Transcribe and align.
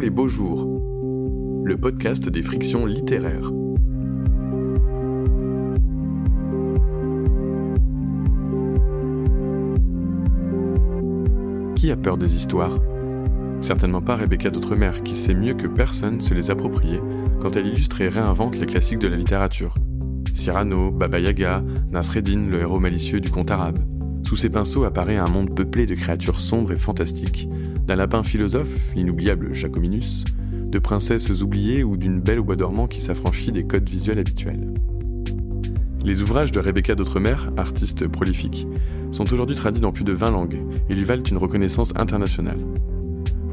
Les 0.00 0.08
beaux 0.08 0.28
jours, 0.28 0.66
le 1.62 1.76
podcast 1.76 2.26
des 2.30 2.42
frictions 2.42 2.86
littéraires. 2.86 3.52
Qui 11.76 11.90
a 11.90 11.96
peur 11.96 12.16
des 12.16 12.34
histoires? 12.34 12.78
Certainement 13.60 14.00
pas 14.00 14.16
Rebecca 14.16 14.48
d'Outremer, 14.48 14.92
qui 15.04 15.14
sait 15.14 15.34
mieux 15.34 15.52
que 15.52 15.66
personne 15.66 16.22
se 16.22 16.32
les 16.32 16.50
approprier 16.50 17.00
quand 17.42 17.56
elle 17.56 17.66
illustre 17.66 18.00
et 18.00 18.08
réinvente 18.08 18.58
les 18.58 18.64
classiques 18.64 19.00
de 19.00 19.08
la 19.08 19.18
littérature. 19.18 19.74
Cyrano, 20.32 20.90
Baba 20.90 21.20
Yaga, 21.20 21.62
Nasreddin, 21.90 22.46
le 22.48 22.60
héros 22.60 22.80
malicieux 22.80 23.20
du 23.20 23.30
conte 23.30 23.50
arabe. 23.50 23.80
Sous 24.22 24.36
ses 24.36 24.48
pinceaux 24.48 24.84
apparaît 24.84 25.18
un 25.18 25.28
monde 25.28 25.54
peuplé 25.54 25.84
de 25.84 25.94
créatures 25.94 26.40
sombres 26.40 26.72
et 26.72 26.76
fantastiques, 26.76 27.50
d'un 27.86 27.96
lapin 27.96 28.22
philosophe, 28.22 28.68
l'inoubliable 28.94 29.54
Jacominus, 29.54 30.24
de 30.52 30.78
princesses 30.78 31.30
oubliées 31.42 31.82
ou 31.82 31.96
d'une 31.96 32.20
belle 32.20 32.38
au 32.38 32.44
bois 32.44 32.56
dormant 32.56 32.86
qui 32.86 33.00
s'affranchit 33.00 33.52
des 33.52 33.64
codes 33.64 33.88
visuels 33.88 34.18
habituels. 34.18 34.72
Les 36.04 36.22
ouvrages 36.22 36.52
de 36.52 36.60
Rebecca 36.60 36.94
d'Outremer, 36.94 37.36
artiste 37.56 38.06
prolifique, 38.08 38.66
sont 39.10 39.32
aujourd'hui 39.32 39.56
traduits 39.56 39.80
dans 39.80 39.92
plus 39.92 40.04
de 40.04 40.12
20 40.12 40.30
langues 40.30 40.62
et 40.88 40.94
lui 40.94 41.04
valent 41.04 41.24
une 41.24 41.36
reconnaissance 41.36 41.92
internationale. 41.96 42.60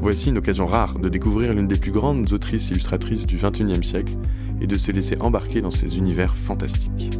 Voici 0.00 0.30
une 0.30 0.38
occasion 0.38 0.66
rare 0.66 0.98
de 0.98 1.08
découvrir 1.08 1.52
l'une 1.52 1.66
des 1.66 1.76
plus 1.76 1.90
grandes 1.90 2.32
autrices 2.32 2.70
illustratrices 2.70 3.26
du 3.26 3.36
XXIe 3.36 3.84
siècle 3.84 4.16
et 4.60 4.66
de 4.66 4.78
se 4.78 4.92
laisser 4.92 5.18
embarquer 5.20 5.60
dans 5.60 5.70
ces 5.70 5.98
univers 5.98 6.36
fantastiques 6.36 7.10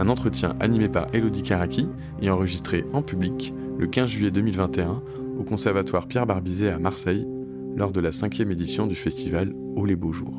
un 0.00 0.08
entretien 0.08 0.56
animé 0.60 0.88
par 0.88 1.06
Elodie 1.12 1.42
Karaki 1.42 1.86
et 2.22 2.30
enregistré 2.30 2.86
en 2.94 3.02
public 3.02 3.52
le 3.78 3.86
15 3.86 4.08
juillet 4.08 4.30
2021 4.30 5.02
au 5.40 5.42
Conservatoire 5.42 6.06
Pierre 6.06 6.26
Barbizet 6.26 6.68
à 6.68 6.78
Marseille 6.78 7.26
lors 7.74 7.92
de 7.92 8.00
la 8.00 8.12
cinquième 8.12 8.50
édition 8.50 8.86
du 8.86 8.94
festival 8.94 9.54
Oh 9.74 9.86
les 9.86 9.96
beaux 9.96 10.12
jours. 10.12 10.34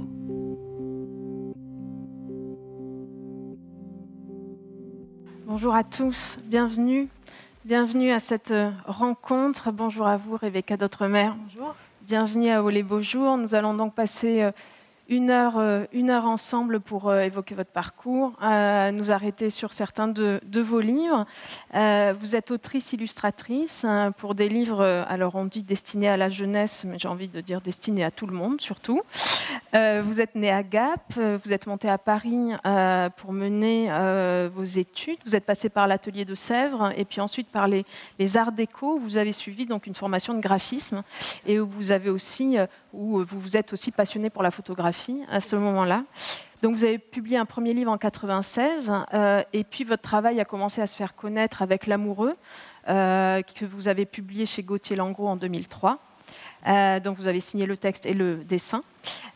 Bonjour 5.48 5.74
à 5.74 5.84
tous, 5.84 6.38
bienvenue. 6.46 7.08
Bienvenue 7.66 8.12
à 8.12 8.20
cette 8.20 8.54
rencontre. 8.86 9.72
Bonjour 9.72 10.06
à 10.06 10.18
vous, 10.18 10.38
Rebecca 10.38 10.78
D'autremer. 10.78 11.32
Bonjour. 11.46 11.76
Bienvenue 12.04 12.50
à 12.50 12.64
Oh 12.64 12.70
les 12.70 12.84
beaux 12.84 13.02
jours. 13.02 13.38
Nous 13.38 13.56
allons 13.56 13.74
donc 13.74 13.96
passer 13.96 14.44
euh, 14.44 14.52
une 15.12 15.30
heure, 15.30 15.58
euh, 15.58 15.84
une 15.92 16.10
heure 16.10 16.24
ensemble 16.24 16.80
pour 16.80 17.10
euh, 17.10 17.24
évoquer 17.24 17.54
votre 17.54 17.70
parcours, 17.70 18.32
euh, 18.42 18.92
nous 18.92 19.12
arrêter 19.12 19.50
sur 19.50 19.74
certains 19.74 20.08
de, 20.08 20.40
vos 20.62 20.80
livres. 20.80 21.26
vous 21.74 22.36
êtes 22.36 22.52
autrice 22.52 22.94
illustratrice 22.94 23.84
hein, 23.84 24.14
pour 24.14 24.36
des 24.36 24.48
livres, 24.48 24.84
alors 24.84 25.36
on 25.36 25.46
dit 25.46 25.64
destinés 25.64 26.08
à 26.08 26.16
la 26.16 26.30
jeunesse, 26.30 26.86
mais 26.88 26.98
j'ai 26.98 27.10
envie 27.10 27.28
de 27.28 27.42
dire 27.42 27.62
destinés 27.62 28.04
à 28.04 28.12
tout 28.12 28.28
le 28.28 28.34
monde 28.34 28.62
surtout. 28.62 29.02
vous 29.74 30.22
êtes 30.22 30.36
née 30.36 30.52
à 30.52 30.64
Gap, 30.64 31.14
vous 31.44 31.52
êtes 31.52 31.68
montée 31.68 31.90
à 31.90 31.98
Paris 31.98 32.54
pour 33.18 33.34
mener 33.34 33.90
vos 34.54 34.64
études. 34.64 35.18
Vous 35.26 35.36
êtes 35.36 35.46
passée 35.46 35.70
par 35.70 35.88
l'atelier 35.88 36.26
de 36.26 36.36
Sèvres 36.36 36.94
et 36.96 37.06
puis 37.06 37.22
ensuite 37.22 37.50
par 37.50 37.68
les, 37.68 37.86
arts 38.38 38.52
déco. 38.52 39.00
Vous 39.00 39.18
avez 39.18 39.34
suivi 39.34 39.66
donc 39.66 39.88
une 39.88 39.96
formation 39.96 40.34
de 40.34 40.42
graphisme 40.42 41.02
et 41.48 41.60
où 41.60 41.68
vous 41.68 41.92
avez 41.92 42.10
aussi 42.10 42.58
où 42.94 43.24
vous 43.24 43.40
vous 43.40 43.58
êtes 43.58 43.74
aussi 43.74 43.92
passionné 43.92 44.30
pour 44.30 44.44
la 44.44 44.52
photographie 44.52 45.01
à 45.30 45.42
ce 45.42 45.56
moment-là. 45.56 46.04
Donc 46.62 46.76
vous 46.76 46.84
avez 46.84 47.00
publié 47.00 47.38
un 47.38 47.46
premier 47.46 47.74
livre 47.74 47.92
en 47.92 47.98
96 47.98 48.92
euh, 49.14 49.42
et 49.52 49.64
puis 49.64 49.84
votre 49.84 50.04
travail 50.04 50.40
a 50.40 50.46
commencé 50.46 50.82
à 50.82 50.86
se 50.86 50.96
faire 50.96 51.16
connaître 51.16 51.62
avec 51.62 51.88
L'amoureux 51.88 52.36
euh, 52.88 53.42
que 53.42 53.66
vous 53.66 53.88
avez 53.88 54.06
publié 54.06 54.46
chez 54.46 54.62
Gauthier 54.62 54.96
Langros 54.96 55.28
en 55.28 55.36
2003. 55.36 56.00
Euh, 56.68 57.00
donc 57.00 57.18
vous 57.18 57.28
avez 57.28 57.40
signé 57.40 57.66
le 57.66 57.78
texte 57.78 58.06
et 58.06 58.14
le 58.14 58.38
dessin. 58.38 58.82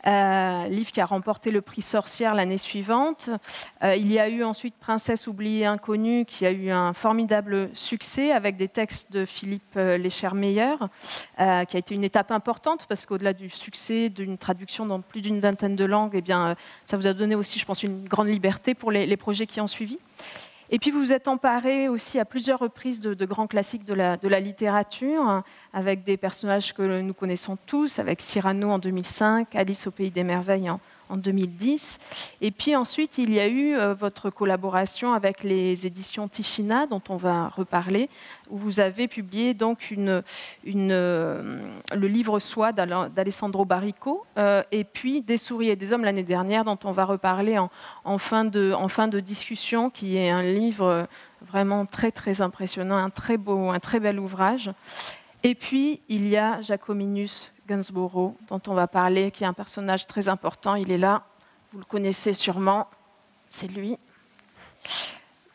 Euh, 0.06 0.68
livre 0.68 0.92
qui 0.92 1.02
a 1.02 1.06
remporté 1.06 1.50
le 1.50 1.62
prix 1.62 1.82
Sorcière 1.82 2.36
l'année 2.36 2.60
suivante. 2.60 3.30
Euh, 3.84 3.96
il 3.96 4.12
y 4.12 4.20
a 4.20 4.30
eu 4.30 4.44
ensuite 4.44 4.76
Princesse 4.80 5.26
oubliée 5.26 5.66
inconnue 5.66 6.26
qui 6.26 6.46
a 6.46 6.52
eu 6.52 6.70
un 6.70 6.94
formidable 6.94 7.70
succès 7.74 8.32
avec 8.32 8.58
des 8.58 8.68
textes 8.68 9.12
de 9.12 9.26
Philippe 9.26 9.76
Lécher-Meyer, 9.76 10.76
qui 11.38 11.42
a 11.42 11.66
été 11.78 11.96
une 11.96 12.04
étape 12.04 12.32
importante 12.32 12.86
parce 12.88 13.06
qu'au-delà 13.06 13.34
du 13.34 13.50
succès 13.50 14.10
d'une 14.10 14.38
traduction 14.38 14.86
dans 14.86 15.02
plus 15.02 15.22
d'une 15.22 15.40
vingtaine 15.40 15.76
de 15.76 15.86
langues, 15.86 16.14
eh 16.14 16.22
bien, 16.22 16.56
ça 16.86 16.98
vous 16.98 17.08
a 17.08 17.14
donné 17.14 17.34
aussi, 17.34 17.58
je 17.58 17.66
pense, 17.66 17.82
une 17.82 18.08
grande 18.08 18.28
liberté 18.28 18.76
pour 18.76 18.92
les 18.92 19.18
projets 19.18 19.48
qui 19.48 19.60
ont 19.60 19.68
suivi. 19.68 19.98
Et 20.72 20.80
puis 20.80 20.90
vous 20.90 21.00
vous 21.00 21.14
êtes 21.14 21.28
emparé 21.28 21.90
aussi 21.90 22.20
à 22.20 22.26
plusieurs 22.26 22.60
reprises 22.60 23.00
de, 23.00 23.26
grands 23.26 23.48
classiques 23.48 23.86
de 23.86 23.94
la, 23.94 24.40
littérature, 24.40 25.44
avec 25.74 26.04
des 26.04 26.18
personnages 26.18 26.74
que 26.74 27.02
nous 27.02 27.14
connaissons 27.14 27.58
tous, 27.68 28.00
avec 28.00 28.22
Cyrano 28.22 28.72
en 28.72 28.80
2005, 28.80 29.56
Alice 29.56 29.86
au 29.86 29.92
Pays 29.92 30.12
des 30.12 30.24
Merveilles 30.24 30.70
en, 30.70 30.80
en 31.10 31.18
2010. 31.18 32.00
Et 32.42 32.52
puis 32.52 32.76
ensuite, 32.76 33.18
il 33.18 33.34
y 33.34 33.40
a 33.40 33.48
eu 33.48 33.76
euh, 33.76 33.94
votre 33.94 34.30
collaboration 34.30 35.14
avec 35.14 35.44
les 35.44 35.86
éditions 35.86 36.28
Tichina, 36.28 36.88
dont 36.88 37.02
on 37.10 37.18
va 37.18 37.50
reparler, 37.50 38.10
où 38.50 38.58
vous 38.58 38.80
avez 38.80 39.08
publié 39.08 39.54
donc 39.54 39.94
euh, 39.98 40.22
le 40.66 42.08
livre 42.08 42.40
Soi 42.40 42.72
d'Alessandro 42.72 43.66
Barrico, 43.66 44.26
euh, 44.38 44.64
et 44.72 44.84
puis 44.84 45.22
Des 45.22 45.38
souris 45.38 45.70
et 45.70 45.76
des 45.76 45.94
hommes 45.94 46.04
l'année 46.04 46.24
dernière, 46.24 46.64
dont 46.64 46.80
on 46.84 46.92
va 46.92 47.06
reparler 47.06 47.58
en, 47.58 47.70
en, 48.04 48.18
fin 48.18 48.46
de, 48.46 48.74
en 48.74 48.88
fin 48.88 49.08
de 49.08 49.20
discussion, 49.20 49.90
qui 49.90 50.18
est 50.18 50.30
un 50.30 50.44
livre 50.44 51.08
vraiment 51.42 51.86
très 51.86 52.12
très 52.12 52.42
impressionnant, 52.42 52.96
un 52.96 53.10
très 53.10 53.38
beau, 53.38 53.70
un 53.70 53.80
très 53.80 54.00
bel 54.00 54.20
ouvrage. 54.20 54.72
Et 55.44 55.54
puis, 55.54 56.02
il 56.10 56.28
y 56.28 56.38
a 56.38 56.60
Jacominus 56.62 57.52
Gainsborough, 57.68 58.36
dont 58.48 58.62
on 58.68 58.74
va 58.74 58.88
parler, 58.88 59.32
qui 59.32 59.44
est 59.44 59.48
un 59.48 59.54
personnage 59.54 60.08
très 60.08 60.30
important. 60.30 60.76
Il 60.76 60.92
est 60.92 60.98
là, 60.98 61.24
vous 61.74 61.80
le 61.80 61.86
connaissez 61.86 62.34
sûrement, 62.34 62.88
c'est 63.50 63.68
lui. 63.68 63.98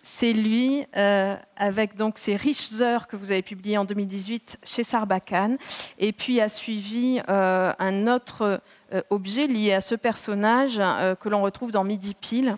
C'est 0.03 0.33
lui, 0.33 0.85
euh, 0.97 1.37
avec 1.57 1.97
donc 1.97 2.19
ces 2.19 2.37
riches 2.37 2.81
heures 2.81 3.07
que 3.07 3.17
vous 3.17 3.33
avez 3.33 3.43
publiées 3.43 3.79
en 3.79 3.85
2018 3.85 4.59
chez 4.63 4.85
Sarbacane. 4.85 5.57
Et 5.99 6.13
puis 6.13 6.41
a 6.41 6.49
suivi 6.49 7.23
euh, 7.29 7.73
un 7.79 8.07
autre 8.07 8.61
euh, 8.93 9.03
objet 9.09 9.47
lié 9.47 9.73
à 9.73 9.81
ce 9.81 9.95
personnage 9.95 10.77
que 11.21 11.29
l'on 11.29 11.43
retrouve 11.43 11.71
dans 11.71 11.85
Midi 11.85 12.15
Pile, 12.15 12.57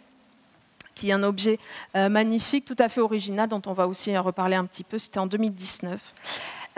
qui 0.95 1.11
est 1.11 1.13
un 1.13 1.23
objet 1.23 1.59
magnifique, 1.95 2.65
tout 2.65 2.77
à 2.79 2.89
fait 2.89 3.01
original, 3.01 3.49
dont 3.49 3.63
on 3.67 3.73
va 3.73 3.87
aussi 3.87 4.17
reparler 4.17 4.57
un 4.57 4.65
petit 4.65 4.85
peu. 4.85 4.99
C'était 4.99 5.21
en 5.21 5.27
2019. 5.27 6.01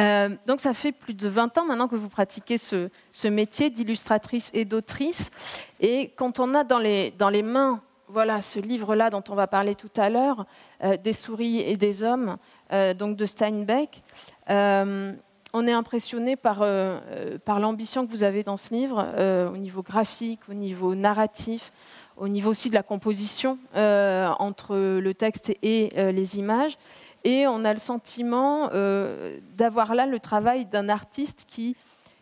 Euh, 0.00 0.30
donc 0.46 0.60
ça 0.60 0.72
fait 0.72 0.92
plus 0.92 1.14
de 1.14 1.28
20 1.28 1.58
ans 1.58 1.64
maintenant 1.66 1.88
que 1.88 1.96
vous 1.96 2.08
pratiquez 2.08 2.58
ce, 2.58 2.88
métier 3.28 3.70
d'illustratrice 3.70 4.50
et 4.54 4.64
d'autrice. 4.64 5.30
Et 5.80 6.12
quand 6.16 6.40
on 6.40 6.54
a 6.54 6.64
dans 6.64 6.78
les, 6.78 7.42
mains 7.42 7.80
voilà, 8.08 8.40
ce 8.40 8.58
livre-là 8.58 9.10
dont 9.10 9.24
on 9.28 9.34
va 9.34 9.46
parler 9.46 9.74
tout 9.74 9.90
à 9.96 10.10
l'heure, 10.10 10.46
euh, 10.82 10.96
Des 10.96 11.12
souris 11.12 11.60
et 11.60 11.76
des 11.76 12.02
hommes, 12.02 12.36
euh, 12.72 12.94
donc 12.94 13.16
de 13.16 13.26
Steinbeck, 13.26 14.02
on 15.56 15.68
est 15.68 15.72
impressionné 15.72 16.34
par 16.34 16.64
l'ambition 17.60 18.04
que 18.04 18.10
vous 18.10 18.24
avez 18.24 18.42
dans 18.42 18.56
ce 18.56 18.74
livre, 18.74 19.06
au 19.52 19.56
niveau 19.56 19.82
graphique, 19.82 20.40
au 20.50 20.54
niveau 20.54 20.96
narratif, 20.96 21.72
au 22.16 22.26
niveau 22.26 22.50
aussi 22.50 22.70
de 22.70 22.74
la 22.74 22.82
composition 22.82 23.56
entre 23.72 24.76
le 24.76 25.14
texte 25.14 25.52
et 25.62 25.90
les 25.94 26.38
images. 26.40 26.76
Et 27.24 27.46
on 27.46 27.64
a 27.64 27.72
le 27.72 27.78
sentiment 27.78 28.68
euh, 28.72 29.38
d'avoir 29.56 29.94
là 29.94 30.06
le 30.06 30.20
travail 30.20 30.66
d'un 30.66 30.90
artiste 30.90 31.46
qui, 31.48 31.74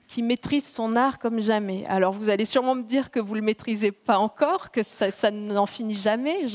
qui 0.07 0.23
maîtrise 0.23 0.67
son 0.67 0.95
art 0.95 1.19
comme 1.19 1.41
jamais. 1.41 1.85
Alors 1.87 2.13
vous 2.13 2.31
allez 2.31 2.45
sûrement 2.45 2.77
me 2.77 2.85
dire 2.85 3.11
que 3.11 3.19
vous 3.19 3.35
ne 3.35 3.41
le 3.41 3.47
maîtrisez 3.47 3.91
pas 3.91 4.19
encore, 4.19 4.71
que 4.71 4.83
ça, 4.85 5.31
n'en 5.33 5.67
finit 5.67 5.95
jamais, 5.95 6.47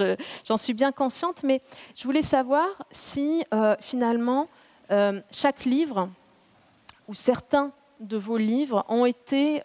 j'en 0.45 0.57
suis 0.57 0.73
bien 0.73 0.93
consciente, 0.93 1.43
mais 1.43 1.61
je 1.95 2.05
voulais 2.05 2.21
savoir 2.21 2.67
si 2.89 3.43
euh, 3.53 3.75
finalement 3.81 4.47
euh, 4.91 5.19
chaque 5.31 5.65
livre 5.65 6.09
ou 7.09 7.13
certains 7.13 7.71
de 7.99 8.15
vos 8.15 8.37
livres 8.37 8.85
ont 8.87 9.05
été 9.05 9.61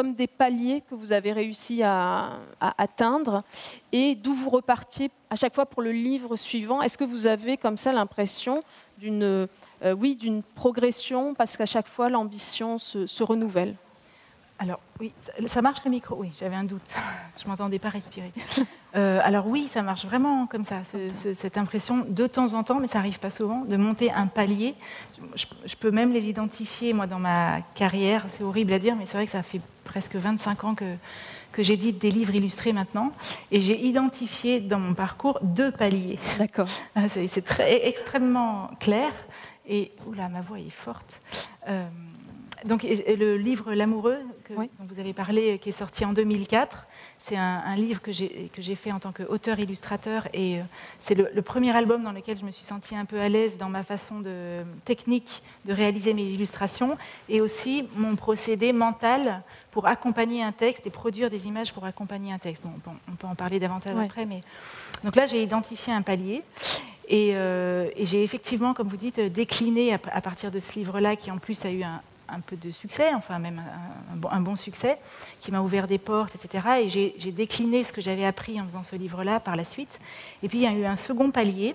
comme 0.00 0.14
des 0.14 0.26
paliers 0.26 0.82
que 0.88 0.94
vous 0.94 1.12
avez 1.12 1.30
réussi 1.30 1.82
à, 1.82 2.38
atteindre 2.58 3.44
et 3.92 4.14
d'où 4.14 4.32
vous 4.32 4.48
repartiez 4.48 5.10
à 5.28 5.36
chaque 5.36 5.54
fois 5.54 5.66
pour 5.66 5.82
le 5.82 5.92
livre 5.92 6.36
suivant. 6.36 6.80
Est-ce 6.80 6.96
que 6.96 7.04
vous 7.04 7.26
avez 7.26 7.58
comme 7.58 7.76
ça 7.76 7.92
l'impression 7.92 8.62
d'une 8.96 9.22
euh, 9.22 9.92
oui, 9.94 10.18
progression 10.54 11.34
parce 11.34 11.58
qu'à 11.58 11.66
chaque 11.66 11.86
fois 11.86 12.08
l'ambition 12.08 12.78
se, 12.78 13.22
renouvelle? 13.22 13.74
Alors 14.58 14.80
oui, 15.00 15.12
ça, 15.48 15.60
marche 15.60 15.84
le 15.84 15.90
micro? 15.90 16.16
Oui, 16.16 16.32
j'avais 16.40 16.56
un 16.56 16.64
doute. 16.64 16.80
Je 17.42 17.46
m'entendais 17.46 17.78
pas 17.78 17.90
respirer. 17.90 18.32
Euh, 18.96 19.20
alors 19.22 19.46
oui, 19.46 19.68
ça 19.68 19.82
marche 19.82 20.04
vraiment 20.04 20.46
comme 20.46 20.64
ça, 20.64 20.82
cette 21.14 21.56
impression 21.58 22.04
de 22.08 22.26
temps 22.26 22.54
en 22.54 22.64
temps, 22.64 22.80
mais 22.80 22.88
ça 22.88 22.98
arrive 22.98 23.20
pas 23.20 23.30
souvent, 23.30 23.64
de 23.64 23.76
monter 23.76 24.10
un 24.10 24.26
palier. 24.26 24.74
Je, 25.34 25.76
peux 25.76 25.90
même 25.90 26.12
les 26.12 26.28
identifier 26.28 26.92
moi 26.92 27.06
dans 27.06 27.18
ma 27.18 27.60
carrière. 27.74 28.24
C'est 28.28 28.42
horrible 28.42 28.72
à 28.72 28.78
dire, 28.78 28.96
mais 28.96 29.06
c'est 29.06 29.16
vrai 29.16 29.26
que 29.26 29.32
ça 29.32 29.42
fait 29.42 29.60
presque 29.84 30.16
25 30.16 30.64
ans 30.64 30.74
que 30.74 30.96
que 31.52 31.62
j'édite 31.62 31.98
des 31.98 32.10
livres 32.10 32.34
illustrés 32.34 32.72
maintenant, 32.72 33.12
et 33.50 33.60
j'ai 33.60 33.80
identifié 33.84 34.60
dans 34.60 34.78
mon 34.78 34.94
parcours 34.94 35.38
deux 35.42 35.70
paliers. 35.70 36.18
D'accord. 36.38 36.68
Ah, 36.94 37.08
c'est 37.08 37.60
extrêmement 37.60 38.70
clair. 38.78 39.12
Et 39.66 39.92
oula, 40.06 40.28
ma 40.28 40.40
voix 40.40 40.58
est 40.58 40.70
forte. 40.70 41.20
Euh, 41.68 41.86
donc, 42.64 42.82
le 42.82 43.36
livre 43.36 43.72
L'amoureux, 43.74 44.18
dont 44.50 44.84
vous 44.88 44.98
avez 44.98 45.12
parlé, 45.12 45.58
qui 45.58 45.70
est 45.70 45.78
sorti 45.78 46.04
en 46.04 46.12
2004, 46.12 46.86
c'est 47.20 47.36
un, 47.36 47.76
livre 47.76 48.00
que 48.00 48.12
j'ai 48.12 48.74
fait 48.74 48.92
en 48.92 48.98
tant 48.98 49.12
qu'auteur-illustrateur 49.12 50.26
et 50.32 50.58
euh, 50.58 50.62
c'est 51.00 51.14
le, 51.14 51.42
premier 51.42 51.76
album 51.76 52.02
dans 52.02 52.12
lequel 52.12 52.38
je 52.38 52.44
me 52.44 52.50
suis 52.50 52.64
sentie 52.64 52.96
un 52.96 53.04
peu 53.04 53.20
à 53.20 53.28
l'aise 53.28 53.58
dans 53.58 53.68
ma 53.68 53.82
façon 53.82 54.20
de, 54.20 54.62
technique 54.84 55.42
de 55.66 55.72
réaliser 55.72 56.14
mes 56.14 56.24
illustrations 56.24 56.96
et 57.28 57.40
aussi 57.40 57.86
mon 57.94 58.16
procédé 58.16 58.72
mental 58.72 59.42
pour 59.70 59.86
accompagner 59.86 60.42
un 60.42 60.52
texte 60.52 60.86
et 60.86 60.90
produire 60.90 61.30
des 61.30 61.46
images 61.46 61.72
pour 61.72 61.84
accompagner 61.84 62.32
un 62.32 62.38
texte. 62.38 62.64
on 62.66 63.12
peut 63.12 63.26
en 63.26 63.34
parler 63.34 63.60
davantage 63.60 63.96
après, 63.96 64.24
mais 64.24 64.42
donc 65.04 65.14
là 65.14 65.26
j'ai 65.26 65.42
identifié 65.42 65.92
un 65.92 66.02
palier 66.02 66.42
euh, 67.12 67.90
et, 67.96 68.06
j'ai 68.06 68.22
effectivement, 68.22 68.74
comme 68.74 68.88
vous 68.88 68.96
dites, 68.96 69.20
décliné 69.20 69.92
à 69.92 70.20
partir 70.20 70.50
de 70.50 70.60
ce 70.60 70.74
livre-là 70.74 71.16
qui 71.16 71.30
en 71.30 71.38
plus 71.38 71.64
a 71.64 71.70
eu 71.70 71.82
un, 71.82 72.00
un 72.32 72.40
peu 72.40 72.56
de 72.56 72.70
succès, 72.70 73.14
enfin 73.14 73.38
même 73.38 73.62
un, 74.30 74.40
bon, 74.40 74.56
succès, 74.56 74.98
qui 75.40 75.50
m'a 75.50 75.60
ouvert 75.60 75.86
des 75.86 75.98
portes, 75.98 76.34
etc. 76.34 76.82
Et 76.82 76.88
j'ai 76.88 77.32
décliné 77.32 77.84
ce 77.84 77.92
que 77.92 78.00
j'avais 78.00 78.24
appris 78.24 78.60
en 78.60 78.64
faisant 78.64 78.82
ce 78.82 78.96
livre-là 78.96 79.40
par 79.40 79.56
la 79.56 79.64
suite. 79.64 79.98
Et 80.42 80.48
puis 80.48 80.58
il 80.58 80.64
y 80.64 80.66
a 80.66 80.72
eu 80.72 80.84
un 80.84 80.96
second 80.96 81.30
palier 81.30 81.74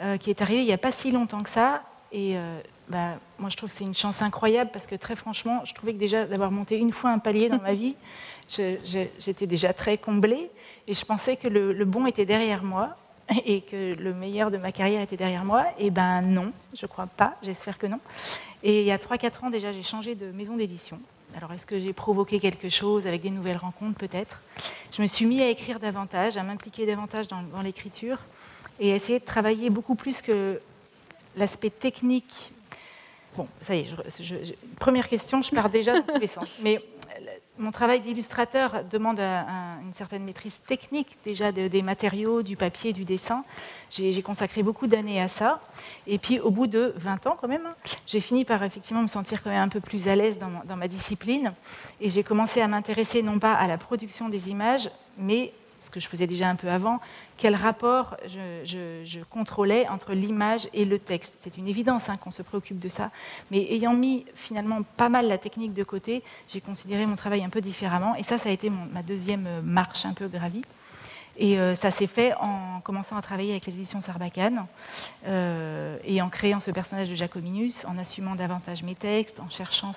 euh, 0.00 0.16
qui 0.16 0.30
est 0.30 0.42
arrivé 0.42 0.60
il 0.60 0.66
n'y 0.66 0.72
a 0.72 0.78
pas 0.78 0.92
si 0.92 1.10
longtemps 1.10 1.42
que 1.42 1.50
ça. 1.50 1.82
Et 2.12 2.36
euh, 2.36 2.60
bah, 2.88 3.14
moi 3.38 3.50
je 3.50 3.56
trouve 3.56 3.70
que 3.70 3.74
c'est 3.74 3.84
une 3.84 3.94
chance 3.94 4.22
incroyable 4.22 4.70
parce 4.72 4.86
que 4.86 4.94
très 4.94 5.16
franchement, 5.16 5.62
je 5.64 5.74
trouvais 5.74 5.92
que 5.92 5.98
déjà 5.98 6.24
d'avoir 6.26 6.50
monté 6.50 6.78
une 6.78 6.92
fois 6.92 7.10
un 7.10 7.18
palier 7.18 7.48
dans 7.48 7.60
ma 7.60 7.74
vie, 7.74 7.96
j'étais 8.48 9.46
déjà 9.46 9.72
très 9.72 9.98
comblée. 9.98 10.50
Et 10.88 10.94
je 10.94 11.04
pensais 11.04 11.36
que 11.36 11.48
le, 11.48 11.72
le 11.72 11.84
bon 11.84 12.06
était 12.06 12.26
derrière 12.26 12.62
moi 12.62 12.96
et 13.44 13.62
que 13.62 13.94
le 13.94 14.14
meilleur 14.14 14.50
de 14.50 14.56
ma 14.56 14.72
carrière 14.72 15.02
était 15.02 15.16
derrière 15.16 15.44
moi. 15.44 15.66
Et 15.78 15.90
ben 15.90 16.22
non, 16.22 16.52
je 16.74 16.86
crois 16.86 17.06
pas, 17.06 17.36
j'espère 17.42 17.78
que 17.78 17.86
non. 17.86 18.00
Et 18.62 18.80
il 18.80 18.86
y 18.86 18.92
a 18.92 18.98
3-4 18.98 19.46
ans 19.46 19.50
déjà, 19.50 19.72
j'ai 19.72 19.82
changé 19.82 20.14
de 20.14 20.30
maison 20.32 20.56
d'édition. 20.56 21.00
Alors 21.36 21.52
est-ce 21.52 21.66
que 21.66 21.78
j'ai 21.78 21.92
provoqué 21.92 22.40
quelque 22.40 22.68
chose 22.68 23.06
avec 23.06 23.22
des 23.22 23.30
nouvelles 23.30 23.56
rencontres 23.56 23.98
Peut-être? 23.98 24.42
Je 24.92 25.02
me 25.02 25.06
suis 25.06 25.26
mis 25.26 25.42
à 25.42 25.48
écrire 25.48 25.80
davantage, 25.80 26.36
à 26.36 26.42
m'impliquer 26.42 26.86
davantage 26.86 27.28
dans, 27.28 27.62
l'écriture 27.62 28.18
et 28.80 28.92
à 28.92 28.94
essayer 28.94 29.18
de 29.18 29.24
travailler 29.24 29.70
beaucoup 29.70 29.96
plus 29.96 30.22
que 30.22 30.60
l'aspect 31.36 31.70
technique. 31.70 32.52
Bon, 33.36 33.48
ça 33.60 33.74
y 33.74 33.80
est, 33.80 34.56
première 34.78 35.08
question, 35.08 35.42
je 35.42 35.50
pars 35.50 35.68
déjà 35.68 36.00
dans 36.00 36.14
tous 36.14 36.20
les 36.20 36.26
sens. 36.26 36.48
Mais 36.62 36.82
mon 37.58 37.70
travail 37.70 38.00
d'illustrateur 38.00 38.84
demande 38.90 39.20
une 39.20 39.92
certaine 39.92 40.24
maîtrise 40.24 40.60
technique 40.66 41.16
déjà 41.24 41.52
des 41.52 41.82
matériaux, 41.82 42.42
du 42.42 42.56
papier, 42.56 42.92
du 42.92 43.04
dessin. 43.04 43.44
J'ai 43.90 44.22
consacré 44.22 44.62
beaucoup 44.62 44.86
d'années 44.86 45.20
à 45.20 45.28
ça. 45.28 45.60
Et 46.06 46.18
puis 46.18 46.40
au 46.40 46.50
bout 46.50 46.66
de 46.66 46.92
20 46.96 47.26
ans 47.26 47.36
quand 47.40 47.48
même, 47.48 47.68
j'ai 48.06 48.20
fini 48.20 48.44
par 48.44 48.62
effectivement 48.62 49.02
me 49.02 49.08
sentir 49.08 49.42
quand 49.42 49.50
même 49.50 49.62
un 49.62 49.68
peu 49.68 49.80
plus 49.80 50.08
à 50.08 50.16
l'aise 50.16 50.38
dans, 50.38 50.76
ma 50.76 50.88
discipline. 50.88 51.52
Et 52.00 52.10
j'ai 52.10 52.22
commencé 52.22 52.60
à 52.60 52.68
m'intéresser 52.68 53.22
non 53.22 53.38
pas 53.38 53.54
à 53.54 53.66
la 53.66 53.78
production 53.78 54.28
des 54.28 54.50
images, 54.50 54.90
mais 55.16 55.52
ce 55.86 55.90
que 55.90 56.00
je 56.00 56.08
faisais 56.08 56.26
déjà 56.26 56.48
un 56.48 56.56
peu 56.56 56.68
avant, 56.68 57.00
quel 57.36 57.54
rapport 57.54 58.16
je, 58.26 59.22
contrôlais 59.30 59.88
entre 59.88 60.12
l'image 60.12 60.68
et 60.74 60.84
le 60.84 60.98
texte. 60.98 61.36
C'est 61.40 61.56
une 61.56 61.68
évidence 61.68 62.08
hein, 62.08 62.16
qu'on 62.16 62.30
se 62.30 62.42
préoccupe 62.42 62.78
de 62.78 62.88
ça, 62.88 63.10
mais 63.50 63.66
ayant 63.72 63.94
mis 63.94 64.26
finalement 64.34 64.82
pas 64.96 65.08
mal 65.08 65.28
la 65.28 65.38
technique 65.38 65.72
de 65.72 65.84
côté, 65.84 66.22
j'ai 66.48 66.60
considéré 66.60 67.06
mon 67.06 67.16
travail 67.16 67.44
un 67.44 67.48
peu 67.48 67.60
différemment, 67.60 68.14
et 68.16 68.22
ça, 68.22 68.38
ça 68.38 68.48
a 68.48 68.52
été 68.52 68.70
ma 68.70 69.02
deuxième 69.02 69.48
marche 69.62 70.04
un 70.04 70.12
peu 70.12 70.28
gravie. 70.28 70.62
Et 71.38 71.58
euh, 71.58 71.74
ça 71.74 71.90
s'est 71.90 72.06
fait 72.06 72.34
en 72.40 72.80
commençant 72.80 73.16
à 73.16 73.22
travailler 73.22 73.50
avec 73.50 73.66
les 73.66 73.74
éditions 73.74 74.00
Sarbacane 74.00 74.66
euh, 75.26 75.98
et 76.04 76.22
en 76.22 76.30
créant 76.30 76.60
ce 76.60 76.70
personnage 76.70 77.10
de 77.10 77.14
Jacominus, 77.14 77.84
en 77.84 77.98
assumant 77.98 78.34
davantage 78.34 78.82
mes 78.82 78.94
textes, 78.94 79.40
en 79.40 79.50
cherchant 79.50 79.92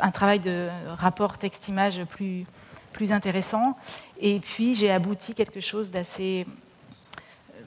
un 0.00 0.10
travail 0.10 0.40
de 0.40 0.68
rapport 0.88 1.36
texte-image 1.36 2.02
plus, 2.06 2.46
plus 2.92 3.12
intéressant. 3.12 3.76
Et 4.20 4.40
puis 4.40 4.74
j'ai 4.74 4.90
abouti 4.90 5.34
quelque 5.34 5.60
chose 5.60 5.90
d'assez. 5.90 6.46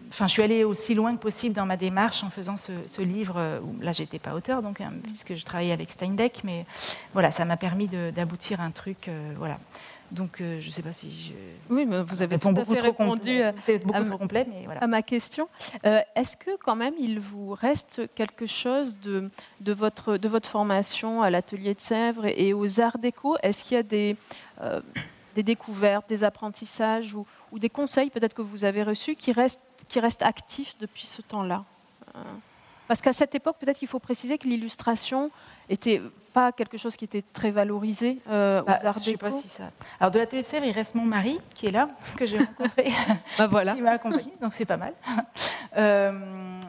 Enfin, 0.10 0.28
je 0.28 0.34
suis 0.34 0.42
allée 0.42 0.66
aussi 0.66 0.94
loin 0.94 1.16
que 1.16 1.22
possible 1.22 1.56
dans 1.56 1.66
ma 1.66 1.78
démarche 1.78 2.24
en 2.24 2.30
faisant 2.30 2.58
ce, 2.58 3.02
livre. 3.02 3.62
Où, 3.64 3.82
là, 3.82 3.94
j'étais 3.94 4.20
pas 4.20 4.34
auteur, 4.36 4.62
donc 4.62 4.82
hein, 4.82 4.92
puisque 5.04 5.36
je 5.36 5.46
travaillais 5.46 5.72
avec 5.72 5.90
Steinbeck, 5.90 6.42
mais 6.44 6.66
voilà, 7.14 7.32
ça 7.32 7.46
m'a 7.46 7.56
permis 7.56 7.88
d'aboutir 7.88 8.60
à 8.60 8.66
un 8.66 8.72
truc, 8.72 9.08
euh, 9.08 9.34
voilà. 9.38 9.58
Donc, 10.12 10.42
euh, 10.42 10.60
je 10.60 10.68
ne 10.68 10.72
sais 10.74 10.82
pas 10.82 10.92
si 10.92 11.10
je. 11.10 11.74
Oui, 11.74 11.86
mais 11.86 12.04
vous 12.04 12.22
avez 12.22 12.38
tout 12.38 12.50
à 12.50 12.66
fait 12.66 12.82
répondu 12.82 13.42
à, 13.42 13.54
complet, 14.18 14.46
mais 14.50 14.66
voilà. 14.66 14.84
à, 14.84 14.88
ma 14.88 15.02
question. 15.02 15.48
Euh, 15.86 16.02
est-ce 16.16 16.36
que, 16.36 16.58
quand 16.58 16.76
même, 16.76 16.94
il 17.00 17.20
vous 17.20 17.54
reste 17.54 18.10
quelque 18.14 18.46
chose 18.46 18.98
de, 19.00 19.30
de, 19.62 19.72
votre, 19.72 20.18
de 20.18 20.28
votre 20.28 20.50
formation 20.50 21.22
à 21.22 21.30
l'atelier 21.30 21.74
de 21.74 21.80
Sèvres 21.80 22.26
et, 22.26 22.54
aux 22.54 22.82
arts 22.82 22.98
déco? 22.98 23.38
Est-ce 23.42 23.64
qu'il 23.64 23.76
y 23.76 23.80
a 23.80 23.84
des, 23.84 24.18
des 25.36 25.44
découvertes, 25.44 26.08
des 26.10 26.24
apprentissages 26.24 27.16
ou, 27.16 27.26
des 27.60 27.70
conseils 27.70 28.10
peut-être 28.10 28.34
que 28.34 28.42
vous 28.42 28.66
avez 28.66 28.84
reçus 28.84 29.16
qui 29.16 29.32
restent, 29.32 29.62
qui 29.88 30.00
restent 30.00 30.24
actifs 30.24 30.76
depuis 30.80 31.06
ce 31.06 31.22
temps-là 31.22 31.64
euh, 32.16 32.20
Parce 32.88 33.02
qu'à 33.02 33.14
cette 33.14 33.36
époque, 33.36 33.58
peut-être 33.60 33.80
qu'il 33.80 33.88
faut 33.88 34.00
préciser 34.00 34.38
que 34.38 34.48
l'illustration 34.48 35.32
n'était 35.70 36.02
pas 36.34 36.52
quelque 36.52 36.78
chose 36.78 36.96
qui 36.96 37.06
était 37.06 37.24
très 37.34 37.52
valorisé 37.52 38.20
euh, 38.30 38.62
aux 38.62 38.66
bah, 38.66 38.80
arts 38.84 39.00
déco. 39.00 39.18
Pas 39.18 39.32
si 39.32 39.50
ça. 39.50 39.72
Alors 40.00 40.12
de 40.12 40.20
la 40.20 40.44
Sèvres, 40.44 40.66
il 40.66 40.72
reste 40.72 40.96
mon 40.96 41.06
mari 41.06 41.40
qui 41.54 41.68
est 41.68 41.72
là, 41.72 41.88
que 42.16 42.26
j'ai 42.26 42.38
rencontré, 42.38 42.92
bah, 43.38 43.48
voilà. 43.48 43.74
qui 43.76 43.82
m'a 43.82 43.92
accompagné, 43.92 44.34
donc 44.42 44.54
c'est 44.54 44.66
pas 44.66 44.78
mal. 44.78 44.94
Euh, 45.78 46.60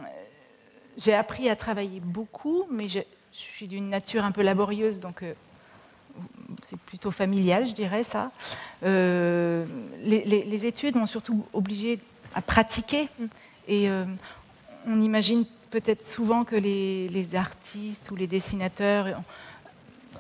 j'ai 0.97 1.13
appris 1.13 1.51
à 1.51 1.57
travailler 1.57 1.99
beaucoup, 1.99 2.67
mais 2.71 2.87
je, 2.87 3.01
suis 3.33 3.67
d'une 3.67 3.91
nature 3.91 4.25
un 4.25 4.31
peu 4.31 4.43
laborieuse, 4.43 5.01
donc 5.01 5.25
c'est 6.73 6.81
plutôt 6.81 7.11
familial, 7.11 7.67
je 7.67 7.73
dirais 7.73 8.03
ça. 8.03 8.31
Euh, 8.83 9.67
les, 10.03 10.67
études 10.67 10.97
m'ont 10.97 11.07
surtout 11.07 11.45
obligé 11.53 11.99
à 12.35 12.41
pratiquer. 12.41 13.09
Et 13.69 13.91
euh, 13.91 14.07
on 14.87 15.03
imagine 15.03 15.45
peut-être 15.71 16.03
souvent 16.03 16.45
que 16.45 16.57
les, 16.57 17.35
artistes 17.35 18.11
ou 18.11 18.17
les 18.17 18.27
dessinateurs 18.27 19.21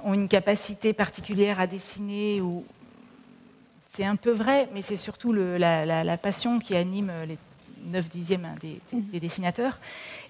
ont 0.05 0.13
une 0.13 0.29
capacité 0.29 0.93
particulière 0.93 1.59
à 1.59 1.67
dessiner. 1.67 2.43
Ou... 2.43 2.67
C'est 3.89 4.05
un 4.05 4.17
peu 4.17 4.33
vrai, 4.33 4.69
mais 4.75 4.83
c'est 4.83 4.97
surtout 4.97 5.33
la, 5.33 6.19
passion 6.19 6.59
qui 6.59 6.77
anime 6.77 7.11
les 7.27 7.39
9 7.87 8.09
dixièmes 8.09 8.45
hein, 8.45 8.57
des, 8.93 9.21
dessinateurs. 9.21 9.79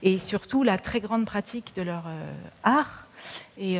Et 0.04 0.18
surtout 0.18 0.62
la 0.62 0.78
très 0.78 1.00
grande 1.00 1.24
pratique 1.24 1.72
de 1.74 1.82
leur 1.82 2.04
euh, 2.06 2.32
art. 2.62 3.08
Et 3.58 3.78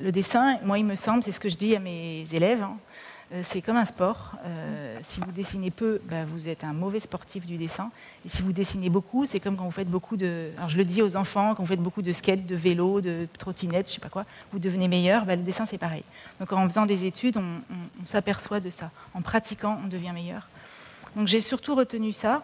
le 0.00 0.12
dessin, 0.12 0.58
moi, 0.64 0.78
il 0.78 0.84
me 0.84 0.96
semble, 0.96 1.22
c'est 1.22 1.32
ce 1.32 1.40
que 1.40 1.48
je 1.48 1.56
dis 1.56 1.74
à 1.76 1.78
mes 1.78 2.26
élèves, 2.32 2.62
hein, 2.62 2.76
euh, 3.32 3.40
c'est 3.42 3.62
comme 3.62 3.76
un 3.76 3.84
sport. 3.84 4.32
Euh, 4.44 4.98
si 5.02 5.20
vous 5.20 5.32
dessinez 5.32 5.70
peu, 5.70 6.00
bah, 6.04 6.24
vous 6.24 6.48
êtes 6.48 6.62
un 6.62 6.72
mauvais 6.72 7.00
sportif 7.00 7.46
du 7.46 7.56
dessin. 7.56 7.90
Et 8.24 8.28
si 8.28 8.42
vous 8.42 8.52
dessinez 8.52 8.90
beaucoup, 8.90 9.24
c'est 9.24 9.40
comme 9.40 9.56
quand 9.56 9.64
vous 9.64 9.70
faites 9.70 9.88
beaucoup 9.88 10.16
de. 10.16 10.50
Alors 10.56 10.68
je 10.68 10.76
le 10.76 10.84
dis 10.84 11.00
aux 11.02 11.16
enfants, 11.16 11.54
quand 11.54 11.62
vous 11.62 11.68
faites 11.68 11.82
beaucoup 11.82 12.02
de 12.02 12.12
skate, 12.12 12.46
de 12.46 12.54
vélo, 12.54 13.00
de 13.00 13.26
trottinette, 13.38 13.88
je 13.88 13.94
sais 13.94 14.00
pas 14.00 14.10
quoi, 14.10 14.24
vous 14.52 14.58
devenez 14.58 14.88
meilleur. 14.88 15.24
Bah, 15.24 15.36
le 15.36 15.42
dessin, 15.42 15.64
c'est 15.64 15.78
pareil. 15.78 16.04
Donc 16.38 16.52
en 16.52 16.68
faisant 16.68 16.86
des 16.86 17.06
études, 17.06 17.38
on, 17.38 18.06
s'aperçoit 18.06 18.60
de 18.60 18.70
ça. 18.70 18.90
En 19.14 19.22
pratiquant, 19.22 19.80
on 19.82 19.88
devient 19.88 20.12
meilleur. 20.12 20.48
Donc 21.16 21.26
j'ai 21.26 21.40
surtout 21.40 21.74
retenu 21.74 22.12
ça. 22.12 22.42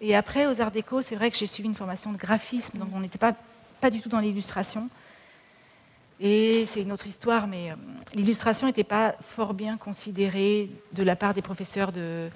Et 0.00 0.16
après, 0.16 0.46
aux 0.46 0.60
Arts 0.60 0.72
Déco, 0.72 1.02
c'est 1.02 1.14
vrai 1.14 1.30
que 1.30 1.36
j'ai 1.36 1.46
suivi 1.46 1.68
une 1.68 1.74
formation 1.74 2.12
de 2.12 2.18
graphisme, 2.18 2.78
donc 2.78 2.88
on 2.92 3.00
n'était 3.00 3.18
pas, 3.18 3.34
pas 3.80 3.90
du 3.90 4.00
tout 4.00 4.08
dans 4.08 4.18
l'illustration. 4.18 4.90
Et 6.20 6.66
c'est 6.68 6.82
une 6.82 6.92
autre 6.92 7.06
histoire, 7.06 7.46
mais 7.46 7.70
euh, 7.70 7.74
l'illustration 8.14 8.66
n'était 8.66 8.84
pas 8.84 9.14
fort 9.30 9.52
bien 9.52 9.76
considérée 9.76 10.70
de 10.92 11.02
la 11.02 11.16
part 11.16 11.34
des 11.34 11.42
professeurs 11.42 11.90
de, 11.90 12.30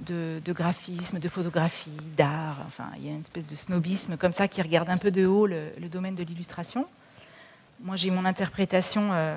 de, 0.00 0.52
graphisme, 0.52 1.18
de 1.18 1.28
photographie, 1.28 1.96
d'art. 2.16 2.58
Enfin, 2.66 2.86
il 2.96 3.06
y 3.06 3.08
a 3.08 3.12
une 3.12 3.20
espèce 3.20 3.46
de 3.46 3.54
snobisme 3.54 4.16
comme 4.16 4.32
ça 4.32 4.48
qui 4.48 4.62
regarde 4.62 4.88
un 4.88 4.96
peu 4.96 5.10
de 5.10 5.26
haut 5.26 5.46
le, 5.46 5.72
domaine 5.90 6.14
de 6.14 6.22
l'illustration. 6.22 6.86
Moi, 7.80 7.96
j'ai 7.96 8.10
mon 8.10 8.24
interprétation. 8.24 9.10
Euh, 9.12 9.36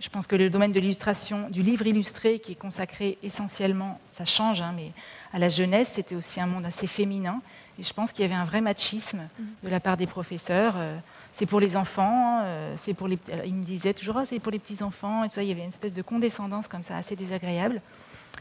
je 0.00 0.08
pense 0.08 0.26
que 0.26 0.34
le 0.34 0.50
domaine 0.50 0.72
de 0.72 0.80
l'illustration, 0.80 1.48
du 1.50 1.62
livre 1.62 1.86
illustré, 1.86 2.38
qui 2.38 2.52
est 2.52 2.56
consacré 2.56 3.18
essentiellement, 3.22 4.00
ça 4.08 4.24
change, 4.24 4.60
hein, 4.60 4.72
mais 4.74 4.90
à 5.32 5.38
la 5.38 5.48
jeunesse, 5.48 5.92
c'était 5.94 6.16
aussi 6.16 6.40
un 6.40 6.46
monde 6.46 6.64
assez 6.64 6.86
féminin. 6.86 7.40
Et 7.78 7.82
je 7.82 7.92
pense 7.92 8.12
qu'il 8.12 8.22
y 8.22 8.24
avait 8.24 8.34
un 8.34 8.44
vrai 8.44 8.60
machisme 8.60 9.28
de 9.62 9.68
la 9.68 9.80
part 9.80 9.96
des 9.96 10.06
professeurs. 10.06 10.74
Euh, 10.76 10.98
c'est 11.34 11.46
pour 11.46 11.60
les 11.60 11.76
enfants, 11.76 12.40
euh, 12.44 12.74
c'est 12.84 12.94
pour 12.94 13.08
les. 13.08 13.18
Il 13.46 13.54
me 13.54 13.64
disait 13.64 13.94
toujours, 13.94 14.18
ah, 14.18 14.26
c'est 14.26 14.38
pour 14.38 14.52
les 14.52 14.58
petits 14.58 14.82
enfants 14.82 15.24
et 15.24 15.28
tout 15.28 15.34
ça. 15.34 15.42
Il 15.42 15.48
y 15.48 15.52
avait 15.52 15.62
une 15.62 15.68
espèce 15.68 15.92
de 15.92 16.02
condescendance 16.02 16.68
comme 16.68 16.82
ça, 16.82 16.96
assez 16.96 17.16
désagréable. 17.16 17.80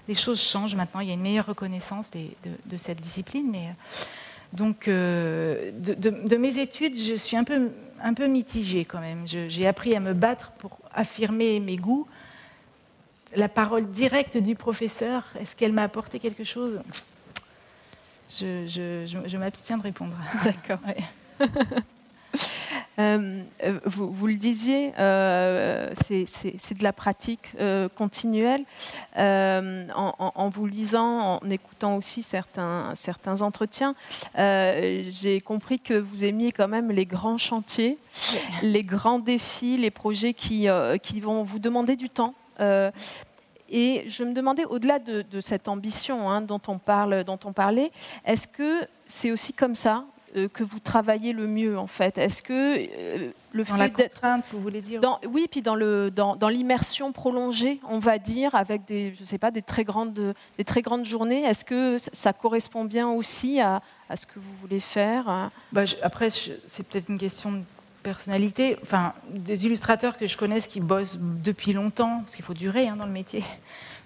Les 0.08 0.16
choses 0.16 0.42
changent 0.42 0.76
maintenant. 0.76 1.00
Il 1.00 1.08
y 1.08 1.12
a 1.12 1.14
une 1.14 1.22
meilleure 1.22 1.46
reconnaissance 1.46 2.12
de, 2.12 2.78
cette 2.78 3.00
discipline, 3.00 3.50
mais 3.50 3.68
euh, 3.68 4.06
donc 4.54 4.88
euh, 4.88 5.72
de, 5.74 6.36
mes 6.36 6.58
études, 6.58 6.98
je 6.98 7.16
suis 7.16 7.38
un 7.38 7.46
peu, 7.46 7.70
un 8.02 8.14
peu 8.14 8.28
mitigée 8.28 8.84
quand 8.84 9.00
même. 9.00 9.26
J'ai 9.26 9.68
appris 9.68 9.96
à 9.96 10.02
me 10.02 10.14
battre 10.14 10.52
pour 10.58 10.78
affirmer 10.94 11.60
mes 11.62 11.78
goûts. 11.78 12.08
La 13.34 13.48
parole 13.48 13.90
directe 13.92 14.36
du 14.36 14.56
professeur, 14.56 15.24
est-ce 15.40 15.56
qu'elle 15.56 15.72
m'a 15.72 15.84
apporté 15.84 16.20
quelque 16.20 16.44
chose? 16.44 16.82
Je, 18.30 18.66
je 19.26 19.38
m'abstiens 19.38 19.78
de 19.78 19.84
répondre. 19.84 20.16
D'accord. 20.44 20.80
Euh, 21.40 21.46
euh, 23.00 23.44
vous, 23.86 24.28
le 24.28 24.36
disiez, 24.36 24.94
euh, 25.00 25.92
c'est 25.96 26.78
de 26.78 26.84
la 26.84 26.94
pratique 26.94 27.56
continuelle. 27.96 28.64
En, 29.16 30.50
vous 30.50 30.66
lisant, 30.66 31.40
en 31.42 31.50
écoutant 31.50 31.96
aussi 31.98 32.22
certains, 32.22 32.94
certains 32.96 33.42
entretiens, 33.42 33.96
j'ai 34.36 35.42
compris 35.44 35.80
que 35.80 35.94
vous 35.94 36.24
aimiez 36.26 36.52
quand 36.52 36.68
même 36.68 36.92
les 36.92 37.06
grands 37.06 37.38
chantiers, 37.38 37.98
les 38.62 38.82
grands 38.82 39.20
défis, 39.20 39.78
les 39.78 39.92
projets 39.92 40.34
qui, 40.34 40.68
qui 41.04 41.20
vont 41.20 41.44
vous 41.44 41.60
demander 41.60 41.96
du 41.96 42.10
temps. 42.10 42.34
et 43.70 44.04
je 44.08 44.24
me 44.24 44.34
demandais, 44.34 44.66
au-delà 44.66 45.00
de, 45.00 45.40
cette 45.40 45.68
ambition 45.68 46.30
hein, 46.30 46.42
dont, 46.42 46.62
on 46.68 46.78
parle, 46.78 47.24
dont 47.24 47.40
on 47.46 47.54
parlait, 47.54 47.92
est-ce 48.26 48.48
que 48.48 48.86
c'est 49.08 49.32
aussi 49.32 49.54
comme 49.54 49.76
ça 49.76 50.06
euh, 50.06 50.11
que 50.52 50.64
vous 50.64 50.80
travaillez 50.80 51.34
le 51.34 51.48
mieux 51.48 51.78
en 51.78 51.88
fait 51.88 52.18
Est-ce 52.18 52.42
que 52.42 52.54
euh, 52.54 53.32
le 53.54 53.64
dans 53.64 53.76
fait 53.76 53.96
d'être 53.96 54.22
vous 54.52 54.62
voulez 54.62 54.82
dire 54.82 55.02
dans, 55.02 55.20
Oui, 55.28 55.48
puis 55.50 55.62
dans 55.62 55.76
le 55.76 56.10
dans, 56.10 56.36
dans 56.36 56.50
l'immersion 56.50 57.12
prolongée, 57.12 57.80
on 57.88 58.00
va 58.00 58.18
dire, 58.18 58.56
avec 58.56 58.86
des 58.86 59.14
je 59.20 59.26
sais 59.26 59.38
pas 59.38 59.52
des 59.52 59.62
très 59.62 59.84
grandes 59.84 60.34
des 60.58 60.64
très 60.64 60.82
grandes 60.82 61.06
journées. 61.06 61.44
Est-ce 61.44 61.66
que 61.66 61.98
ça 61.98 62.34
correspond 62.34 62.86
bien 62.86 63.10
aussi 63.10 63.60
à, 63.60 63.82
à 64.10 64.16
ce 64.16 64.26
que 64.26 64.40
vous 64.40 64.54
voulez 64.62 64.80
faire 64.80 65.28
hein? 65.30 65.52
Bah, 65.72 65.84
Après, 66.02 66.30
c'est 66.30 66.84
peut-être 66.84 67.10
une 67.10 67.18
question 67.18 67.52
de 67.52 67.64
personnalité. 68.04 68.78
Enfin, 68.82 69.14
des 69.30 69.66
illustrateurs 69.66 70.18
que 70.18 70.28
je 70.28 70.38
connaisse 70.38 70.68
qui 70.68 70.80
bossent 70.80 71.18
depuis 71.20 71.74
longtemps, 71.74 72.22
parce 72.22 72.36
qu'il 72.36 72.46
faut 72.46 72.54
durer 72.54 72.88
hein, 72.88 72.96
dans 72.96 73.06
le 73.06 73.12
métier. 73.12 73.44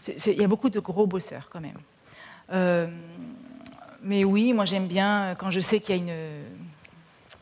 Il 0.07 0.33
y 0.33 0.43
a 0.43 0.47
beaucoup 0.47 0.69
de 0.69 0.79
gros 0.79 1.07
bosseurs 1.07 1.49
quand 1.51 1.61
même. 1.61 1.77
Euh, 2.51 2.87
mais 4.05 4.23
oui, 4.23 4.53
moi 4.53 4.65
j'aime 4.65 4.87
bien 4.87 5.23
euh, 5.23 5.35
quand 5.35 5.49
je 5.49 5.59
sais 5.59 5.79
qu'il 5.79 5.95
y 5.95 5.99
a 5.99 6.01
une, 6.01 6.43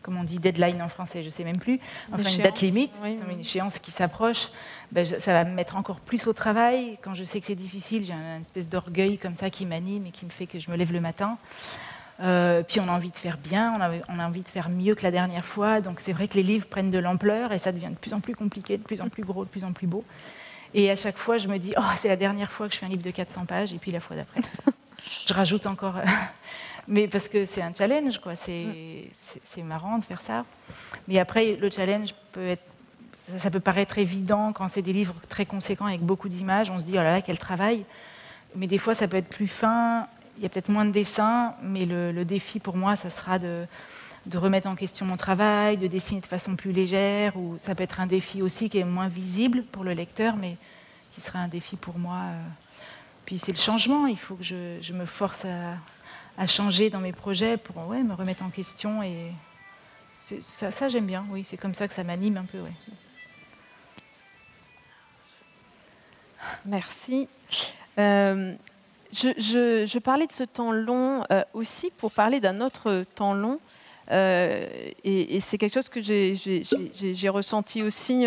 comment 0.02 0.22
on 0.22 0.24
dit, 0.24 0.40
deadline 0.40 0.82
en 0.82 0.90
français, 0.90 1.22
je 1.22 1.28
ne 1.28 1.32
sais 1.32 1.44
même 1.44 1.60
plus, 1.60 1.80
enfin 2.12 2.30
une 2.30 2.42
date 2.42 2.62
limite, 2.62 2.92
une 3.04 3.40
échéance 3.40 3.80
qui 3.80 3.92
s'approche, 3.92 4.48
ben, 4.92 5.06
ça 5.06 5.34
va 5.34 5.44
me 5.46 5.54
mettre 5.54 5.76
encore 5.76 6.00
plus 6.00 6.26
au 6.28 6.34
travail. 6.34 6.98
Quand 7.02 7.14
je 7.14 7.24
sais 7.24 7.40
que 7.40 7.46
c'est 7.46 7.56
difficile, 7.56 8.06
j'ai 8.06 8.14
une 8.14 8.42
espèce 8.42 8.70
d'orgueil 8.70 9.18
comme 9.18 9.36
ça 9.36 9.50
qui 9.50 9.66
m'anime 9.66 10.08
et 10.08 10.12
qui 10.12 10.26
me 10.26 10.32
fait 10.32 10.48
que 10.48 10.60
je 10.60 10.72
me 10.72 10.76
lève 10.76 10.94
le 10.94 11.02
matin. 11.02 11.38
Euh, 12.20 12.62
puis 12.62 12.80
on 12.80 12.88
a 12.88 12.92
envie 12.92 13.10
de 13.10 13.18
faire 13.18 13.38
bien, 13.38 13.74
on 13.76 13.82
a, 13.82 13.92
on 14.08 14.20
a, 14.20 14.28
envie 14.28 14.44
de 14.44 14.48
faire 14.48 14.70
mieux 14.70 14.94
que 14.94 15.04
la 15.04 15.12
dernière 15.12 15.46
fois. 15.46 15.82
Donc 15.82 16.00
c'est 16.00 16.14
vrai 16.14 16.28
que 16.28 16.36
les 16.36 16.44
livres 16.44 16.68
prennent 16.68 16.92
de 16.92 17.00
l'ampleur 17.00 17.52
et 17.52 17.60
ça 17.60 17.72
devient 17.72 17.90
de 17.90 17.96
plus 17.96 18.14
en 18.14 18.20
plus 18.20 18.36
compliqué, 18.36 18.78
de 18.78 18.84
plus 18.84 19.02
en 19.02 19.10
plus 19.10 19.24
gros, 19.24 19.46
de 19.46 19.50
plus 19.50 19.64
en 19.64 19.74
plus 19.74 19.88
beau. 19.88 20.04
Et 20.76 20.90
à 20.90 20.96
chaque 20.96 21.18
fois, 21.18 21.38
je 21.38 21.48
me 21.48 21.58
dis, 21.58 21.74
oh, 21.78 21.82
c'est 22.00 22.08
la 22.08 22.16
dernière 22.16 22.52
fois 22.52 22.68
que 22.68 22.74
je 22.74 22.80
fais 22.80 22.86
un 22.86 22.90
livre 22.90 23.04
de 23.04 23.12
400 23.12 23.46
pages, 23.46 23.74
et 23.74 23.78
puis 23.78 23.92
la 23.92 24.00
fois 24.00 24.16
d'après. 24.16 24.42
je 25.28 25.34
rajoute 25.34 25.66
encore. 25.66 25.98
Euh, 25.98 26.06
mais 26.88 27.08
parce 27.08 27.28
que 27.28 27.46
c'est 27.46 27.62
un 27.62 27.74
challenge, 27.74 28.20
quoi. 28.20 28.36
C'est, 28.36 29.64
marrant 29.64 29.98
de 29.98 30.04
faire 30.04 30.22
ça. 30.22 30.46
Mais 31.08 31.20
après, 31.20 31.56
le 31.56 31.70
challenge 31.70 32.14
peut 32.32 32.48
être. 32.48 32.64
Ça, 33.38 33.50
peut 33.50 33.62
paraître 33.62 33.98
évident 34.00 34.52
quand 34.52 34.68
c'est 34.68 34.82
des 34.82 34.92
livres 34.92 35.16
très 35.30 35.46
conséquents 35.46 35.86
avec 35.86 36.02
beaucoup 36.02 36.28
d'images. 36.28 36.70
On 36.70 36.78
se 36.78 36.84
dit, 36.84 36.92
oh 36.94 36.96
là 36.96 37.04
là, 37.14 37.22
quel 37.22 37.40
travail. 37.40 37.86
Mais 38.54 38.68
des 38.68 38.78
fois, 38.78 38.96
ça 38.96 39.08
peut 39.08 39.16
être 39.16 39.30
plus 39.30 39.48
fin. 39.48 40.08
Il 40.38 40.44
y 40.44 40.46
a 40.46 40.50
peut-être 40.50 40.68
moins 40.68 40.84
de 40.84 40.92
dessins, 40.92 41.56
mais 41.62 41.86
le, 41.86 42.26
défi 42.26 42.60
pour 42.60 42.76
moi, 42.76 42.98
ça 42.98 43.10
sera 43.10 43.40
de, 43.40 43.66
de, 44.26 44.38
remettre 44.38 44.68
en 44.68 44.76
question 44.76 45.06
mon 45.06 45.16
travail, 45.16 45.78
de 45.78 45.88
dessiner 45.88 46.20
de 46.20 46.26
façon 46.26 46.58
plus 46.58 46.74
légère. 46.74 47.38
Ou 47.38 47.56
ça 47.60 47.76
peut 47.76 47.84
être 47.84 48.02
un 48.02 48.08
défi 48.08 48.42
aussi 48.42 48.70
qui 48.70 48.80
est 48.80 48.84
moins 48.84 49.08
visible 49.08 49.64
pour 49.72 49.86
le 49.86 49.94
lecteur, 49.94 50.36
mais 50.36 50.58
qui 51.16 51.22
sera 51.22 51.40
un 51.40 51.48
défi 51.48 51.78
pour 51.78 51.98
moi. 51.98 52.18
Euh, 52.24 52.42
puis 53.26 53.40
c'est 53.40 53.52
le 53.52 53.58
changement, 53.58 54.08
il 54.08 54.18
faut 54.18 54.36
que 54.36 54.44
je, 54.44 54.94
me 54.94 55.06
force 55.06 55.46
à, 55.46 56.48
changer 56.48 56.90
dans 56.90 57.00
mes 57.00 57.14
projets 57.14 57.58
pour 57.58 57.88
ouais, 57.88 58.04
me 58.04 58.14
remettre 58.14 58.44
en 58.44 58.50
question. 58.50 59.02
Et 59.04 59.32
ça, 60.42 60.90
j'aime 60.90 61.06
bien, 61.06 61.26
oui, 61.30 61.44
c'est 61.44 61.58
comme 61.58 61.74
ça 61.74 61.88
que 61.88 61.94
ça 61.94 62.04
m'anime 62.04 62.38
un 62.38 62.46
peu. 62.46 62.60
Ouais. 62.60 62.72
Merci. 66.66 67.28
Euh, 68.00 68.56
je, 69.12 70.00
parlais 70.00 70.28
de 70.28 70.32
ce 70.32 70.44
temps 70.44 70.72
long 70.72 71.24
euh, 71.32 71.44
aussi 71.54 71.92
pour 71.98 72.12
parler 72.12 72.40
d'un 72.40 72.62
autre 72.62 73.06
temps 73.16 73.34
long. 73.34 73.60
Euh, 74.12 74.68
et, 75.04 75.40
c'est 75.40 75.58
quelque 75.58 75.74
chose 75.74 75.90
que 75.90 76.02
j'ai 76.02 77.30
ressenti 77.30 77.84
aussi 77.84 78.26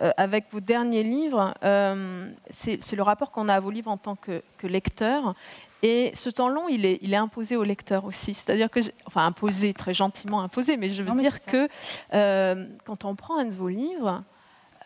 euh, 0.00 0.10
avec 0.16 0.46
vos 0.50 0.60
derniers 0.60 1.04
livres, 1.04 1.54
euh, 1.62 2.30
c'est 2.50 2.92
le 2.92 3.02
rapport 3.02 3.30
qu'on 3.30 3.48
a 3.48 3.54
à 3.54 3.60
vos 3.60 3.70
livres 3.70 3.90
en 3.90 3.96
tant 3.96 4.16
que, 4.16 4.42
lecteur. 4.62 5.34
Et 5.82 6.12
ce 6.14 6.30
temps 6.30 6.48
long, 6.48 6.66
il 6.68 6.86
est, 6.86 6.98
il 7.02 7.12
est 7.12 7.18
imposé 7.18 7.56
au 7.56 7.62
lecteur 7.62 8.06
aussi. 8.06 8.32
C'est-à-dire 8.32 8.70
que, 8.70 8.80
enfin, 9.06 9.26
imposé, 9.26 9.74
très 9.74 9.92
gentiment 9.92 10.40
imposé, 10.40 10.78
mais 10.78 10.88
je 10.88 11.02
veux 11.02 11.20
dire 11.20 11.44
que 11.44 11.68
euh, 12.14 12.66
quand 12.86 13.04
on 13.04 13.14
prend 13.14 13.38
un 13.38 13.44
de 13.44 13.54
vos 13.54 13.68
livres, 13.68 14.22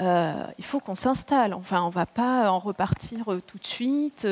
il 0.01 0.65
faut 0.65 0.81
qu'on 0.81 0.95
s'installe. 0.95 1.55
Enfin, 1.55 1.83
on 1.83 1.89
ne 1.89 1.93
va 1.93 2.07
pas 2.07 2.51
en 2.51 2.59
repartir 2.59 3.27
tout 3.47 3.59
de 3.59 3.67
suite. 3.67 4.27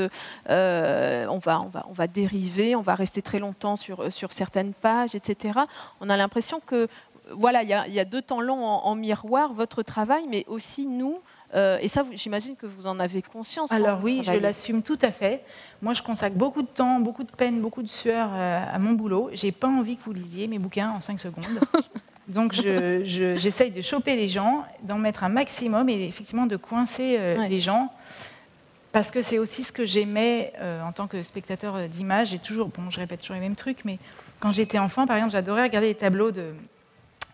on, 0.48 1.38
va, 1.38 1.60
on, 1.60 1.68
va, 1.68 1.86
on 1.88 1.92
va 1.92 2.06
dériver, 2.08 2.74
on 2.74 2.82
va 2.82 2.96
rester 2.96 3.22
très 3.22 3.38
longtemps 3.38 3.76
sur, 3.76 4.12
sur 4.12 4.32
certaines 4.32 4.74
pages, 4.74 5.14
etc. 5.14 5.60
On 6.00 6.10
a 6.10 6.16
l'impression 6.16 6.60
que 6.64 6.88
voilà, 7.32 7.62
il 7.62 7.68
y, 7.68 8.00
a 8.00 8.04
deux 8.04 8.22
temps 8.22 8.40
longs 8.40 8.64
en, 8.64 8.94
miroir, 8.94 9.52
votre 9.52 9.82
travail, 9.82 10.24
mais 10.28 10.44
aussi 10.46 10.86
nous. 10.86 11.20
Euh, 11.54 11.78
et 11.80 11.88
ça, 11.88 12.04
j'imagine 12.12 12.56
que 12.56 12.66
vous 12.66 12.86
en 12.86 12.98
avez 13.00 13.22
conscience. 13.22 13.72
Alors 13.72 14.00
oui, 14.02 14.20
je 14.22 14.32
l'assume 14.32 14.82
tout 14.82 14.98
à 15.02 15.10
fait. 15.10 15.42
Moi, 15.82 15.94
je 15.94 16.02
consacre 16.02 16.36
beaucoup 16.36 16.62
de 16.62 16.68
temps, 16.68 17.00
beaucoup 17.00 17.24
de 17.24 17.30
peine, 17.30 17.60
beaucoup 17.60 17.82
de 17.82 17.88
sueur 17.88 18.30
euh, 18.32 18.64
à 18.72 18.78
mon 18.78 18.92
boulot. 18.92 19.30
J'ai 19.32 19.52
pas 19.52 19.68
envie 19.68 19.96
que 19.96 20.04
vous 20.04 20.12
lisiez 20.12 20.46
mes 20.46 20.58
bouquins 20.58 20.90
en 20.90 21.00
cinq 21.00 21.20
secondes. 21.20 21.44
Donc, 22.28 22.52
j'essaye 22.52 23.70
de 23.70 23.80
choper 23.80 24.16
les 24.16 24.26
gens, 24.26 24.64
d'en 24.82 24.98
mettre 24.98 25.22
un 25.22 25.28
maximum 25.28 25.88
et 25.88 26.04
effectivement 26.04 26.46
de 26.46 26.56
coincer 26.56 27.16
euh, 27.18 27.46
les 27.46 27.60
gens. 27.60 27.92
Parce 28.90 29.10
que 29.10 29.22
c'est 29.22 29.38
aussi 29.38 29.62
ce 29.62 29.72
que 29.72 29.84
j'aimais 29.84 30.54
en 30.82 30.90
tant 30.90 31.06
que 31.06 31.20
spectateur 31.20 31.86
d'image. 31.86 32.28
J'ai 32.28 32.38
toujours, 32.38 32.68
bon, 32.68 32.88
je 32.88 32.98
répète 32.98 33.20
toujours 33.20 33.34
les 33.34 33.42
mêmes 33.42 33.54
trucs, 33.54 33.84
mais 33.84 33.98
quand 34.40 34.52
j'étais 34.52 34.78
enfant, 34.78 35.06
par 35.06 35.16
exemple, 35.16 35.32
j'adorais 35.32 35.64
regarder 35.64 35.88
les 35.88 35.94
tableaux 35.94 36.30
de, 36.30 36.54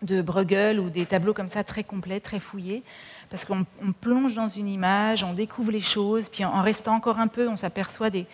de 0.03 0.21
Bruegel 0.21 0.79
ou 0.79 0.89
des 0.89 1.05
tableaux 1.05 1.33
comme 1.33 1.49
ça 1.49 1.63
très 1.63 1.83
complets, 1.83 2.19
très 2.19 2.39
fouillés, 2.39 2.83
parce 3.29 3.45
qu'on 3.45 3.65
plonge 3.99 4.35
dans 4.35 4.47
une 4.47 4.67
image, 4.67 5.23
on 5.23 5.33
découvre 5.33 5.71
les 5.71 5.81
choses, 5.81 6.29
puis 6.29 6.45
en 6.45 6.61
restant 6.61 6.95
encore 6.95 7.19
un 7.19 7.27
peu, 7.27 7.47
on 7.49 7.57
s'aperçoit 7.57 8.09
des, 8.09 8.27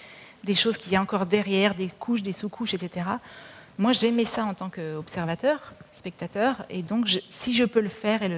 choses 0.55 0.77
qu'il 0.77 0.91
y 0.91 0.95
a 0.95 1.01
encore 1.01 1.25
derrière, 1.25 1.75
des 1.75 1.87
couches, 1.87 2.21
des 2.21 2.33
sous-couches, 2.33 2.73
etc. 2.73 3.05
Moi, 3.77 3.93
j'aimais 3.93 4.25
ça 4.25 4.43
en 4.43 4.53
tant 4.53 4.69
qu'observateur, 4.69 5.73
spectateur, 5.93 6.65
et 6.69 6.81
donc 6.81 7.07
si 7.29 7.53
je 7.53 7.63
peux 7.63 7.79
le 7.79 7.89
faire 7.89 8.23
et 8.23 8.29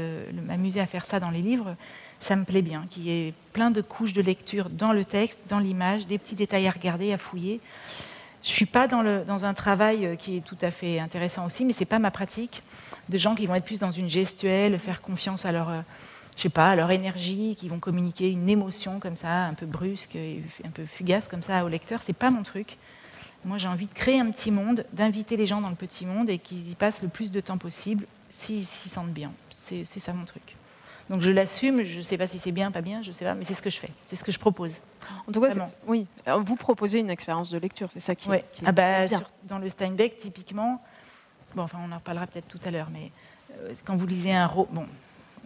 m'amuser 0.45 0.79
à 0.79 0.85
faire 0.85 1.05
ça 1.05 1.19
dans 1.19 1.31
les 1.31 1.41
livres, 1.41 1.75
ça 2.19 2.35
me 2.35 2.43
plaît 2.43 2.61
bien, 2.61 2.85
qu'il 2.89 3.03
y 3.03 3.09
ait 3.11 3.33
plein 3.53 3.71
de 3.71 3.81
couches 3.81 4.13
de 4.13 4.21
lecture 4.21 4.69
dans 4.69 4.93
le 4.93 5.03
texte, 5.03 5.39
dans 5.49 5.57
l'image, 5.57 6.05
des 6.05 6.19
petits 6.19 6.35
détails 6.35 6.67
à 6.67 6.71
regarder, 6.71 7.11
à 7.11 7.17
fouiller. 7.17 7.59
Je 8.43 8.49
ne 8.49 8.53
suis 8.53 8.65
pas 8.67 8.87
dans, 8.87 9.23
dans, 9.23 9.45
un 9.45 9.53
travail 9.55 10.15
qui 10.17 10.37
est 10.37 10.41
tout 10.41 10.57
à 10.61 10.69
fait 10.69 10.99
intéressant 10.99 11.45
aussi, 11.47 11.65
mais 11.65 11.73
ce 11.73 11.79
n'est 11.79 11.85
pas 11.87 11.99
ma 11.99 12.11
pratique. 12.11 12.61
De 13.11 13.17
gens 13.17 13.35
qui 13.35 13.45
vont 13.45 13.55
être 13.55 13.65
plus 13.65 13.79
dans 13.79 13.91
une 13.91 14.09
gestuelle, 14.09 14.79
faire 14.79 15.01
confiance 15.01 15.45
à 15.45 15.51
leur, 15.51 15.69
euh, 15.69 15.81
je 16.37 16.43
sais 16.43 16.49
pas, 16.49 16.69
à 16.69 16.75
leur 16.77 16.91
énergie, 16.91 17.55
qui 17.57 17.67
vont 17.67 17.79
communiquer 17.79 18.31
une 18.31 18.47
émotion 18.47 19.01
comme 19.01 19.17
ça, 19.17 19.45
un 19.45 19.53
peu 19.53 19.65
brusque, 19.65 20.15
et 20.15 20.41
un 20.65 20.69
peu 20.69 20.85
fugace 20.85 21.27
comme 21.27 21.43
ça 21.43 21.65
au 21.65 21.67
lecteur. 21.67 22.01
C'est 22.03 22.13
pas 22.13 22.31
mon 22.31 22.43
truc. 22.43 22.77
Moi, 23.43 23.57
j'ai 23.57 23.67
envie 23.67 23.87
de 23.87 23.93
créer 23.93 24.19
un 24.19 24.31
petit 24.31 24.49
monde, 24.49 24.85
d'inviter 24.93 25.35
les 25.35 25.45
gens 25.45 25.59
dans 25.59 25.69
le 25.69 25.75
petit 25.75 26.05
monde 26.05 26.29
et 26.29 26.37
qu'ils 26.37 26.69
y 26.69 26.75
passent 26.75 27.01
le 27.01 27.09
plus 27.09 27.31
de 27.31 27.41
temps 27.41 27.57
possible, 27.57 28.05
s'ils 28.29 28.65
s'y 28.65 28.87
sentent 28.87 29.11
bien. 29.11 29.33
C'est 29.49 29.83
ça 29.83 30.13
mon 30.13 30.25
truc. 30.25 30.55
Donc 31.09 31.21
je 31.21 31.31
l'assume, 31.31 31.83
je 31.83 31.97
ne 31.97 32.03
sais 32.03 32.17
pas 32.17 32.27
si 32.27 32.39
c'est 32.39 32.53
bien, 32.53 32.71
pas 32.71 32.81
bien, 32.81 33.01
je 33.01 33.09
ne 33.09 33.13
sais 33.13 33.25
pas, 33.25 33.33
mais 33.35 33.43
c'est 33.43 33.53
ce 33.53 33.61
que 33.61 33.69
je 33.69 33.77
fais, 33.77 33.89
c'est 34.07 34.15
ce 34.15 34.23
que 34.23 34.31
je 34.31 34.39
propose. 34.39 34.77
En 35.27 35.31
tout 35.33 35.41
cas, 35.41 35.49
oui, 35.85 36.07
vous 36.45 36.55
proposez 36.55 36.99
une 36.99 37.09
expérience 37.09 37.49
de 37.49 37.57
lecture, 37.57 37.89
c'est 37.91 37.99
ça 37.99 38.15
qui, 38.15 38.29
oui. 38.29 38.37
ah 38.65 38.71
bah, 38.71 39.07
dans 39.43 39.57
le 39.57 39.67
Steinbeck, 39.67 40.17
typiquement, 40.17 40.81
bon, 41.55 41.63
enfin, 41.63 41.79
on 41.87 41.91
en 41.91 41.97
reparlera 41.97 42.27
peut-être 42.27 42.47
tout 42.47 42.59
à 42.65 42.71
l'heure, 42.71 42.89
mais 42.91 43.11
euh, 43.51 43.73
quand 43.85 43.95
vous 43.95 44.07
lisez 44.07 44.33
un 44.33 44.47
roman, 44.47 44.67
bon, 44.71 44.87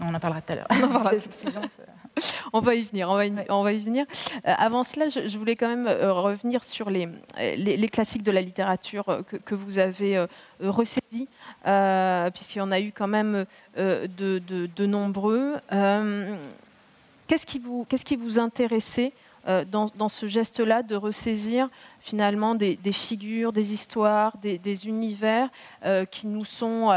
on 0.01 0.13
en 0.13 0.19
parlera 0.19 0.41
tout 0.41 0.53
à 0.53 0.55
l'heure. 0.55 0.67
on 2.53 2.59
va 2.59 2.75
y 2.75 2.81
venir. 2.81 3.09
On 3.09 3.15
va 3.15 3.25
y, 3.25 3.33
on 3.50 3.63
va 3.63 3.74
y 3.74 3.79
venir. 3.79 4.05
Euh, 4.47 4.53
avant 4.57 4.83
cela, 4.83 5.09
je, 5.09 5.38
voulais 5.38 5.55
quand 5.55 5.67
même 5.67 5.88
euh, 5.88 6.12
revenir 6.13 6.63
sur 6.63 6.89
les, 6.89 7.07
les, 7.38 7.88
classiques 7.88 8.24
de 8.24 8.31
la 8.31 8.41
littérature 8.41 9.24
que, 9.27 9.38
que 9.38 9.55
vous 9.55 9.79
avez 9.79 10.17
euh, 10.17 10.27
ressaisis, 10.62 11.27
puisqu'il 12.33 12.59
y 12.59 12.62
en 12.62 12.71
a 12.71 12.79
eu 12.79 12.91
quand 12.91 13.07
même 13.07 13.45
de, 13.77 14.07
de, 14.39 14.67
de, 14.67 14.85
nombreux. 14.85 15.55
qu'est-ce 17.27 17.45
qui 17.45 17.59
vous, 17.59 17.85
qu'est-ce 17.88 18.05
qui 18.05 18.15
vous 18.15 18.39
intéressait 18.39 19.13
dans, 19.45 19.85
dans, 19.95 20.09
ce 20.09 20.27
geste-là 20.27 20.81
de 20.81 20.95
ressaisir 20.95 21.69
finalement 21.99 22.55
des, 22.55 22.77
figures, 22.91 23.51
des 23.51 23.73
histoires, 23.73 24.37
des, 24.37 24.87
univers 24.87 25.49
euh, 25.83 26.05
qui 26.05 26.27
nous 26.27 26.45
sont, 26.45 26.89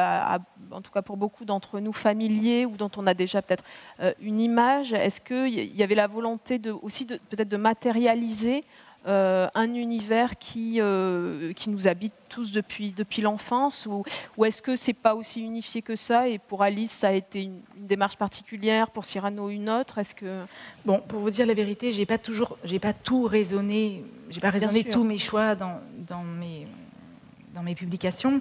en 0.71 0.81
tout 0.83 0.93
cas 0.93 1.03
pour 1.03 1.17
beaucoup 1.17 1.45
d'entre 1.45 1.81
nous, 1.81 1.93
familiers 1.93 2.67
ou 2.67 2.77
dont 2.77 2.91
on 2.97 3.07
a 3.07 3.15
déjà 3.15 3.41
peut-être 3.41 3.65
euh, 4.01 4.13
une 4.21 4.41
image. 4.41 4.93
Est-ce 4.93 5.21
qu'il 5.21 5.77
y 5.77 5.83
avait 5.83 5.95
la 5.95 6.07
volonté 6.07 6.61
aussi 6.83 7.07
peut-être 7.07 7.49
de 7.49 7.57
matérialiser 7.57 8.65
euh, 9.07 9.49
un 9.55 9.75
univers 9.75 10.39
qui, 10.39 10.81
euh, 10.81 11.53
qui 11.53 11.71
nous 11.71 11.87
habite 11.87 12.13
tous 12.29 12.53
depuis, 12.53 12.93
depuis 12.93 13.23
l'enfance 13.23 13.87
Ou, 13.87 14.05
ou 14.37 14.45
est-ce 14.45 14.61
que 14.61 14.77
c'est 14.77 14.93
pas 14.93 15.15
aussi 15.15 15.41
unifié 15.41 15.83
que 15.83 15.97
ça 15.97 16.29
Et 16.29 16.39
pour 16.39 16.63
Alice, 16.63 16.91
ça 16.91 17.09
a 17.09 17.13
été 17.13 17.45
une, 17.45 17.61
démarche 17.77 18.17
particulière, 18.17 18.91
pour 18.91 19.05
Cyrano 19.05 19.49
une 19.51 19.71
autre? 19.71 19.99
Est-ce 19.99 20.15
que... 20.15 20.45
Bon, 20.85 21.01
pour 21.01 21.21
vous 21.21 21.31
dire 21.31 21.47
la 21.47 21.55
vérité, 21.55 21.93
j'ai 21.93 22.07
pas 22.07 22.19
toujours, 22.19 22.59
j'ai 22.65 22.81
pas 22.81 22.93
tout 22.93 23.23
raisonné, 23.23 24.05
j'ai 24.31 24.41
pas 24.41 24.51
raisonné 24.51 24.85
tous 24.85 25.05
mes 25.05 25.19
choix 25.19 25.55
dans, 25.55 25.81
dans 26.07 26.23
mes 26.23 26.67
dans 27.59 27.65
mes 27.65 27.75
publications. 27.75 28.41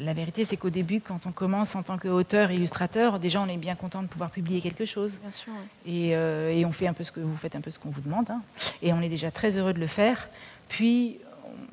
La 0.00 0.14
vérité, 0.14 0.46
c'est 0.46 0.56
qu'au 0.56 0.70
début, 0.70 1.02
quand 1.02 1.26
on 1.26 1.32
commence 1.32 1.76
en 1.76 1.82
tant 1.82 1.98
qu'auteur, 1.98 2.50
illustrateur, 2.50 3.18
déjà, 3.18 3.42
on 3.42 3.48
est 3.48 3.58
bien 3.58 3.74
content 3.74 4.02
de 4.02 4.08
pouvoir 4.08 4.30
publier 4.30 4.62
quelque 4.62 4.86
chose. 4.86 5.18
Bien 5.20 5.30
sûr, 5.30 5.52
euh, 5.86 6.50
et, 6.50 6.64
on 6.64 6.72
fait 6.72 6.86
un 6.86 6.94
peu 6.94 7.04
ce 7.04 7.12
que 7.12 7.20
vous 7.20 7.36
faites, 7.36 7.54
un 7.54 7.60
peu 7.60 7.70
ce 7.70 7.78
qu'on 7.78 7.90
vous 7.90 8.00
demande. 8.00 8.30
Hein. 8.30 8.40
Et 8.80 8.94
on 8.94 9.02
est 9.02 9.10
déjà 9.10 9.30
très 9.30 9.58
heureux 9.58 9.74
de 9.74 9.78
le 9.78 9.86
faire. 9.86 10.30
Puis, 10.68 11.18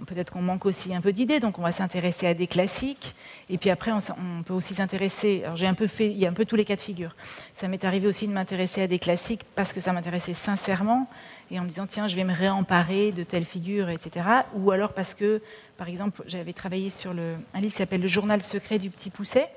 peut-être 0.06 0.34
qu'on 0.34 0.42
manque 0.42 0.66
aussi 0.66 0.94
un 0.94 1.00
peu 1.00 1.14
d'idées, 1.14 1.40
donc 1.40 1.58
on 1.58 1.62
va 1.62 1.72
s'intéresser 1.72 2.28
à 2.28 2.34
des 2.34 2.48
classiques. 2.48 3.16
Et 3.50 3.58
puis 3.58 3.70
après, 3.70 3.92
on, 3.92 4.44
peut 4.44 4.54
aussi 4.54 4.76
s'intéresser. 4.76 5.44
Alors, 5.46 5.56
j'ai 5.56 5.68
un 5.68 5.74
peu 5.74 5.88
fait, 5.88 6.12
il 6.12 6.18
y 6.18 6.26
a 6.26 6.30
un 6.30 6.34
peu 6.34 6.44
tous 6.44 6.58
les 6.58 6.66
cas 6.66 6.76
de 6.76 6.82
figure. 6.82 7.16
Ça 7.54 7.70
m'est 7.70 7.86
arrivé 7.86 8.08
aussi 8.08 8.28
de 8.28 8.34
m'intéresser 8.34 8.82
à 8.82 8.88
des 8.88 9.00
classiques 9.00 9.46
parce 9.56 9.72
que 9.72 9.80
ça 9.80 9.94
m'intéressait 9.94 10.34
sincèrement 10.34 11.10
et 11.52 11.60
en 11.60 11.64
me 11.64 11.70
disant 11.70 11.88
tiens, 11.88 12.08
je 12.08 12.16
vais 12.16 12.24
me 12.24 12.34
réemparer 12.34 13.12
de 13.12 13.24
telle 13.24 13.46
figure, 13.46 13.90
etc. 13.90 14.26
Ou 14.56 14.72
alors 14.72 14.94
parce 14.94 15.14
que 15.14 15.42
par 15.78 15.90
exemple, 15.90 16.24
j'avais 16.26 16.54
travaillé 16.54 16.90
sur 16.90 17.12
un 17.12 17.60
livre 17.60 17.72
qui 17.72 17.78
s'appelle 17.78 18.02
Le 18.02 18.08
journal 18.08 18.42
secret 18.42 18.80
du 18.80 18.90
petit 18.90 19.10
Pousset, 19.10 19.48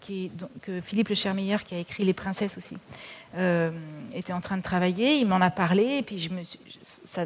qui 0.00 0.32
que 0.62 0.80
Philippe 0.80 1.08
Le 1.08 1.14
Chermeyer, 1.14 1.58
qui 1.66 1.74
a 1.74 1.78
écrit 1.78 2.04
Les 2.04 2.14
princesses 2.14 2.56
aussi, 2.56 2.76
euh, 3.36 3.70
était 4.14 4.32
en 4.32 4.40
train 4.40 4.56
de 4.56 4.62
travailler. 4.62 5.18
Il 5.18 5.26
m'en 5.26 5.40
a 5.40 5.50
parlé, 5.50 5.98
et 5.98 6.02
puis 6.02 6.18
je 6.18 6.30
me 6.30 6.42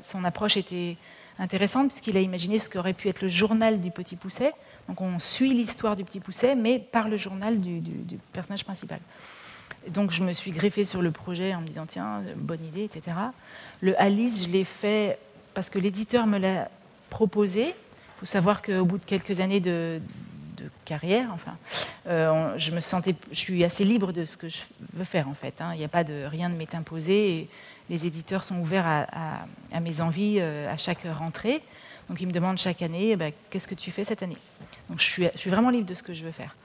son 0.03 0.25
approche 0.25 0.57
était 0.57 0.97
intéressante, 1.39 1.89
puisqu'il 1.89 2.17
a 2.17 2.21
imaginé 2.21 2.59
ce 2.59 2.69
qu'aurait 2.69 2.93
pu 2.93 3.09
être 3.09 3.23
le 3.23 3.29
journal 3.29 3.81
du 3.81 3.91
petit 3.91 4.17
Pousset. 4.17 4.53
Donc 4.89 5.01
on 5.01 5.19
suit 5.19 5.55
l'histoire 5.55 5.97
du 5.97 6.05
petit 6.05 6.21
Pousset, 6.21 6.57
mais 6.57 6.79
par 6.79 7.09
le 7.09 7.17
journal 7.17 7.61
du, 7.61 7.83
personnage 8.33 8.65
principal. 8.65 9.01
donc 9.89 10.11
je 10.11 10.23
me 10.23 10.33
suis 10.33 10.51
greffée 10.51 10.85
sur 10.85 11.03
le 11.03 11.11
projet 11.11 11.55
en 11.55 11.61
me 11.61 11.67
disant, 11.67 11.87
tiens, 11.87 12.23
bonne 12.37 12.65
idée, 12.65 12.85
etc. 12.85 13.17
Le 13.85 14.01
Alice, 14.01 14.45
je 14.45 14.49
l'ai 14.49 14.65
fait 14.65 15.19
parce 15.53 15.69
que 15.69 15.79
l'éditeur 15.79 16.27
me 16.27 16.39
l'a 16.39 16.71
proposé 17.11 17.75
il 18.17 18.21
faut 18.21 18.27
savoir 18.27 18.63
qu'au 18.63 18.87
bout 18.87 18.97
de 18.97 19.05
quelques 19.05 19.41
années 19.41 19.61
de, 19.61 20.01
carrière, 20.87 21.29
enfin, 21.35 21.59
euh, 22.07 22.55
je 22.57 22.71
me 22.71 22.81
sentais, 22.81 23.15
je 23.31 23.37
suis 23.37 23.65
assez 23.65 23.85
libre 23.85 24.13
de 24.13 24.25
ce 24.25 24.39
que 24.39 24.49
je 24.49 24.61
veux 24.95 25.05
faire 25.05 25.29
en 25.29 25.35
fait. 25.35 25.61
Hein. 25.61 25.75
N'y 25.77 25.85
a 25.85 25.89
pas 25.89 26.05
de 26.05 26.25
rien 26.25 26.49
de 26.49 26.55
m'est 26.55 26.75
imposé. 26.75 27.49
Les 27.91 28.07
éditeurs 28.07 28.45
sont 28.45 28.57
ouverts 28.59 28.87
à, 28.87 29.81
mes 29.81 30.01
envies 30.01 30.37
euh, 30.39 30.73
à 30.73 30.79
chaque 30.79 31.05
rentrée. 31.05 31.61
Donc 32.09 32.23
ils 32.23 32.27
me 32.27 32.33
demandent 32.33 32.57
chaque 32.57 32.81
année, 32.81 33.11
eh 33.11 33.17
ben, 33.17 33.33
qu'est-ce 33.51 33.69
que 33.69 33.75
tu 33.75 33.91
fais 33.91 34.05
cette 34.05 34.23
année? 34.23 34.39
Donc 34.89 35.01
je 35.01 35.05
suis, 35.05 35.29
je 35.35 35.39
suis, 35.39 35.51
vraiment 35.51 35.69
libre 35.69 35.87
de 35.87 35.95
ce 35.95 36.03
que 36.03 36.15
je 36.15 36.25
veux 36.25 36.33
faire. 36.33 36.57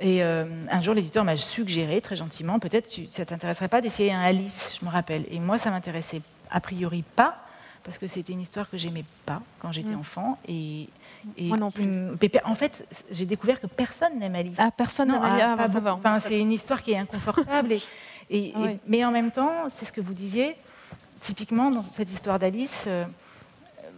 Et 0.00 0.22
euh, 0.22 0.44
un 0.70 0.80
jour, 0.82 0.94
l'éditeur 0.94 1.24
m'a 1.24 1.36
suggéré 1.36 2.00
très 2.00 2.16
gentiment, 2.16 2.60
peut-être 2.60 2.88
ça 3.10 3.24
t'intéresserait 3.24 3.68
pas 3.68 3.80
d'essayer 3.80 4.12
un 4.12 4.20
Alice, 4.20 4.78
je 4.80 4.84
me 4.84 4.90
rappelle. 4.90 5.24
Et 5.30 5.40
moi, 5.40 5.58
ça 5.58 5.70
m'intéressait 5.70 6.20
a 6.50 6.60
priori 6.60 7.02
pas 7.02 7.46
parce 7.86 7.98
que 7.98 8.08
c'était 8.08 8.32
une 8.32 8.40
histoire 8.40 8.68
que 8.68 8.76
j'aimais 8.76 9.04
pas 9.24 9.40
quand 9.60 9.70
j'étais 9.70 9.94
mm. 9.94 10.00
enfant. 10.00 10.38
Et, 10.48 10.88
Moi 11.38 11.56
non 11.56 11.70
plus. 11.70 11.88
En 12.44 12.56
fait, 12.56 12.84
j'ai 13.12 13.26
découvert 13.26 13.60
que 13.60 13.68
personne 13.68 14.18
n'aime 14.18 14.34
Alice. 14.34 14.56
Ah, 14.58 14.72
personne 14.76 15.12
n'aime 15.12 15.22
Alice. 15.22 15.44
Ah, 15.46 15.80
bah, 15.80 15.94
enfin, 15.94 16.18
c'est 16.18 16.40
une 16.40 16.50
histoire 16.50 16.82
qui 16.82 16.92
est 16.92 16.98
inconfortable. 16.98 17.76
et, 18.28 18.52
mais 18.88 19.04
en 19.04 19.12
même 19.12 19.30
temps, 19.30 19.68
c'est 19.70 19.84
ce 19.84 19.92
que 19.92 20.00
vous 20.00 20.14
disiez, 20.14 20.56
typiquement 21.20 21.70
dans 21.70 21.82
cette 21.82 22.10
histoire 22.10 22.40
d'Alice, 22.40 22.84
euh, 22.88 23.04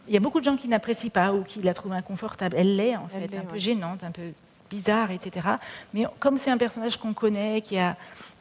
il 0.06 0.12
y 0.12 0.18
a 0.18 0.20
beaucoup 0.20 0.40
de 0.40 0.44
gens 0.44 0.56
qui 0.56 0.68
n'apprécient 0.68 1.10
pas 1.10 1.32
ou 1.32 1.42
qui 1.42 1.62
la 1.62 1.72
trouvent 1.72 1.94
inconfortable. 1.94 2.56
Elle 2.58 2.76
l'est, 2.76 2.96
en 2.96 3.08
fait, 3.08 3.34
un 3.36 3.44
peu 3.44 3.56
gênante, 3.56 4.04
un 4.04 4.10
peu 4.10 4.32
bizarre, 4.68 5.10
etc. 5.12 5.48
Mais 5.94 6.04
comme 6.20 6.36
c'est 6.36 6.50
un 6.50 6.58
personnage 6.58 6.98
qu'on 6.98 7.14
connaît, 7.14 7.62
qui 7.62 7.78
a, 7.78 7.96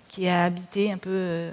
qui 0.09 0.27
a 0.27 0.43
habité 0.43 0.91
un 0.91 0.97
peu. 0.97 1.09
Euh, 1.09 1.51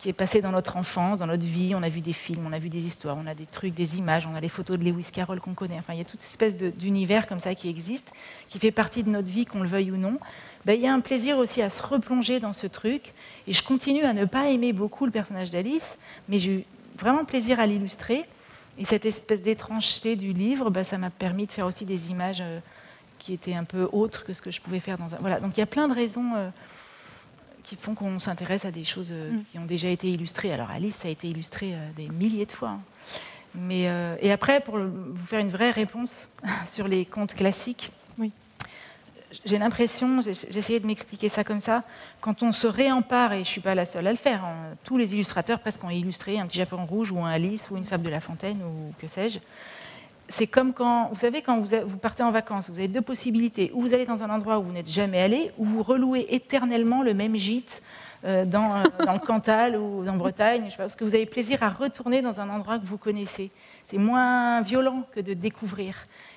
qui 0.00 0.08
est 0.08 0.14
passé 0.14 0.40
dans 0.40 0.50
notre 0.50 0.78
enfance, 0.78 1.18
dans 1.18 1.26
notre 1.26 1.44
vie. 1.44 1.74
On 1.76 1.82
a 1.82 1.90
vu 1.90 2.00
des 2.00 2.14
films, 2.14 2.46
on 2.46 2.54
a 2.54 2.58
vu 2.58 2.70
des 2.70 2.86
histoires, 2.86 3.18
on 3.22 3.26
a 3.26 3.34
des 3.34 3.44
trucs, 3.44 3.74
des 3.74 3.98
images, 3.98 4.26
on 4.26 4.34
a 4.34 4.40
les 4.40 4.48
photos 4.48 4.78
de 4.78 4.84
Lewis 4.84 5.10
Carroll 5.12 5.40
qu'on 5.40 5.52
connaît. 5.52 5.76
Enfin, 5.78 5.92
il 5.92 5.98
y 5.98 6.00
a 6.00 6.06
toute 6.06 6.20
espèce 6.20 6.56
d'univers 6.56 7.26
comme 7.26 7.38
ça 7.38 7.54
qui 7.54 7.68
existe, 7.68 8.10
qui 8.48 8.58
fait 8.58 8.70
partie 8.70 9.02
de 9.02 9.10
notre 9.10 9.28
vie, 9.28 9.44
qu'on 9.44 9.60
le 9.60 9.68
veuille 9.68 9.90
ou 9.90 9.98
non. 9.98 10.18
Ben, 10.64 10.72
il 10.72 10.80
y 10.80 10.86
a 10.86 10.94
un 10.94 11.00
plaisir 11.00 11.36
aussi 11.36 11.60
à 11.60 11.68
se 11.68 11.82
replonger 11.82 12.40
dans 12.40 12.54
ce 12.54 12.66
truc. 12.66 13.12
Et 13.46 13.52
je 13.52 13.62
continue 13.62 14.04
à 14.04 14.14
ne 14.14 14.24
pas 14.24 14.48
aimer 14.48 14.72
beaucoup 14.72 15.04
le 15.04 15.12
personnage 15.12 15.50
d'Alice, 15.50 15.98
mais 16.30 16.38
j'ai 16.38 16.60
eu 16.60 16.64
vraiment 16.98 17.26
plaisir 17.26 17.60
à 17.60 17.66
l'illustrer. 17.66 18.24
Et 18.78 18.86
cette 18.86 19.04
espèce 19.04 19.42
d'étrangeté 19.42 20.16
du 20.16 20.32
livre, 20.32 20.70
ben, 20.70 20.82
ça 20.82 20.96
m'a 20.96 21.10
permis 21.10 21.44
de 21.44 21.52
faire 21.52 21.66
aussi 21.66 21.84
des 21.84 22.10
images 22.10 22.40
euh, 22.40 22.60
qui 23.18 23.34
étaient 23.34 23.54
un 23.54 23.64
peu 23.64 23.86
autres 23.92 24.24
que 24.24 24.32
ce 24.32 24.40
que 24.40 24.50
je 24.50 24.62
pouvais 24.62 24.80
faire 24.80 24.96
dans 24.96 25.14
un. 25.14 25.18
Voilà, 25.18 25.40
donc 25.40 25.58
il 25.58 25.60
y 25.60 25.62
a 25.62 25.66
plein 25.66 25.88
de 25.88 25.94
raisons. 25.94 26.32
Euh, 26.36 26.48
qui 27.70 27.76
font 27.76 27.94
qu'on 27.94 28.18
s'intéresse 28.18 28.64
à 28.64 28.72
des 28.72 28.82
choses 28.82 29.10
euh, 29.12 29.30
mm. 29.30 29.44
qui 29.50 29.58
ont 29.60 29.64
déjà 29.64 29.88
été 29.88 30.08
illustrées. 30.08 30.52
Alors 30.52 30.70
Alice, 30.70 30.96
ça 30.96 31.06
a 31.06 31.10
été 31.10 31.28
illustré 31.28 31.72
euh, 31.72 31.88
des 31.96 32.08
milliers 32.08 32.46
de 32.46 32.50
fois. 32.50 32.70
Hein. 32.70 32.80
Mais, 33.54 33.88
euh, 33.88 34.16
et 34.20 34.32
après, 34.32 34.60
pour 34.60 34.76
vous 34.76 35.26
faire 35.26 35.38
une 35.38 35.50
vraie 35.50 35.70
réponse 35.70 36.28
sur 36.68 36.88
les 36.88 37.04
contes 37.04 37.34
classiques, 37.34 37.92
oui. 38.18 38.32
j'ai 39.44 39.58
l'impression, 39.58 40.20
essayé 40.20 40.80
de 40.80 40.86
m'expliquer 40.86 41.28
ça 41.28 41.44
comme 41.44 41.60
ça, 41.60 41.84
quand 42.20 42.42
on 42.42 42.50
se 42.50 42.66
réempare, 42.66 43.32
et 43.32 43.36
je 43.36 43.40
ne 43.40 43.44
suis 43.44 43.60
pas 43.60 43.76
la 43.76 43.86
seule 43.86 44.06
à 44.08 44.10
le 44.10 44.18
faire, 44.18 44.44
hein, 44.44 44.74
tous 44.82 44.96
les 44.96 45.14
illustrateurs 45.14 45.60
presque 45.60 45.82
ont 45.84 45.90
illustré 45.90 46.40
un 46.40 46.46
petit 46.46 46.58
Japon 46.58 46.84
rouge 46.86 47.12
ou 47.12 47.20
un 47.20 47.30
Alice 47.30 47.70
ou 47.70 47.76
une 47.76 47.84
fable 47.84 48.02
de 48.02 48.10
La 48.10 48.20
Fontaine 48.20 48.60
ou 48.64 48.92
que 49.00 49.06
sais-je 49.06 49.38
c'est 50.30 50.46
comme 50.46 50.72
quand, 50.72 51.08
vous 51.12 51.18
savez, 51.18 51.42
quand 51.42 51.60
vous, 51.60 51.96
partez 51.96 52.22
en 52.22 52.30
vacances, 52.30 52.70
vous 52.70 52.78
avez 52.78 52.88
deux 52.88 53.02
possibilités. 53.02 53.70
Ou 53.74 53.82
vous 53.82 53.94
allez 53.94 54.06
dans 54.06 54.22
un 54.22 54.30
endroit 54.30 54.58
où 54.58 54.62
vous 54.62 54.72
n'êtes 54.72 54.88
jamais 54.88 55.20
allé, 55.20 55.50
ou 55.58 55.64
vous 55.64 55.82
relouez 55.82 56.26
éternellement 56.30 57.02
le 57.02 57.14
même 57.14 57.36
gîte 57.36 57.82
euh, 58.24 58.44
dans, 58.44 58.76
euh, 58.76 58.84
dans, 59.04 59.14
le 59.14 59.18
Cantal 59.18 59.76
ou 59.76 60.08
en 60.08 60.16
Bretagne, 60.16 60.64
je 60.66 60.70
sais 60.70 60.76
pas, 60.76 60.84
parce 60.84 60.96
que 60.96 61.04
vous 61.04 61.14
avez 61.14 61.26
plaisir 61.26 61.62
à 61.62 61.68
retourner 61.68 62.22
dans 62.22 62.40
un 62.40 62.48
endroit 62.48 62.78
que 62.78 62.86
vous 62.86 62.98
connaissez. 62.98 63.50
C'est 63.86 63.98
moins 63.98 64.60
violent 64.62 65.04
que 65.12 65.20
de 65.20 65.34
découvrir. 65.34 65.96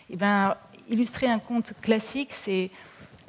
Et 0.09 0.13
eh 0.13 0.17
ben, 0.17 0.55
illustrer 0.89 1.27
un 1.27 1.39
conte 1.39 1.73
classique, 1.81 2.33
c'est 2.33 2.71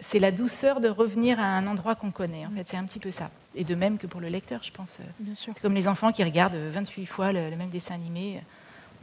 c'est 0.01 0.19
la 0.19 0.33
douceur 0.33 0.81
de 0.81 0.89
revenir 0.89 1.41
à 1.41 1.45
un 1.45 1.67
endroit 1.67 1.95
qu'on 1.95 2.11
connaît. 2.11 2.45
En 2.45 2.51
fait, 2.51 2.67
c'est 2.67 2.77
un 2.77 2.85
petit 2.85 2.99
peu 2.99 3.11
ça. 3.11 3.31
Et 3.55 3.65
de 3.65 3.75
même 3.75 3.97
que 3.97 4.07
pour 4.07 4.21
le 4.21 4.29
lecteur, 4.29 4.63
je 4.63 4.71
pense. 4.71 4.99
Bien 5.19 5.35
sûr. 5.35 5.55
Comme 5.63 5.75
les 5.75 5.89
enfants 5.89 6.13
qui 6.13 6.23
regardent 6.23 6.57
28 6.57 7.07
fois 7.07 7.33
le, 7.33 7.49
le 7.49 7.57
même 7.57 7.71
dessin 7.71 7.95
animé 7.95 8.43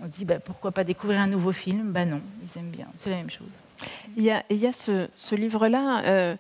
on 0.02 0.08
se 0.08 0.12
dit 0.12 0.26
bah, 0.26 0.40
pourquoi 0.40 0.72
pas 0.72 0.84
découvrir 0.84 1.20
un 1.20 1.28
nouveau 1.28 1.52
film? 1.52 1.92
Ben 1.92 2.10
non, 2.10 2.22
ils 2.44 2.60
aiment 2.60 2.70
bien. 2.70 2.88
C'est 2.98 3.10
la 3.10 3.18
même 3.18 3.30
chose. 3.30 3.50
Il 4.18 4.24
y 4.24 4.32
a, 4.32 4.44
il 4.50 4.58
y 4.58 4.68
a 4.68 4.74
ce, 4.74 5.36
livre-là, 5.36 6.04
euh, 6.06 6.36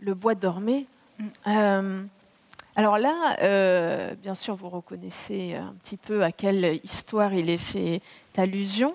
Le 0.00 0.14
bois 0.14 0.34
dormé. 0.34 0.86
Mm. 1.18 1.24
Euh, 1.46 2.04
alors 2.78 2.96
là, 2.96 3.36
euh, 3.42 4.14
bien 4.22 4.36
sûr, 4.36 4.54
vous 4.54 4.68
reconnaissez 4.68 5.56
un 5.56 5.74
petit 5.82 5.96
peu 5.96 6.22
à 6.22 6.30
quelle 6.30 6.78
histoire 6.84 7.34
il 7.34 7.50
est 7.50 7.58
fait 7.58 8.00
allusion. 8.36 8.94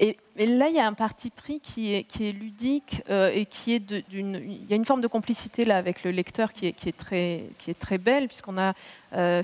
Et, 0.00 0.16
là, 0.36 0.66
il 0.68 0.74
y 0.74 0.80
a 0.80 0.86
un 0.88 0.94
parti 0.94 1.30
pris 1.30 1.60
qui 1.60 1.94
est, 1.94 2.32
ludique 2.32 3.04
et 3.08 3.46
qui 3.46 3.74
est 3.74 3.78
d'une. 4.10 4.34
Il 4.34 4.68
y 4.68 4.72
a 4.72 4.74
une 4.74 4.84
forme 4.84 5.00
de 5.00 5.06
complicité 5.06 5.64
là 5.64 5.76
avec 5.76 6.02
le 6.02 6.10
lecteur 6.10 6.52
qui 6.52 6.66
est, 6.66 6.96
très, 6.96 7.44
qui 7.60 7.70
est 7.70 7.78
très 7.78 7.98
belle, 7.98 8.26
puisqu'on 8.26 8.58
a 8.58 8.72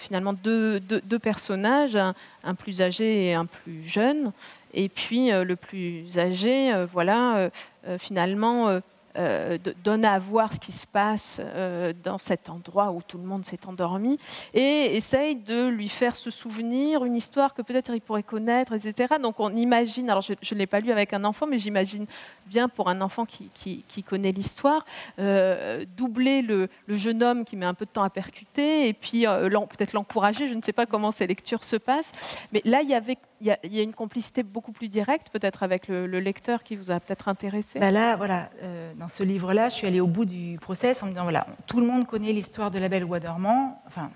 finalement 0.00 0.32
deux, 0.32 0.80
deux, 0.80 1.18
personnages, 1.20 1.96
un, 1.96 2.54
plus 2.56 2.82
âgé 2.82 3.26
et 3.26 3.34
un 3.34 3.46
plus 3.46 3.84
jeune. 3.84 4.32
Et 4.74 4.88
puis 4.88 5.30
le 5.30 5.54
plus 5.54 6.18
âgé, 6.18 6.74
voilà, 6.92 7.50
finalement 7.98 8.80
euh, 9.16 9.58
donne 9.82 10.04
à 10.04 10.18
voir 10.18 10.52
ce 10.52 10.58
qui 10.58 10.72
se 10.72 10.86
passe 10.86 11.40
euh, 11.40 11.92
dans 12.04 12.18
cet 12.18 12.50
endroit 12.50 12.90
où 12.90 13.00
tout 13.00 13.18
le 13.18 13.24
monde 13.24 13.44
s'est 13.44 13.66
endormi 13.66 14.18
et 14.52 14.96
essaye 14.96 15.36
de 15.36 15.68
lui 15.68 15.88
faire 15.88 16.16
se 16.16 16.30
souvenir 16.30 17.04
une 17.04 17.16
histoire 17.16 17.54
que 17.54 17.62
peut-être 17.62 17.94
il 17.94 18.00
pourrait 18.00 18.22
connaître, 18.22 18.72
etc. 18.72 19.14
Donc 19.22 19.40
on 19.40 19.54
imagine, 19.54 20.10
alors 20.10 20.22
je 20.22 20.34
ne 20.54 20.58
l'ai 20.58 20.66
pas 20.66 20.80
lu 20.80 20.92
avec 20.92 21.12
un 21.12 21.24
enfant, 21.24 21.46
mais 21.46 21.58
j'imagine 21.58 22.06
bien 22.46 22.68
pour 22.68 22.88
un 22.88 23.00
enfant 23.00 23.24
qui, 23.24 23.50
qui, 23.54 24.02
connaît 24.02 24.32
l'histoire, 24.32 24.84
euh, 25.18 25.84
doubler 25.96 26.42
le, 26.42 26.68
jeune 26.88 27.22
homme 27.22 27.44
qui 27.44 27.56
met 27.56 27.66
un 27.66 27.74
peu 27.74 27.86
de 27.86 27.90
temps 27.90 28.02
à 28.02 28.10
percuter 28.10 28.88
et 28.88 28.92
puis 28.92 29.24
peut-être 29.24 29.94
l'encourager. 29.94 30.46
Je 30.46 30.54
ne 30.54 30.62
sais 30.62 30.72
pas 30.72 30.86
comment 30.86 31.10
ces 31.10 31.26
lectures 31.26 31.64
se 31.64 31.76
passent, 31.76 32.12
mais 32.52 32.60
là 32.64 32.82
il 32.82 32.88
y 32.88 32.94
avait 32.94 33.18
il 33.40 33.46
y, 33.46 33.78
a, 33.78 33.82
une 33.82 33.92
complicité 33.92 34.42
beaucoup 34.42 34.72
plus 34.72 34.88
directe, 34.88 35.28
peut-être 35.30 35.62
avec 35.62 35.88
le, 35.88 36.06
lecteur 36.06 36.62
qui 36.62 36.76
vous 36.76 36.90
a 36.90 37.00
peut-être 37.00 37.28
intéressé? 37.28 37.78
Bah 37.78 37.90
là, 37.90 38.16
voilà, 38.16 38.50
euh, 38.62 38.92
dans 38.98 39.08
ce 39.08 39.22
livre-là, 39.22 39.68
je 39.68 39.74
suis 39.74 39.86
allée 39.86 40.00
au 40.00 40.06
bout 40.06 40.24
du 40.24 40.58
process 40.58 41.02
en 41.02 41.06
me 41.06 41.10
disant 41.10 41.24
voilà, 41.24 41.46
tout 41.66 41.80
le 41.80 41.86
monde 41.86 42.06
connaît 42.06 42.32
l'histoire 42.32 42.70
de 42.70 42.78
la 42.78 42.88
Belle 42.88 43.04
au 43.04 43.08
bois 43.08 43.20
dormant. 43.20 43.82
Enfin, 43.86 44.10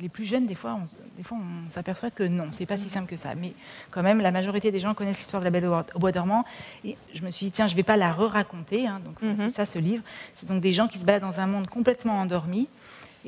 les 0.00 0.08
plus 0.08 0.24
jeunes, 0.24 0.46
des 0.46 0.54
fois, 0.54 0.78
on, 0.82 0.84
des 1.16 1.22
fois, 1.22 1.38
on 1.38 1.70
s'aperçoit 1.70 2.10
que 2.10 2.24
non, 2.24 2.48
c'est 2.52 2.66
pas 2.66 2.76
si 2.76 2.88
simple 2.88 3.08
que 3.08 3.16
ça. 3.16 3.34
Mais 3.34 3.52
quand 3.90 4.02
même, 4.02 4.20
la 4.20 4.32
majorité 4.32 4.70
des 4.70 4.78
gens 4.78 4.94
connaissent 4.94 5.18
l'histoire 5.18 5.40
de 5.40 5.44
la 5.44 5.50
Belle 5.50 5.66
au 5.66 5.98
bois 5.98 6.12
dormant. 6.12 6.44
Et 6.84 6.96
je 7.14 7.22
me 7.22 7.30
suis 7.30 7.46
dit 7.46 7.52
tiens, 7.52 7.66
je 7.66 7.76
vais 7.76 7.82
pas 7.82 7.96
la 7.96 8.12
re-raconter. 8.12 8.86
Hein, 8.86 9.00
donc 9.04 9.22
mhm. 9.22 9.48
c'est 9.48 9.54
ça 9.54 9.66
ce 9.66 9.78
livre. 9.78 10.02
C'est 10.34 10.48
donc 10.48 10.60
des 10.60 10.72
gens 10.72 10.88
qui 10.88 10.98
se 10.98 11.04
battent 11.04 11.22
dans 11.22 11.40
un 11.40 11.46
monde 11.46 11.68
complètement 11.68 12.20
endormi 12.20 12.68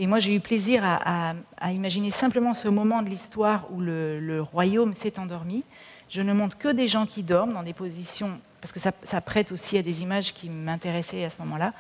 Et 0.01 0.07
moi, 0.07 0.21
j'ai 0.21 0.33
eu 0.33 0.39
plaisir 0.39 0.83
à, 0.85 1.35
imaginer 1.73 2.13
simplement 2.13 2.55
ce 2.55 2.69
moment 2.69 3.03
de 3.03 3.09
l'histoire 3.09 3.67
où 3.73 3.81
le, 3.81 4.41
royaume 4.41 4.95
s'est 4.95 5.19
endormi. 5.19 5.65
Je 6.09 6.23
ne 6.23 6.33
montre 6.33 6.57
que 6.57 6.69
des 6.69 6.87
gens 6.87 7.05
qui 7.05 7.25
dorment 7.25 7.53
dans 7.53 7.65
des 7.65 7.73
positions, 7.73 8.39
parce 8.61 8.73
que 8.73 8.79
ça, 8.79 9.21
prête 9.21 9.51
aussi 9.51 9.77
à 9.77 9.83
des 9.83 10.03
images 10.03 10.33
qui 10.33 10.51
m'intéressaient 10.51 11.25
à 11.25 11.31
ce 11.31 11.41
moment-là. 11.41 11.73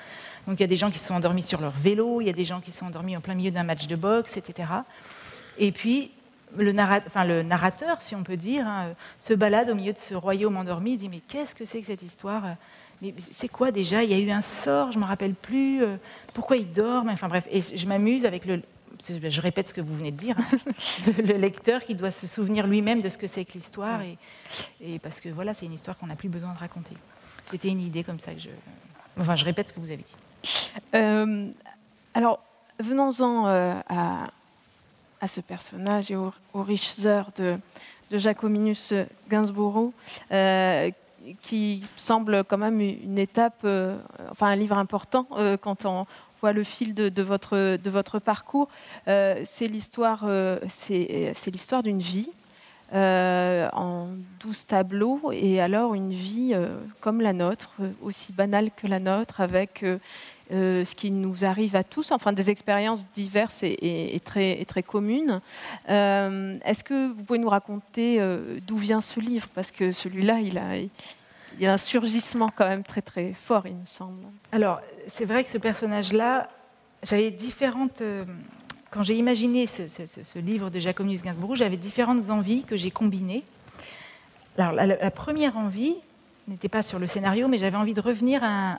Donc 0.48 0.58
il 0.58 0.62
y 0.62 0.64
a 0.64 0.68
des 0.68 0.76
gens 0.76 0.90
qui 0.90 0.98
sont 0.98 1.14
endormis 1.14 1.44
sur 1.44 1.60
leur 1.60 1.70
vélo, 1.70 2.20
il 2.20 2.26
y 2.26 2.30
a 2.30 2.32
des 2.32 2.44
gens 2.44 2.60
qui 2.60 2.72
sont 2.72 2.86
endormis 2.86 3.16
en 3.16 3.20
plein 3.20 3.34
milieu 3.34 3.52
d'un 3.52 3.62
match 3.62 3.86
de 3.86 3.94
boxe, 3.94 4.36
etc. 4.36 4.68
Et 5.56 5.70
puis 5.70 6.10
le, 6.56 6.72
narrateur, 6.72 8.02
si 8.02 8.16
on 8.16 8.24
peut 8.24 8.36
dire, 8.36 8.66
hein, 8.66 8.94
se 9.20 9.32
balade 9.32 9.70
au 9.70 9.76
milieu 9.76 9.92
de 9.92 9.98
ce 9.98 10.14
royaume 10.14 10.56
endormi, 10.56 10.92
il 10.92 10.96
dit 10.96 11.08
mais 11.08 11.20
qu'est-ce 11.20 11.54
que 11.54 11.64
c'est 11.64 11.80
que 11.80 11.86
cette 11.86 12.02
histoire? 12.02 12.42
Mais 13.00 13.14
c'est 13.32 13.48
quoi 13.48 13.70
déjà? 13.70 14.02
Il 14.02 14.10
y 14.10 14.14
a 14.14 14.18
eu 14.18 14.30
un 14.30 14.42
sort, 14.42 14.90
je 14.90 14.98
ne 14.98 15.02
me 15.04 15.08
rappelle 15.08 15.34
plus. 15.34 15.82
Euh, 15.82 15.96
pourquoi 16.34 16.56
il 16.56 16.70
dorment 16.70 17.10
Enfin 17.10 17.28
bref, 17.28 17.46
et 17.50 17.60
je 17.60 17.86
m'amuse 17.86 18.24
avec 18.24 18.44
le. 18.44 18.62
Je 19.00 19.40
répète 19.40 19.68
ce 19.68 19.74
que 19.74 19.80
vous 19.80 19.94
venez 19.94 20.10
de 20.10 20.16
dire. 20.16 20.36
Hein, 20.38 20.72
le 21.18 21.34
lecteur 21.34 21.84
qui 21.84 21.94
doit 21.94 22.10
se 22.10 22.26
souvenir 22.26 22.66
lui-même 22.66 23.00
de 23.00 23.08
ce 23.08 23.16
que 23.16 23.28
c'est 23.28 23.44
que 23.44 23.52
l'histoire. 23.52 24.00
Et, 24.80 24.98
parce 24.98 25.20
que 25.20 25.28
voilà, 25.28 25.54
c'est 25.54 25.66
une 25.66 25.72
histoire 25.72 25.96
qu'on 25.96 26.08
n'a 26.08 26.16
plus 26.16 26.28
besoin 26.28 26.52
de 26.52 26.58
raconter. 26.58 26.96
C'était 27.44 27.68
une 27.68 27.80
idée 27.80 28.02
comme 28.02 28.18
ça 28.18 28.32
que 28.32 28.40
je. 28.40 28.50
Enfin, 29.20 29.36
je 29.36 29.44
répète 29.44 29.68
ce 29.68 29.72
que 29.72 29.80
vous 29.80 29.90
avez 29.90 30.02
dit. 30.02 30.70
Euh, 30.94 31.48
alors, 32.14 32.40
venons-en 32.80 33.46
euh, 33.46 33.74
à, 33.88 34.30
à, 35.20 35.28
ce 35.28 35.40
personnage 35.40 36.10
et 36.10 36.16
aux, 36.16 36.32
riches 36.54 37.04
heures 37.04 37.30
de, 37.36 37.56
de 38.10 38.18
Jacominus 38.18 38.92
Gainsborough 39.28 39.92
qui 41.42 41.82
semble 41.96 42.44
quand 42.44 42.58
même 42.58 42.80
une 42.80 43.18
étape, 43.18 43.60
euh, 43.64 43.96
enfin 44.30 44.48
un 44.48 44.56
livre 44.56 44.78
important 44.78 45.26
euh, 45.36 45.56
quand 45.56 45.84
on 45.84 46.06
voit 46.40 46.52
le 46.52 46.62
fil 46.62 46.94
de, 46.94 47.22
votre, 47.22 47.76
de 47.76 47.90
votre 47.90 48.18
parcours. 48.18 48.68
Euh, 49.08 49.40
c'est 49.44 49.66
l'histoire, 49.66 50.22
d'une 51.82 51.98
vie. 51.98 52.30
en 52.92 54.08
douze 54.40 54.64
tableaux, 54.66 55.32
et 55.32 55.60
alors 55.60 55.94
une 55.94 56.12
vie 56.12 56.54
comme 57.00 57.20
la 57.20 57.32
nôtre, 57.32 57.72
aussi 58.02 58.32
banale 58.32 58.70
que 58.74 58.86
la 58.86 59.00
nôtre, 59.00 59.40
avec 59.40 59.84
ce 60.50 60.94
qui 60.94 61.10
nous 61.10 61.44
arrive 61.44 61.74
à 61.74 61.82
tous, 61.82 62.12
enfin 62.12 62.32
des 62.32 62.50
expériences 62.50 63.04
diverses 63.14 63.64
et, 63.64 64.20
très, 64.24 64.64
très, 64.64 64.84
communes. 64.84 65.40
Est-ce 65.88 66.84
que 66.84 67.08
vous 67.08 67.24
pouvez 67.24 67.40
nous 67.40 67.50
raconter 67.50 68.20
d'où 68.64 68.76
vient 68.76 69.00
ce 69.00 69.18
livre? 69.18 69.48
Parce 69.56 69.72
que 69.72 69.90
celui-là, 69.90 70.38
il 70.38 70.56
a, 70.56 70.76
il 71.58 71.64
y 71.64 71.66
a 71.66 71.72
un 71.72 71.78
surgissement 71.78 72.50
quand 72.54 72.68
même 72.68 72.84
très 72.84 73.02
très 73.02 73.32
fort, 73.32 73.66
il 73.66 73.74
me 73.74 73.86
semble. 73.86 74.22
Alors, 74.52 74.80
c'est 75.08 75.24
vrai 75.24 75.42
que 75.42 75.50
ce 75.50 75.58
personnage-là, 75.58 76.48
j'avais 77.02 77.30
différentes. 77.30 78.00
Euh, 78.00 78.24
quand 78.90 79.02
j'ai 79.02 79.16
imaginé 79.16 79.66
ce, 79.66 80.38
livre 80.38 80.70
de 80.70 80.80
Jacobus 80.80 81.22
Gainsbourg, 81.22 81.56
j'avais 81.56 81.76
différentes 81.76 82.30
envies 82.30 82.62
que 82.62 82.76
j'ai 82.76 82.90
combinées. 82.90 83.42
Alors, 84.56 84.72
la, 84.72 85.10
première 85.10 85.58
envie 85.58 85.96
n'était 86.46 86.70
pas 86.70 86.82
sur 86.82 86.98
le 86.98 87.06
scénario, 87.06 87.48
mais 87.48 87.58
j'avais 87.58 87.76
envie 87.76 87.92
de 87.92 88.00
revenir 88.00 88.40
à 88.42 88.78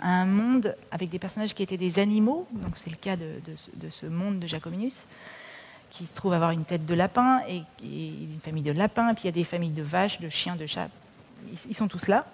un, 0.00 0.26
monde 0.26 0.76
avec 0.92 1.10
des 1.10 1.18
personnages 1.18 1.54
qui 1.54 1.62
étaient 1.64 1.76
des 1.76 1.98
animaux. 1.98 2.46
Donc, 2.52 2.76
c'est 2.76 2.90
le 2.90 2.96
cas 2.96 3.16
de, 3.16 3.90
ce 3.90 4.06
monde 4.06 4.38
de 4.38 4.46
Jacobinus 4.46 5.04
qui 5.90 6.06
se 6.06 6.14
trouve 6.14 6.34
avoir 6.34 6.50
une 6.50 6.64
tête 6.64 6.86
de 6.86 6.94
lapin 6.94 7.40
et, 7.48 7.62
et, 7.82 8.08
une 8.08 8.40
famille 8.44 8.62
de 8.62 8.72
lapins, 8.72 9.14
puis 9.14 9.24
il 9.24 9.26
y 9.26 9.30
a 9.30 9.32
des 9.32 9.44
familles 9.44 9.72
de 9.72 9.82
vaches, 9.82 10.20
de 10.20 10.28
chiens, 10.28 10.54
de 10.54 10.66
chats, 10.66 10.90
ils 11.68 11.74
sont 11.74 11.88
tous 11.88 12.08
là. 12.08 12.26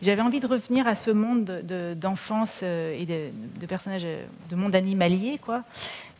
J'avais 0.00 0.22
envie 0.22 0.40
de 0.40 0.46
revenir 0.46 0.86
à 0.86 0.96
ce 0.96 1.10
monde 1.10 1.62
d'enfance 1.96 2.60
euh, 2.62 2.96
et 2.98 3.06
de, 3.06 3.66
personnages, 3.66 4.04
euh, 4.04 4.24
de 4.50 4.56
monde 4.56 4.74
animalier, 4.74 5.38
quoi. 5.38 5.62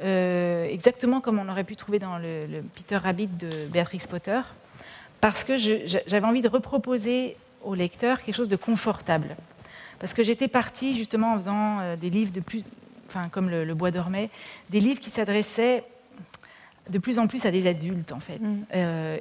Euh, 0.03 0.67
exactement 0.67 1.21
comme 1.21 1.39
on 1.39 1.49
aurait 1.49 1.65
pu 1.65 1.77
trouver 1.77 1.99
dans 1.99 2.19
le, 2.19 2.47
Peter 2.75 2.97
Rabbit 2.97 3.29
de 3.29 3.67
Beatrix 3.67 4.03
Potter, 4.09 4.41
parce 5.21 5.45
que 5.45 5.57
j'avais 5.57 6.27
envie 6.27 6.43
de 6.43 6.49
reproposer 6.49 7.37
au 7.63 7.75
lecteur 7.75 8.23
quelque 8.23 8.35
chose 8.35 8.49
de 8.49 8.57
confortable. 8.57 9.37
Parce 10.01 10.15
que 10.15 10.25
j'étais 10.25 10.49
partie 10.49 10.97
justement 10.97 11.35
en 11.35 11.37
faisant 11.37 11.97
des 11.97 12.11
livres 12.11 12.33
de 12.33 12.41
plus, 12.41 12.65
enfin 13.09 13.29
comme 13.29 13.49
le, 13.49 13.75
Bois 13.75 13.93
dormait, 13.93 14.31
des 14.71 14.81
livres 14.81 14.99
qui 14.99 15.11
s'adressaient 15.11 15.85
de 16.91 16.99
plus 16.99 17.21
en 17.21 17.29
plus 17.29 17.47
à 17.47 17.53
des 17.53 17.69
adultes 17.69 18.11
en 18.11 18.19
fait. 18.19 18.41
Mm. 18.41 18.65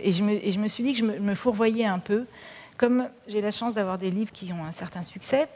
et, 0.02 0.12
je 0.12 0.24
me, 0.24 0.32
et, 0.32 0.52
je 0.52 0.58
me, 0.58 0.68
suis 0.68 0.84
dit 0.84 0.94
que 0.94 1.00
je 1.00 1.06
me 1.06 1.36
fourvoyais 1.36 1.86
un 1.86 2.00
peu 2.00 2.26
comme 2.82 3.08
j'ai 3.28 3.42
la 3.42 3.52
chance 3.52 3.76
d'avoir 3.76 4.00
des 4.00 4.10
livres 4.10 4.32
qui 4.32 4.52
ont 4.52 4.66
un 4.66 4.72
certain 4.72 5.04
succès, 5.04 5.48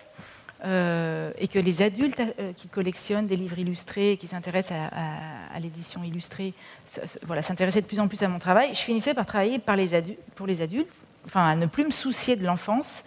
euh, 0.64 1.32
et 1.40 1.48
que 1.48 1.58
les 1.58 1.82
adultes 1.82 2.20
euh, 2.20 2.54
qui 2.54 2.68
collectionnent 2.68 3.26
des 3.26 3.36
livres 3.36 3.58
illustrés 3.58 4.12
et 4.12 4.18
qui 4.18 4.28
s'intéressent 4.28 4.78
à, 4.92 5.60
l'édition 5.60 6.04
illustrée 6.04 6.54
voilà, 7.24 7.42
s'intéressaient 7.42 7.82
de 7.82 7.88
plus 7.88 8.00
en 8.00 8.08
plus 8.08 8.22
à 8.22 8.28
mon 8.28 8.38
travail, 8.38 8.70
je 8.74 8.80
finissais 8.80 9.16
par 9.16 9.26
travailler 9.26 9.60
pour 9.60 10.46
les 10.46 10.62
adultes, 10.62 10.96
enfin 11.26 11.48
à 11.48 11.56
ne 11.56 11.66
plus 11.66 11.86
me 11.86 11.92
soucier 11.92 12.36
de 12.36 12.46
l'enfance, 12.46 13.04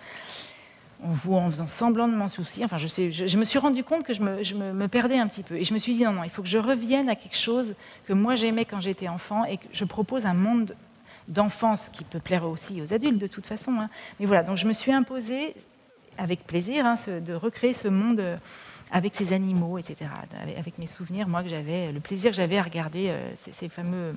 en, 1.04 1.12
en 1.32 1.50
faisant 1.50 1.68
semblant 1.68 2.08
de 2.08 2.14
m'en 2.14 2.28
soucier. 2.28 2.64
Enfin, 2.64 2.76
je, 2.76 2.88
sais, 2.88 3.12
je, 3.12 3.38
me 3.38 3.44
suis 3.44 3.60
rendu 3.60 3.84
compte 3.84 4.02
que 4.02 4.12
je 4.12 4.20
me, 4.20 4.42
je 4.42 4.56
me, 4.56 4.88
perdais 4.88 5.18
un 5.18 5.28
petit 5.28 5.44
peu. 5.44 5.54
Et 5.54 5.62
je 5.62 5.72
me 5.72 5.78
suis 5.78 5.94
dit, 5.94 6.02
non, 6.02 6.12
non, 6.12 6.24
il 6.24 6.30
faut 6.30 6.42
que 6.42 6.48
je 6.48 6.58
revienne 6.58 7.08
à 7.08 7.14
quelque 7.14 7.36
chose 7.36 7.76
que 8.06 8.12
moi 8.12 8.34
j'aimais 8.34 8.64
quand 8.64 8.80
j'étais 8.80 9.06
enfant 9.06 9.44
et 9.44 9.58
que 9.58 9.66
je 9.72 9.84
propose 9.84 10.26
un 10.26 10.34
monde 10.34 10.74
d'enfance 11.28 11.90
qui 11.90 12.04
peut 12.04 12.18
plaire 12.18 12.44
aussi 12.44 12.82
aux 12.82 12.92
adultes 12.92 13.18
de 13.18 13.26
toute 13.26 13.46
façon. 13.46 13.72
Hein. 13.78 13.90
Mais 14.18 14.26
voilà, 14.26 14.42
donc 14.42 14.56
je 14.56 14.66
me 14.66 14.72
suis 14.72 14.92
imposée 14.92 15.54
avec 16.16 16.44
plaisir 16.46 16.84
hein, 16.84 16.96
de 17.06 17.32
recréer 17.32 17.74
ce 17.74 17.88
monde 17.88 18.20
euh, 18.20 18.36
avec 18.90 19.14
ces 19.14 19.32
animaux, 19.32 19.78
etc. 19.78 20.10
Avec 20.58 20.78
mes 20.78 20.86
souvenirs, 20.86 21.28
moi 21.28 21.42
que 21.42 21.48
j'avais, 21.48 21.92
le 21.92 22.00
plaisir 22.00 22.30
que 22.30 22.36
j'avais 22.36 22.58
à 22.58 22.62
regarder 22.62 23.08
euh, 23.10 23.30
ces, 23.36 23.68
fameux 23.68 24.16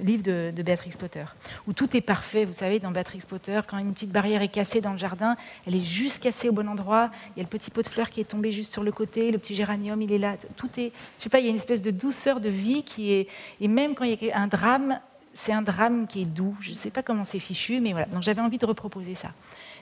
livres 0.00 0.22
de, 0.22 0.52
de, 0.54 0.62
Béatrix 0.62 0.92
Potter, 0.98 1.24
où 1.66 1.72
tout 1.72 1.94
est 1.96 2.00
parfait. 2.00 2.44
Vous 2.44 2.52
savez, 2.52 2.78
dans 2.78 2.92
Béatrix 2.92 3.22
Potter, 3.28 3.60
quand 3.66 3.78
une 3.78 3.92
petite 3.92 4.10
barrière 4.10 4.40
est 4.40 4.48
cassée 4.48 4.80
dans 4.80 4.92
le 4.92 4.98
jardin, 4.98 5.36
elle 5.66 5.74
est 5.74 5.84
juste 5.84 6.22
cassée 6.22 6.48
au 6.48 6.52
bon 6.52 6.68
endroit. 6.68 7.10
Il 7.36 7.40
y 7.40 7.42
a 7.42 7.42
le 7.42 7.48
petit 7.48 7.70
pot 7.70 7.82
de 7.82 7.88
fleurs 7.88 8.08
qui 8.08 8.20
est 8.20 8.24
tombé 8.24 8.52
juste 8.52 8.72
sur 8.72 8.84
le 8.84 8.92
côté, 8.92 9.32
le 9.32 9.38
petit 9.38 9.54
géranium, 9.54 10.00
il 10.00 10.12
est 10.12 10.18
là. 10.18 10.36
Tout 10.56 10.70
est, 10.78 10.92
je 11.18 11.24
sais 11.24 11.28
pas, 11.28 11.40
il 11.40 11.44
y 11.44 11.48
a 11.48 11.50
une 11.50 11.56
espèce 11.56 11.82
de 11.82 11.90
douceur 11.90 12.40
de 12.40 12.48
vie 12.48 12.84
qui 12.84 13.12
est, 13.12 13.28
et 13.60 13.68
même 13.68 13.94
quand 13.94 14.04
il 14.04 14.22
y 14.22 14.30
a 14.30 14.38
un 14.38 14.46
drame, 14.46 15.00
c'est 15.34 15.52
un 15.52 15.62
drame 15.62 16.06
qui 16.06 16.22
est 16.22 16.26
doux. 16.26 16.56
Je 16.60 16.70
ne 16.70 16.76
sais 16.76 16.90
pas 16.90 17.02
comment 17.02 17.24
c'est 17.24 17.38
fichu, 17.38 17.80
mais 17.80 17.92
voilà. 17.92 18.06
Donc 18.06 18.22
j'avais 18.22 18.40
envie 18.40 18.58
de 18.58 18.66
reproposer 18.66 19.14
ça. 19.14 19.30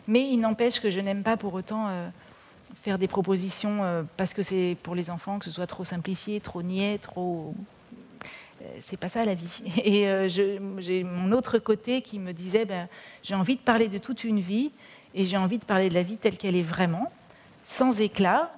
Mais 0.06 0.28
il 0.28 0.38
n'empêche 0.38 0.80
que 0.80 0.90
je 0.90 1.00
n'aime 1.00 1.22
pas 1.22 1.36
pour 1.36 1.54
autant 1.54 1.86
euh, 1.88 2.08
faire 2.82 2.98
des 2.98 3.08
propositions 3.08 3.82
euh, 3.82 4.02
parce 4.16 4.32
que 4.32 4.42
c'est 4.42 4.76
pour 4.82 4.94
les 4.94 5.10
enfants, 5.10 5.38
que 5.38 5.44
ce 5.44 5.50
soit 5.50 5.66
trop 5.66 5.84
simplifié, 5.84 6.40
trop 6.40 6.62
niais, 6.62 6.98
trop. 6.98 7.54
Euh, 8.62 8.64
c'est 8.82 8.96
pas 8.96 9.08
ça 9.08 9.24
la 9.24 9.34
vie. 9.34 9.62
Et 9.84 10.28
j'ai 10.28 11.04
mon 11.04 11.32
autre 11.32 11.58
côté 11.58 12.02
qui 12.02 12.18
me 12.18 12.32
disait 12.32 12.64
ben, 12.64 12.88
j'ai 13.22 13.34
envie 13.34 13.56
de 13.56 13.60
parler 13.60 13.88
de 13.88 13.98
toute 13.98 14.24
une 14.24 14.40
vie 14.40 14.70
et 15.14 15.24
j'ai 15.24 15.36
envie 15.36 15.58
de 15.58 15.64
parler 15.64 15.88
de 15.88 15.94
la 15.94 16.04
vie 16.04 16.16
telle 16.16 16.36
qu'elle 16.36 16.54
est 16.54 16.62
vraiment, 16.62 17.10
sans 17.64 18.00
éclat, 18.00 18.52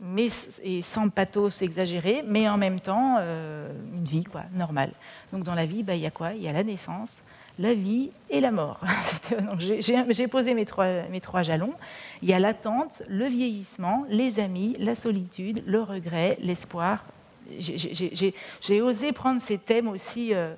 mais, 0.00 0.28
et 0.62 0.82
sans 0.82 1.08
pathos 1.08 1.60
exagéré, 1.62 2.22
mais 2.24 2.48
en 2.48 2.56
même 2.56 2.78
temps 2.78 3.18
une 3.18 4.04
vie 4.04 4.22
quoi, 4.22 4.44
normale. 4.54 4.92
Donc 5.32 5.44
dans 5.44 5.54
la 5.54 5.66
vie, 5.66 5.82
bah, 5.82 5.94
il 5.94 6.00
y 6.00 6.06
a 6.06 6.10
quoi? 6.10 6.32
Il 6.32 6.42
y 6.42 6.48
a 6.48 6.52
la 6.52 6.64
naissance, 6.64 7.22
la 7.58 7.74
vie 7.74 8.10
et 8.30 8.40
la 8.40 8.50
mort. 8.50 8.80
J'ai 9.58 10.28
posé 10.28 10.54
mes 10.54 10.64
trois, 10.64 11.02
mes 11.10 11.20
trois 11.20 11.42
jalons. 11.42 11.74
Il 12.22 12.28
y 12.28 12.32
a 12.32 12.38
l'attente, 12.38 13.02
le 13.08 13.26
vieillissement, 13.26 14.04
les 14.08 14.40
amis, 14.40 14.76
la 14.78 14.94
solitude, 14.94 15.62
le 15.66 15.82
regret, 15.82 16.38
l'espoir. 16.40 17.04
J'ai 17.58 18.80
osé 18.80 19.12
prendre 19.12 19.40
ces 19.40 19.58
thèmes 19.58 19.88
aussi 19.88 20.34
euh, 20.34 20.54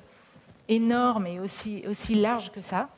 énormes 0.68 1.26
et 1.26 1.40
aussi, 1.40 1.84
aussi 1.88 2.14
larges 2.14 2.50
que 2.50 2.60
ça. 2.60 2.88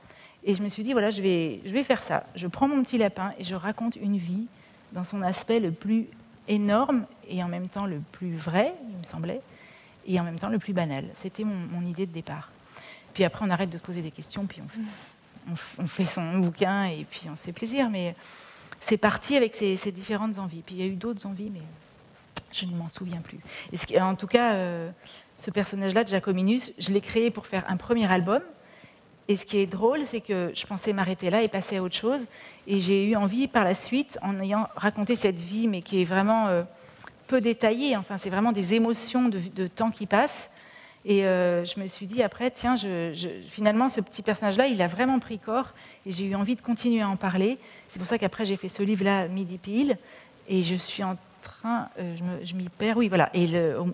Et 0.45 0.55
je 0.55 0.63
me 0.63 0.69
suis 0.69 0.83
dit, 0.83 0.93
voilà, 0.93 1.11
je 1.11 1.23
vais, 1.23 1.61
je 1.65 1.73
vais 1.73 1.85
faire 1.85 2.03
ça. 2.03 2.25
Je 2.35 2.47
prends 2.49 2.67
mon 2.67 2.83
petit 2.83 2.99
lapin 2.99 3.33
et 3.39 3.45
je 3.45 3.55
raconte 3.55 3.97
une 3.97 4.17
vie 4.17 4.47
dans 4.93 5.05
son 5.05 5.23
aspect 5.23 5.61
le 5.61 5.71
plus 5.71 6.09
énorme 6.49 7.07
et 7.29 7.43
en 7.43 7.49
même 7.49 7.69
temps 7.69 7.87
le 7.87 8.01
plus 8.13 8.37
vrai, 8.37 8.75
il 8.91 8.99
me 8.99 9.05
semblait 9.05 9.41
et 10.07 10.19
en 10.21 10.25
même 10.25 10.39
temps 10.39 10.49
le 10.49 10.59
plus 10.59 10.73
banal. 10.73 11.07
C'était 11.17 11.45
mon, 11.45 11.83
idée 11.87 12.07
de 12.07 12.13
départ. 12.13 12.51
Puis 13.15 13.25
après, 13.25 13.45
on 13.45 13.51
arrête 13.51 13.71
de 13.71 13.77
se 13.77 13.83
poser 13.83 14.03
des 14.03 14.11
questions, 14.11 14.47
puis 14.47 14.63
on, 15.79 15.87
fait 15.87 16.05
son 16.05 16.39
bouquin 16.39 16.87
et 16.87 17.05
puis 17.09 17.23
on 17.31 17.37
se 17.37 17.43
fait 17.43 17.53
plaisir. 17.53 17.91
Mais 17.91 18.15
c'est 18.81 18.97
parti 18.97 19.37
avec 19.37 19.55
ces, 19.55 19.77
différentes 19.93 20.39
envies. 20.39 20.63
Puis 20.65 20.77
il 20.77 20.81
y 20.81 20.85
a 20.85 20.87
eu 20.87 20.97
d'autres 20.97 21.27
envies, 21.27 21.51
mais 21.51 21.63
je 22.53 22.67
ne 22.67 22.75
m'en 22.77 22.89
souviens 22.89 23.21
plus. 23.21 23.39
En 24.01 24.15
tout 24.15 24.27
cas, 24.27 24.55
euh, 24.55 24.91
ce 25.37 25.51
personnage-là 25.51 26.05
Jacominus, 26.07 26.73
je 26.79 26.93
l'ai 26.93 27.01
créé 27.01 27.31
pour 27.31 27.47
faire 27.47 27.65
un 27.69 27.77
premier 27.77 28.11
album. 28.11 28.43
Et 29.29 29.37
ce 29.37 29.47
qui 29.47 29.59
est 29.59 29.67
drôle, 29.67 30.05
c'est 30.05 30.21
que 30.21 30.51
je 30.55 30.67
pensais 30.67 30.93
m'arrêter 30.93 31.31
là 31.31 31.43
et 31.43 31.49
passer 31.49 31.77
à 31.77 31.83
autre 31.83 31.95
chose. 31.95 32.21
Et 32.67 32.79
j'ai 32.79 33.09
eu 33.09 33.17
envie 33.17 33.47
par 33.47 33.65
la 33.65 33.75
suite, 33.75 34.19
en 34.21 34.41
ayant 34.41 34.69
raconté 34.75 35.17
cette 35.17 35.39
vie, 35.39 35.69
mais 35.69 35.83
qui 35.83 36.03
est 36.03 36.05
vraiment... 36.05 36.49
Euh, 36.49 36.63
peu 37.27 37.41
détaillé. 37.41 37.97
Enfin, 37.97 38.17
c'est 38.19 38.31
vraiment 38.31 38.53
des 38.53 38.75
émotions 38.75 39.29
de, 39.29 39.67
temps 39.67 39.91
qui 39.91 40.07
passe. 40.07 40.51
Et 41.05 41.27
euh, 41.27 41.65
je 41.65 41.81
me 41.81 41.87
suis 41.87 42.07
dit 42.07 42.23
après, 42.23 42.51
tiens, 42.51 42.77
je, 42.77 43.15
finalement, 43.49 43.89
ce 43.89 44.01
petit 44.01 44.23
personnage-là, 44.23 44.69
il 44.69 44.81
a 44.83 44.87
vraiment 44.87 45.19
pris 45.19 45.39
corps 45.39 45.71
et 46.07 46.13
j'ai 46.13 46.27
eu 46.27 46.35
envie 46.35 46.55
de 46.55 46.61
continuer 46.61 47.03
à 47.03 47.09
en 47.09 47.17
parler. 47.17 47.59
C'est 47.89 47.99
pour 47.99 48.07
ça 48.07 48.19
qu'après, 48.19 48.45
j'ai 48.45 48.57
fait 48.57 48.69
ce 48.69 48.83
livre-là, 48.83 49.27
Midi 49.27 49.59
Pile, 49.59 49.99
et 50.49 50.63
je 50.63 50.77
suis 50.77 51.03
en 51.03 51.17
train, 51.43 51.89
euh, 51.99 52.17
je 52.45 52.55
m'y 52.55 52.69
perds. 52.69 52.97
Oui, 52.97 53.09
voilà. 53.09 53.31
Et 53.35 53.49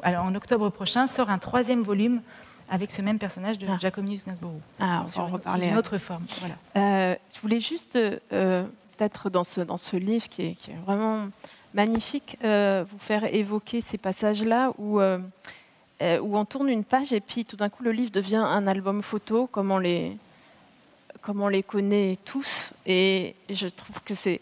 en 0.04 0.34
octobre 0.34 0.68
prochain 0.68 1.06
sort 1.06 1.30
un 1.30 1.38
troisième 1.38 1.82
volume 1.82 2.20
avec 2.68 2.92
ce 2.92 3.00
même 3.00 3.18
personnage 3.18 3.56
de 3.56 3.66
ah. 3.70 3.78
Jacobus 3.80 4.26
Gainsborough. 4.26 4.60
Ah, 4.78 5.04
on 5.04 5.08
va 5.08 5.22
en 5.22 5.26
reparler. 5.28 5.68
Une 5.68 5.78
autre 5.78 5.96
forme. 5.96 6.26
Voilà. 6.40 6.56
Euh, 6.76 7.16
je 7.34 7.40
voulais 7.40 7.60
juste, 7.60 7.94
peut-être 8.28 9.30
dans 9.30 9.44
ce, 9.44 9.62
dans 9.62 9.78
ce 9.78 9.96
livre 9.96 10.28
qui 10.28 10.42
est, 10.42 10.52
qui 10.52 10.72
est 10.72 10.78
vraiment 10.84 11.28
magnifique, 11.74 12.36
vous 12.42 12.98
faire 12.98 13.32
évoquer 13.32 13.80
ces 13.80 13.98
passages-là 13.98 14.72
où, 14.78 15.00
où 15.00 16.38
on 16.38 16.44
tourne 16.44 16.68
une 16.68 16.84
page 16.84 17.12
et 17.12 17.20
puis 17.20 17.44
tout 17.44 17.56
d'un 17.56 17.68
coup 17.68 17.82
le 17.82 17.92
livre 17.92 18.10
devient 18.10 18.36
un 18.36 18.66
album 18.66 19.02
photo, 19.02 19.46
comme 19.46 19.70
on 19.70 19.78
les, 19.78 20.16
connaît 21.62 22.16
tous. 22.24 22.72
Et 22.86 23.34
je 23.50 23.68
trouve 23.68 24.00
que 24.04 24.14
c'est 24.14 24.40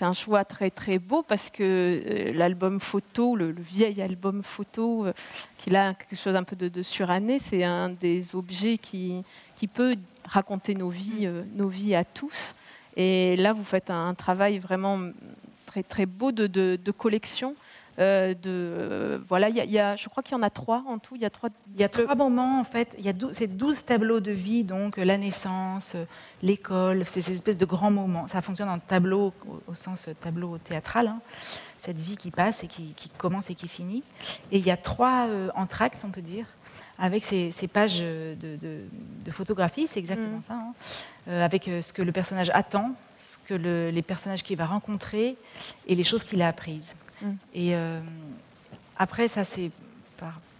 un 0.00 0.12
choix 0.12 0.44
très 0.44 0.70
très 0.70 0.98
beau 0.98 1.22
parce 1.22 1.50
que 1.50 1.62
euh, 1.62 2.32
l'album 2.32 2.80
photo, 2.80 3.36
le, 3.36 3.54
vieil 3.58 4.00
album 4.00 4.42
photo, 4.42 5.06
euh, 5.06 5.12
qui 5.58 5.74
a 5.74 5.94
quelque 5.94 6.16
chose 6.16 6.36
un 6.36 6.44
peu 6.44 6.56
de, 6.56 6.82
suranné, 6.82 7.38
c'est 7.38 7.64
un 7.64 7.90
des 7.90 8.34
objets 8.34 8.78
qui, 8.78 9.24
peut 9.74 9.96
raconter 10.26 10.74
nos 10.74 10.88
vies, 10.88 11.26
euh, 11.26 11.42
nos 11.54 11.68
vies 11.68 11.94
à 11.94 12.04
tous. 12.04 12.54
Et 12.96 13.36
là, 13.36 13.52
vous 13.52 13.64
faites 13.64 13.90
un, 13.90 14.14
travail 14.14 14.58
vraiment 14.58 14.98
très 15.70 15.82
très 15.84 16.06
beau 16.06 16.32
de, 16.32 16.46
de 16.46 16.90
collection 16.90 17.54
euh, 18.00 18.34
de, 18.34 19.22
voilà, 19.28 19.50
y 19.50 19.78
a, 19.78 19.96
je 19.96 20.08
crois 20.08 20.22
qu'il 20.22 20.32
y 20.34 20.40
en 20.40 20.42
a 20.42 20.48
trois 20.48 20.82
en 20.86 20.98
tout. 20.98 21.16
Il 21.16 21.22
y 21.22 21.26
a 21.26 21.30
trois, 21.30 21.50
il 21.74 21.80
y 21.80 21.84
a 21.84 21.88
trois 21.88 22.14
moments 22.14 22.60
en 22.60 22.64
fait. 22.64 22.88
Il 22.98 23.04
y 23.04 23.10
a 23.10 23.12
c'est 23.32 23.46
12 23.46 23.84
tableaux 23.84 24.20
de 24.20 24.30
vie, 24.30 24.64
donc 24.64 24.96
la 24.96 25.18
naissance, 25.18 25.96
l'école, 26.42 27.04
ces 27.06 27.30
espèces 27.30 27.58
de 27.58 27.66
grands 27.66 27.90
moments. 27.90 28.26
Ça 28.28 28.40
fonctionne 28.40 28.70
en 28.70 28.78
tableau 28.78 29.34
au, 29.68 29.74
sens 29.74 30.08
tableau 30.20 30.56
théâtral. 30.58 31.08
Hein. 31.08 31.20
cette 31.78 32.00
vie 32.00 32.16
qui 32.16 32.30
passe 32.30 32.64
et 32.64 32.68
qui, 32.68 32.94
commence 33.18 33.50
et 33.50 33.54
qui 33.54 33.68
finit. 33.68 34.02
Et 34.50 34.58
il 34.58 34.66
y 34.66 34.70
a 34.70 34.78
trois 34.78 35.26
euh, 35.28 35.50
entractes, 35.54 36.02
on 36.04 36.10
peut 36.10 36.22
dire, 36.22 36.46
avec 36.98 37.24
ces, 37.24 37.52
pages 37.70 38.00
de, 38.00 38.36
de, 38.56 39.30
photographie, 39.30 39.86
c'est 39.86 40.00
exactement 40.00 40.38
mm. 40.38 40.42
ça, 40.48 40.54
hein. 40.54 40.74
euh, 41.28 41.44
avec 41.44 41.64
ce 41.64 41.92
que 41.92 42.02
le 42.02 42.12
personnage 42.12 42.50
attend, 42.54 42.94
les 43.56 44.02
personnages 44.02 44.42
qu'il 44.42 44.56
va 44.56 44.66
rencontrer 44.66 45.36
et 45.86 45.94
les 45.94 46.04
choses 46.04 46.24
qu'il 46.24 46.42
a 46.42 46.48
apprises. 46.48 46.94
Mm. 47.22 47.26
Et 47.54 47.74
euh, 47.74 48.00
après, 48.96 49.28
ça, 49.28 49.44
c'est 49.44 49.70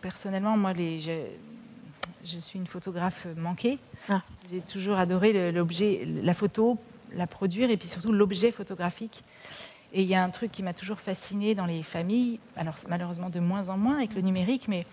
personnellement, 0.00 0.56
moi, 0.56 0.72
les, 0.72 1.00
je, 1.00 2.38
suis 2.38 2.58
une 2.58 2.66
photographe 2.66 3.26
manquée. 3.36 3.78
Ah. 4.08 4.22
J'ai 4.50 4.60
toujours 4.60 4.96
adoré 4.96 5.52
l'objet, 5.52 6.06
la 6.06 6.34
photo, 6.34 6.78
la 7.14 7.26
produire 7.26 7.70
et 7.70 7.76
puis 7.76 7.88
surtout 7.88 8.12
l'objet 8.12 8.50
photographique. 8.50 9.22
Et 9.92 10.02
il 10.02 10.08
y 10.08 10.14
a 10.14 10.22
un 10.22 10.30
truc 10.30 10.52
qui 10.52 10.62
m'a 10.62 10.72
toujours 10.72 11.00
fasciné 11.00 11.54
dans 11.54 11.66
les 11.66 11.82
familles, 11.82 12.38
alors 12.56 12.76
malheureusement 12.88 13.28
de 13.28 13.40
moins 13.40 13.68
en 13.68 13.76
moins 13.76 13.96
avec 13.96 14.14
le 14.14 14.20
numérique, 14.20 14.68
mais 14.68 14.86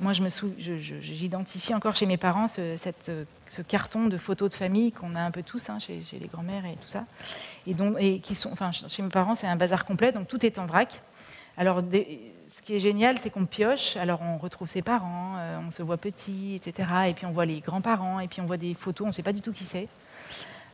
moi 0.00 0.12
j'identifie 0.12 1.74
encore 1.74 1.96
chez 1.96 2.06
mes 2.06 2.16
parents 2.16 2.48
ce, 2.48 3.62
carton 3.68 4.06
de 4.06 4.18
photos 4.18 4.50
de 4.50 4.54
famille 4.54 4.92
qu'on 4.92 5.14
a 5.14 5.20
un 5.20 5.30
peu 5.30 5.42
tous 5.42 5.70
hein, 5.70 5.78
chez, 5.78 6.02
les 6.12 6.28
grands-mères 6.28 6.66
et 6.66 6.76
tout 6.76 6.88
ça 6.88 7.04
et 7.98 8.20
qui 8.20 8.34
sont, 8.34 8.52
enfin, 8.52 8.70
chez 8.70 9.02
mes 9.02 9.08
parents, 9.08 9.34
c'est 9.34 9.46
un 9.46 9.56
bazar 9.56 9.84
complet, 9.84 10.12
donc 10.12 10.28
tout 10.28 10.44
est 10.44 10.58
en 10.58 10.66
vrac. 10.66 11.02
Alors, 11.56 11.80
ce 11.80 12.62
qui 12.62 12.74
est 12.74 12.80
génial, 12.80 13.18
c'est 13.18 13.30
qu'on 13.30 13.46
pioche. 13.46 13.96
Alors, 13.96 14.20
on 14.22 14.38
retrouve 14.38 14.68
ses 14.68 14.82
parents, 14.82 15.34
euh, 15.38 15.58
on 15.66 15.70
se 15.70 15.82
voit 15.82 15.96
petit, 15.96 16.54
etc. 16.54 16.88
Et 17.08 17.14
puis, 17.14 17.26
on 17.26 17.32
voit 17.32 17.46
les 17.46 17.60
grands-parents, 17.60 18.20
et 18.20 18.28
puis 18.28 18.40
on 18.40 18.46
voit 18.46 18.56
des 18.56 18.74
photos, 18.74 19.06
on 19.06 19.08
ne 19.08 19.14
sait 19.14 19.22
pas 19.22 19.32
du 19.32 19.40
tout 19.40 19.52
qui 19.52 19.64
c'est. 19.64 19.88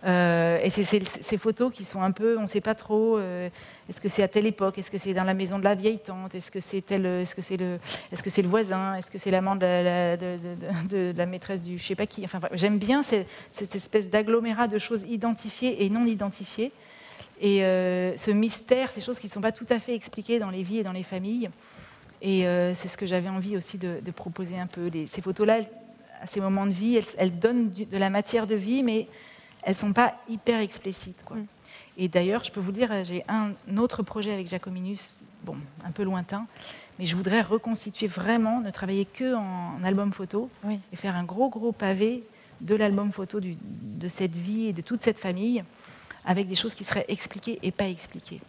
Euh, 0.05 0.59
et 0.63 0.71
c'est 0.71 0.83
ces 0.83 1.39
photos 1.39 1.73
qui 1.73 1.85
sont 1.85 2.03
un 2.03 2.11
peu, 2.11 2.37
on 2.37 2.43
ne 2.43 2.47
sait 2.47 2.61
pas 2.61 2.75
trop, 2.75 3.19
euh, 3.19 3.49
est-ce 3.89 4.01
que 4.01 4.09
c'est 4.09 4.23
à 4.23 4.29
telle 4.29 4.47
époque, 4.47 4.77
est-ce 4.79 4.91
que 4.91 4.99
c'est 4.99 5.15
dans 5.15 5.23
la 5.23 5.35
maison 5.35 5.61
de 5.61 5.65
la 5.65 5.77
vieille 5.77 6.01
tante, 6.01 6.35
est-ce 6.35 6.51
que 6.51 6.59
c'est 6.59 6.79
est-ce 6.79 7.35
que 7.35 7.55
le, 7.55 7.79
est-ce 8.11 8.23
que 8.23 8.41
le 8.41 8.49
voisin, 8.49 8.97
est-ce 8.97 9.11
que 9.11 9.19
c'est 9.19 9.31
l'amant 9.31 9.55
de, 9.55 10.17
de, 10.89 11.13
la 11.17 11.27
maîtresse 11.27 11.63
du 11.63 11.79
je 11.79 11.85
sais 11.85 11.95
pas 11.95 12.07
qui. 12.07 12.25
Enfin, 12.25 12.41
j'aime 12.53 12.79
bien 12.79 13.03
cette, 13.03 13.75
espèce 13.75 14.11
d'agglomérat 14.11 14.67
de 14.67 14.79
choses 14.79 15.05
identifiées 15.09 15.85
et 15.85 15.89
non 15.89 16.05
identifiées. 16.05 16.73
Et 17.41 17.65
euh, 17.65 18.17
ce 18.17 18.31
mystère, 18.31 18.91
ces 18.93 19.01
choses 19.01 19.19
qui 19.21 19.29
ne 19.29 19.33
sont 19.33 19.41
pas 19.41 19.53
tout 19.53 19.67
à 19.71 19.79
fait 19.79 19.95
expliquées 19.95 20.39
dans 20.41 20.51
les 20.51 20.65
vies 20.65 20.79
et 20.79 20.83
dans 20.83 20.93
les 20.93 21.03
familles. 21.05 21.49
Et 22.25 22.45
c'est 22.75 22.87
ce 22.87 22.97
que 22.97 23.07
j'avais 23.07 23.29
envie 23.29 23.57
aussi 23.57 23.79
de, 23.79 23.99
proposer 24.15 24.57
un 24.57 24.69
peu. 24.69 24.89
ces 25.09 25.21
photos-là, 25.21 25.61
à 26.21 26.27
ces 26.29 26.41
moments 26.41 26.67
de 26.67 26.73
vie, 26.73 27.01
elles 27.19 27.37
donnent 27.37 27.71
de 27.71 27.97
la 27.97 28.11
matière 28.11 28.47
de 28.47 28.55
vie, 28.55 28.85
mais 28.85 29.09
elles 29.63 29.75
ne 29.75 29.79
sont 29.79 29.93
pas 29.93 30.15
hyper 30.29 30.61
explicites. 30.61 31.23
Quoi. 31.25 31.37
Mm. 31.37 31.47
Et 31.99 32.09
d'ailleurs, 32.09 32.43
je 32.45 32.51
peux 32.51 32.61
vous 32.61 32.73
dire, 32.73 32.91
j'ai 33.05 33.25
un 33.29 33.53
autre 33.77 34.03
projet 34.03 34.33
avec 34.33 34.49
Jacominus, 34.49 35.19
bon, 35.45 35.57
un 35.85 35.91
peu 35.91 36.03
lointain, 36.03 36.47
mais 36.99 37.07
je 37.07 37.17
voudrais 37.17 37.43
reconstituer 37.43 38.07
vraiment, 38.07 38.61
ne 38.61 38.71
travailler 38.71 39.05
que 39.05 39.35
en 39.35 39.83
album 39.85 40.13
photo 40.13 40.49
et 40.93 40.97
faire 40.97 41.17
un 41.17 41.25
gros, 41.25 41.49
gros 41.49 41.73
pavé 41.73 42.23
de 42.61 42.75
l'album 42.75 43.13
photo 43.13 43.41
de 43.41 44.09
cette 44.09 44.37
vie 44.37 44.67
et 44.67 44.73
de 44.73 44.83
toute 44.83 45.03
cette 45.03 45.19
famille, 45.19 45.65
avec 46.25 46.49
des 46.49 46.55
choses 46.55 46.75
qui 46.75 46.85
seraient 46.85 47.05
expliquées 47.09 47.59
et 47.63 47.73
pas 47.73 47.89
expliquées. 47.89 48.41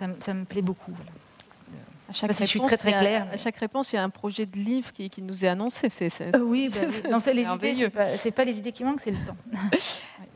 Ça, 0.00 0.06
ça, 0.20 0.34
me 0.34 0.44
plaît 0.44 0.62
beaucoup. 0.62 0.92
À 2.08 2.12
chaque, 2.14 2.30
réponse, 2.30 2.40
je 2.40 2.46
suis 2.46 2.60
très, 2.60 2.76
très 2.78 2.92
claire. 2.92 3.26
à 3.30 3.36
chaque 3.36 3.56
réponse, 3.56 3.92
il 3.92 3.96
y 3.96 3.98
a 3.98 4.02
un 4.02 4.08
projet 4.08 4.46
de 4.46 4.56
livre 4.56 4.92
qui, 4.92 5.10
qui 5.10 5.20
nous 5.20 5.44
est 5.44 5.48
annoncé. 5.48 5.90
C'est, 5.90 6.34
euh, 6.34 6.38
oui, 6.40 6.70
bah, 6.72 7.10
non, 7.10 7.20
c'est 7.20 7.34
les 7.34 7.42
idées. 7.42 7.90
C'est 8.16 8.30
pas, 8.30 8.44
les 8.44 8.56
idées 8.56 8.72
qui 8.72 8.82
manquent, 8.82 9.00
c'est 9.00 9.10
le 9.10 9.18
temps. 9.26 9.36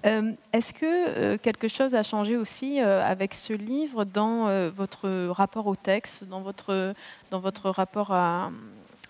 Euh, 0.05 0.33
est-ce 0.53 0.73
que 0.73 0.81
euh, 0.85 1.39
quelque 1.39 1.69
chose 1.69 1.95
a 1.95 2.03
changé 2.03 2.37
aussi 2.37 2.81
avec 2.81 3.35
ce 3.35 3.53
livre 3.53 4.05
dans 4.05 4.69
votre 4.71 5.29
rapport 5.29 5.69
au 5.69 5.77
texte, 5.77 6.25
dans 6.25 6.41
votre, 6.41 6.93
dans 7.31 7.39
votre 7.39 7.71
rapport 7.71 8.13
à, 8.13 8.51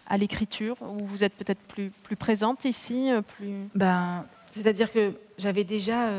à 0.07 0.19
l'écriture, 0.19 0.77
où 0.83 1.07
vous 1.07 1.25
êtes 1.25 1.33
peut-être 1.33 1.63
plus, 1.63 1.91
plus 2.03 2.17
présente 2.17 2.67
ici 2.67 3.09
plus... 3.39 3.71
Ben, 3.75 4.27
c'est-à-dire 4.55 4.93
que 4.93 5.15
j'avais 5.39 5.65
déjà 5.65 6.11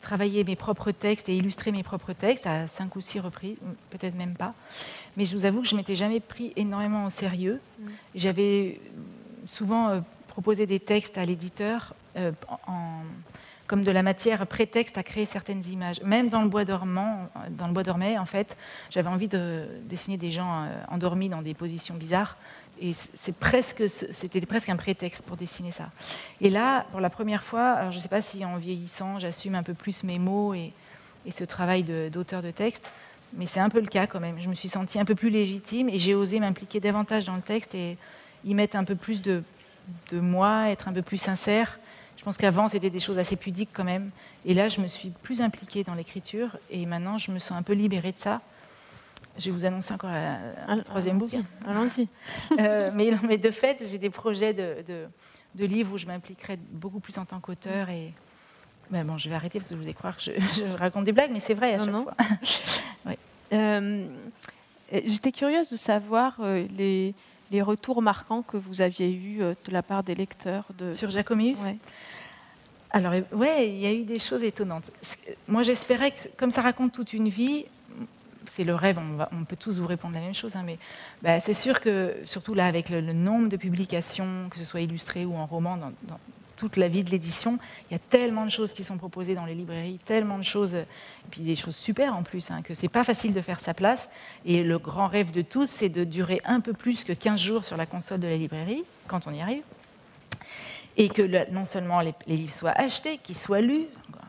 travaillé 0.00 0.44
mes 0.44 0.56
propres 0.56 0.90
textes 0.90 1.28
et 1.28 1.36
illustré 1.36 1.72
mes 1.72 1.82
propres 1.82 2.12
textes 2.12 2.46
à 2.46 2.68
cinq 2.68 2.96
ou 2.96 3.00
six 3.00 3.20
reprises, 3.20 3.56
peut-être 3.90 4.14
même 4.14 4.34
pas. 4.34 4.54
Mais 5.16 5.24
je 5.26 5.36
vous 5.36 5.44
avoue 5.44 5.62
que 5.62 5.68
je 5.68 5.76
m'étais 5.76 5.96
jamais 5.96 6.20
pris 6.20 6.52
énormément 6.56 7.06
au 7.06 7.10
sérieux. 7.10 7.60
Mm. 7.78 7.88
J'avais 8.14 8.80
souvent 9.46 9.88
euh, 9.88 10.00
proposé 10.28 10.66
des 10.66 10.80
textes 10.80 11.18
à 11.18 11.24
l'éditeur 11.24 11.94
euh, 12.16 12.32
comme 13.66 13.82
de 13.82 13.90
la 13.90 14.02
matière 14.02 14.46
prétexte 14.46 14.96
à 14.96 15.02
créer 15.02 15.26
certaines 15.26 15.64
images. 15.66 16.00
Même 16.02 16.28
dans 16.30 16.42
le 16.42 16.48
bois 16.48 16.64
dormant, 16.64 17.28
dans 17.50 17.66
le 17.66 17.72
bois 17.72 17.82
dormait, 17.82 18.16
en 18.16 18.24
fait, 18.24 18.56
j'avais 18.90 19.08
envie 19.08 19.28
de 19.28 19.66
dessiner 19.84 20.16
des 20.16 20.30
gens 20.30 20.64
euh, 20.64 20.82
endormis 20.88 21.28
dans 21.28 21.42
des 21.42 21.54
positions 21.54 21.94
bizarres. 21.94 22.36
Et 22.80 22.92
c'était 22.92 24.46
presque 24.46 24.68
un 24.68 24.76
prétexte 24.76 25.22
pour 25.22 25.36
dessiner 25.36 25.72
ça. 25.72 25.90
Et 26.40 26.50
là, 26.50 26.86
pour 26.90 27.00
la 27.00 27.10
première 27.10 27.42
fois, 27.42 27.90
je 27.90 27.96
ne 27.96 28.00
sais 28.02 28.08
pas 28.08 28.22
si 28.22 28.44
en 28.44 28.56
vieillissant, 28.56 29.18
j'assume 29.18 29.54
un 29.54 29.62
peu 29.62 29.74
plus 29.74 30.04
mes 30.04 30.18
mots 30.18 30.54
et, 30.54 30.72
ce 31.30 31.44
travail 31.44 31.82
d'auteur 31.82 32.40
de, 32.40 32.50
texte, 32.50 32.90
mais 33.34 33.44
c'est 33.44 33.60
un 33.60 33.68
peu 33.68 33.80
le 33.80 33.86
cas 33.86 34.06
quand 34.06 34.20
même. 34.20 34.40
Je 34.40 34.48
me 34.48 34.54
suis 34.54 34.70
sentie 34.70 34.98
un 34.98 35.04
peu 35.04 35.14
plus 35.14 35.28
légitime 35.28 35.90
et 35.90 35.98
j'ai 35.98 36.14
osé 36.14 36.40
m'impliquer 36.40 36.80
davantage 36.80 37.26
dans 37.26 37.36
le 37.36 37.42
texte 37.42 37.74
et 37.74 37.98
y 38.46 38.54
mettre 38.54 38.76
un 38.76 38.84
peu 38.84 38.94
plus 38.94 39.20
de 39.20 39.42
moi, 40.12 40.70
être 40.70 40.88
un 40.88 40.92
peu 40.94 41.02
plus 41.02 41.18
sincère. 41.18 41.78
Je 42.18 42.24
pense 42.24 42.36
qu'avant, 42.36 42.66
c'était 42.66 42.90
des 42.90 42.98
choses 42.98 43.18
assez 43.18 43.36
pudiques 43.36 43.70
quand 43.72 43.84
même. 43.84 44.10
Et 44.44 44.52
là, 44.52 44.68
je 44.68 44.80
me 44.80 44.88
suis 44.88 45.10
plus 45.22 45.40
impliquée 45.40 45.84
dans 45.84 45.94
l'écriture 45.94 46.58
et 46.68 46.84
maintenant, 46.84 47.16
je 47.16 47.30
me 47.30 47.38
sens 47.38 47.56
un 47.56 47.62
peu 47.62 47.74
libérée 47.74 48.12
de 48.12 48.18
ça. 48.18 48.40
Je 49.38 49.44
vais 49.46 49.50
vous 49.52 49.64
annoncer 49.64 49.94
encore 49.94 50.10
un 50.10 50.78
troisième 50.80 51.18
bouquin. 51.18 51.44
Allons-y. 51.64 52.08
Euh, 52.58 52.90
mais, 52.92 53.12
mais, 53.22 53.38
de 53.38 53.50
fait, 53.50 53.84
j'ai 53.88 53.98
des 53.98 54.10
projets 54.10 54.52
de, 54.52 54.84
de, 55.54 55.64
livres 55.64 55.94
où 55.94 55.98
je 55.98 56.06
m'impliquerai 56.06 56.58
beaucoup 56.72 56.98
plus 56.98 57.16
en 57.18 57.24
tant 57.24 57.38
qu'auteur 57.38 57.88
et, 57.88 58.12
bon, 58.90 59.16
je 59.16 59.28
vais 59.28 59.36
arrêter 59.36 59.60
parce 59.60 59.70
que 59.70 59.76
je 59.76 59.80
vous 59.80 59.88
ai 59.88 59.94
croire 59.94 60.16
que 60.16 60.22
je, 60.22 60.76
raconte 60.76 61.04
des 61.04 61.12
blagues, 61.12 61.30
mais 61.32 61.40
c'est 61.40 61.54
vrai 61.54 61.74
à 61.74 61.78
chaque 61.78 61.90
fois. 61.90 62.16
Euh, 63.50 64.10
j'étais 64.92 65.32
curieuse 65.32 65.70
de 65.70 65.76
savoir 65.76 66.36
euh, 66.40 66.66
les, 66.76 67.14
les, 67.50 67.62
retours 67.62 68.02
marquants 68.02 68.42
que 68.42 68.58
vous 68.58 68.82
aviez 68.82 69.10
eus 69.10 69.38
de 69.38 69.72
la 69.72 69.82
part 69.82 70.02
des 70.02 70.14
lecteurs. 70.14 70.66
De... 70.76 70.92
Sur 70.92 71.08
Jacomius 71.08 71.58
Alors, 72.90 73.14
oui, 73.32 73.48
il 73.60 73.78
y 73.78 73.86
a 73.86 73.92
eu 73.94 74.04
des 74.04 74.18
choses 74.18 74.42
étonnantes. 74.42 74.90
Moi, 75.46 75.62
j'espérais 75.62 76.10
que, 76.10 76.28
comme 76.36 76.50
ça 76.50 76.60
raconte 76.60 76.92
toute 76.92 77.14
une 77.14 77.30
vie, 77.30 77.64
c'est 78.50 78.64
le 78.64 78.74
rêve, 78.74 78.98
on, 78.98 79.44
peut 79.44 79.56
tous 79.56 79.78
vous 79.78 79.86
répondre 79.86 80.14
la 80.14 80.20
même 80.20 80.34
chose, 80.34 80.56
hein, 80.56 80.62
mais 80.64 80.78
bah, 81.22 81.40
c'est 81.40 81.54
sûr 81.54 81.80
que, 81.80 82.16
surtout 82.24 82.54
là, 82.54 82.66
avec 82.66 82.88
le, 82.90 83.00
nombre 83.00 83.48
de 83.48 83.56
publications, 83.56 84.48
que 84.50 84.58
ce 84.58 84.64
soit 84.64 84.80
illustrées 84.80 85.24
ou 85.24 85.34
en 85.36 85.46
roman, 85.46 85.76
dans, 85.76 85.92
dans 86.02 86.18
toute 86.58 86.76
la 86.76 86.88
vie 86.88 87.04
de 87.04 87.10
l'édition. 87.10 87.58
Il 87.88 87.94
y 87.94 87.96
a 87.96 88.00
tellement 88.10 88.44
de 88.44 88.50
choses 88.50 88.74
qui 88.74 88.84
sont 88.84 88.98
proposées 88.98 89.34
dans 89.34 89.46
les 89.46 89.54
librairies, 89.54 89.98
tellement 90.04 90.36
de 90.36 90.42
choses, 90.42 90.74
et 90.74 90.86
puis 91.30 91.40
des 91.40 91.54
choses 91.54 91.76
super 91.76 92.14
en 92.14 92.22
plus, 92.22 92.50
hein, 92.50 92.60
que 92.62 92.74
c'est 92.74 92.88
pas 92.88 93.04
facile 93.04 93.32
de 93.32 93.40
faire 93.40 93.60
sa 93.60 93.72
place. 93.72 94.10
Et 94.44 94.62
le 94.62 94.78
grand 94.78 95.06
rêve 95.06 95.30
de 95.30 95.40
tous, 95.40 95.70
c'est 95.70 95.88
de 95.88 96.04
durer 96.04 96.42
un 96.44 96.60
peu 96.60 96.74
plus 96.74 97.04
que 97.04 97.12
15 97.12 97.40
jours 97.40 97.64
sur 97.64 97.76
la 97.76 97.86
console 97.86 98.20
de 98.20 98.28
la 98.28 98.36
librairie, 98.36 98.84
quand 99.06 99.26
on 99.26 99.32
y 99.32 99.40
arrive. 99.40 99.62
Et 100.96 101.08
que 101.08 101.50
non 101.52 101.64
seulement 101.64 102.00
les, 102.00 102.12
livres 102.26 102.52
soient 102.52 102.72
achetés, 102.72 103.18
qu'ils 103.18 103.38
soient 103.38 103.60
lus, 103.60 103.86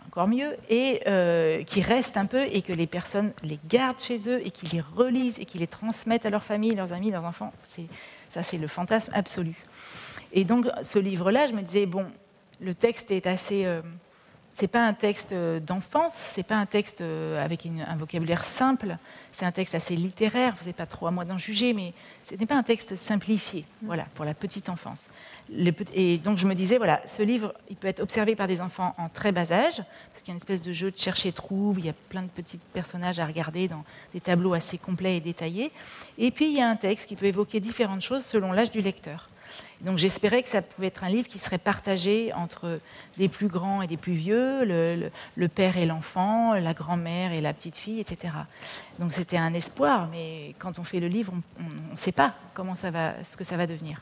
encore 0.10 0.28
mieux, 0.28 0.58
et 0.70 1.02
euh, 1.06 1.64
qui 1.64 1.82
restent 1.82 2.18
un 2.18 2.26
peu 2.26 2.42
et 2.42 2.64
que 2.64 2.74
les 2.74 2.88
personnes 2.88 3.32
les 3.44 3.60
gardent 3.70 4.00
chez 4.00 4.28
eux 4.28 4.42
et 4.44 4.50
qui 4.50 4.66
les 4.66 4.82
relisent 4.82 5.38
et 5.38 5.46
qui 5.46 5.60
les 5.60 5.68
transmettent 5.68 6.26
à 6.26 6.32
leur 6.32 6.44
famille, 6.44 6.74
leurs 6.74 6.94
amis, 6.94 7.12
leurs 7.12 7.26
enfants. 7.26 7.54
Ça, 8.32 8.42
c'est 8.42 8.58
le 8.58 8.68
fantasme 8.68 9.12
absolu. 9.14 9.54
Et 10.34 10.46
donc, 10.46 10.66
ce 10.82 10.98
livre-là, 10.98 11.48
je 11.48 11.54
me 11.54 11.62
disais, 11.62 11.86
bon, 11.86 12.08
le 12.60 12.74
texte 12.74 13.12
est 13.12 13.28
assez. 13.28 13.66
Euh, 13.66 13.82
c'est 14.60 14.68
pas 14.68 14.86
un 14.86 14.94
texte 14.94 15.32
euh, 15.32 15.62
d'enfance, 15.62 16.14
c'est 16.16 16.44
pas 16.44 16.58
un 16.58 16.66
texte 16.66 17.00
euh, 17.00 17.44
avec 17.44 17.66
un 17.66 17.96
vocabulaire 17.96 18.44
simple, 18.44 18.98
c'est 19.32 19.46
un 19.46 19.54
texte 19.54 19.74
assez 19.74 19.96
littéraire. 19.96 20.54
Vous 20.56 20.66
n'avez 20.66 20.74
pas 20.74 20.86
trop 20.86 21.08
à 21.08 21.12
moi 21.12 21.24
d'en 21.24 21.38
juger, 21.38 21.74
mais 21.74 21.94
ce 22.30 22.36
n'est 22.36 22.46
pas 22.46 22.58
un 22.58 22.64
texte 22.64 22.96
simplifié, 22.96 23.64
mm. 23.82 23.86
voilà, 23.86 24.06
pour 24.16 24.26
la 24.26 24.34
petite 24.34 24.68
enfance. 24.68 25.08
Et 25.94 26.18
donc 26.20 26.38
je 26.38 26.46
me 26.46 26.54
disais, 26.54 26.78
voilà, 26.78 27.02
ce 27.08 27.24
livre, 27.24 27.54
il 27.70 27.76
peut 27.76 27.88
être 27.88 28.02
observé 28.02 28.36
par 28.36 28.48
des 28.48 28.62
enfants 28.62 28.94
en 28.98 29.10
très 29.10 29.32
bas 29.32 29.52
âge, 29.52 29.78
parce 29.78 30.22
qu'il 30.22 30.28
y 30.28 30.32
a 30.32 30.34
une 30.34 30.38
espèce 30.38 30.62
de 30.62 30.72
jeu 30.72 30.92
de 30.92 30.98
chercher 30.98 31.32
trouve, 31.32 31.80
il 31.80 31.86
y 31.86 31.90
a 31.90 31.94
plein 32.10 32.22
de 32.22 32.28
petits 32.28 32.60
personnages 32.74 33.20
à 33.20 33.26
regarder 33.26 33.68
dans 33.68 33.84
des 34.14 34.20
tableaux 34.20 34.54
assez 34.54 34.78
complets 34.78 35.18
et 35.18 35.22
détaillés. 35.22 35.72
Et 36.18 36.32
puis 36.32 36.50
il 36.50 36.58
y 36.58 36.62
a 36.62 36.70
un 36.70 36.76
texte 36.76 37.08
qui 37.08 37.16
peut 37.16 37.26
évoquer 37.26 37.60
différentes 37.60 38.02
choses 38.02 38.24
selon 38.24 38.52
l'âge 38.52 38.72
du 38.72 38.82
lecteur. 38.82 39.30
Donc 39.82 39.98
j'espérais 39.98 40.44
que 40.44 40.50
ça 40.50 40.62
pouvait 40.62 40.88
être 40.88 41.04
un 41.04 41.10
livre 41.10 41.28
qui 41.28 41.40
serait 41.40 41.58
partagé 41.58 42.34
entre 42.34 42.80
des 43.18 43.30
plus 43.30 43.48
grands 43.48 43.82
et 43.82 43.88
des 43.88 43.98
plus 43.98 44.14
vieux, 44.14 44.64
le, 44.66 45.48
père 45.48 45.78
et 45.78 45.86
l'enfant, 45.86 46.54
la 46.54 46.74
grand-mère 46.74 47.32
et 47.32 47.42
la 47.42 47.54
petite-fille, 47.54 48.00
etc. 48.00 48.34
Donc 49.00 49.14
c'était 49.14 49.38
un 49.38 49.54
espoir, 49.54 50.08
mais 50.12 50.54
quand 50.60 50.80
on 50.80 50.84
fait 50.84 51.00
le 51.00 51.08
livre, 51.08 51.34
on 51.60 51.92
ne 51.92 51.98
sait 51.98 52.12
pas 52.12 52.36
comment 52.54 52.76
ça 52.76 52.92
va, 52.92 53.14
ce 53.30 53.38
que 53.38 53.44
ça 53.44 53.58
va 53.58 53.68
devenir. 53.68 54.02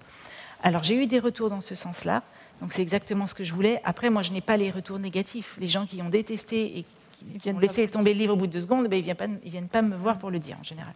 Alors 0.64 0.84
j'ai 0.84 0.96
eu 0.96 1.08
des 1.08 1.20
retours 1.20 1.50
dans 1.50 1.62
ce 1.62 1.76
sens-là, 1.76 2.24
donc 2.62 2.74
c'est 2.74 2.82
exactement 2.82 3.28
ce 3.28 3.36
que 3.36 3.44
je 3.44 3.54
voulais. 3.54 3.82
Après, 3.84 4.10
moi, 4.10 4.22
je 4.22 4.32
n'ai 4.32 4.42
pas 4.42 4.58
les 4.58 4.72
retours 4.72 5.00
négatifs. 5.00 5.56
Les 5.60 5.68
gens 5.68 5.86
qui 5.86 6.02
ont 6.02 6.10
détesté 6.10 6.80
et 6.80 6.86
qui 7.40 7.50
ont 7.50 7.60
laissé 7.60 7.88
tomber 7.88 8.14
le 8.14 8.20
livre 8.20 8.34
au 8.34 8.36
bout 8.36 8.48
de 8.48 8.52
deux 8.52 8.62
secondes, 8.62 8.88
ben, 8.88 9.04
ils 9.04 9.06
ne 9.06 9.50
viennent 9.50 9.68
pas 9.68 9.82
me 9.82 9.96
voir 9.96 10.18
pour 10.18 10.30
le 10.30 10.40
dire 10.40 10.58
en 10.60 10.64
général. 10.64 10.94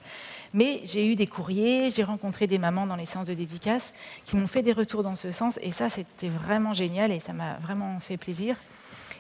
Mais 0.54 0.82
j'ai 0.86 1.08
eu 1.08 1.16
des 1.16 1.28
courriers, 1.28 1.90
j'ai 1.92 2.04
rencontré 2.04 2.48
des 2.48 2.58
mamans 2.58 2.86
dans 2.86 2.96
les 2.96 3.06
séances 3.06 3.28
de 3.28 3.34
dédicace 3.34 3.94
qui 4.26 4.36
m'ont 4.36 4.48
fait 4.48 4.62
des 4.62 4.74
retours 4.74 5.04
dans 5.04 5.16
ce 5.16 5.32
sens. 5.32 5.60
Et 5.62 5.72
ça, 5.72 5.90
c'était 5.90 6.30
vraiment 6.30 6.74
génial 6.74 7.12
et 7.12 7.20
ça 7.20 7.34
m'a 7.34 7.54
vraiment 7.56 8.00
fait 8.00 8.18
plaisir. 8.18 8.56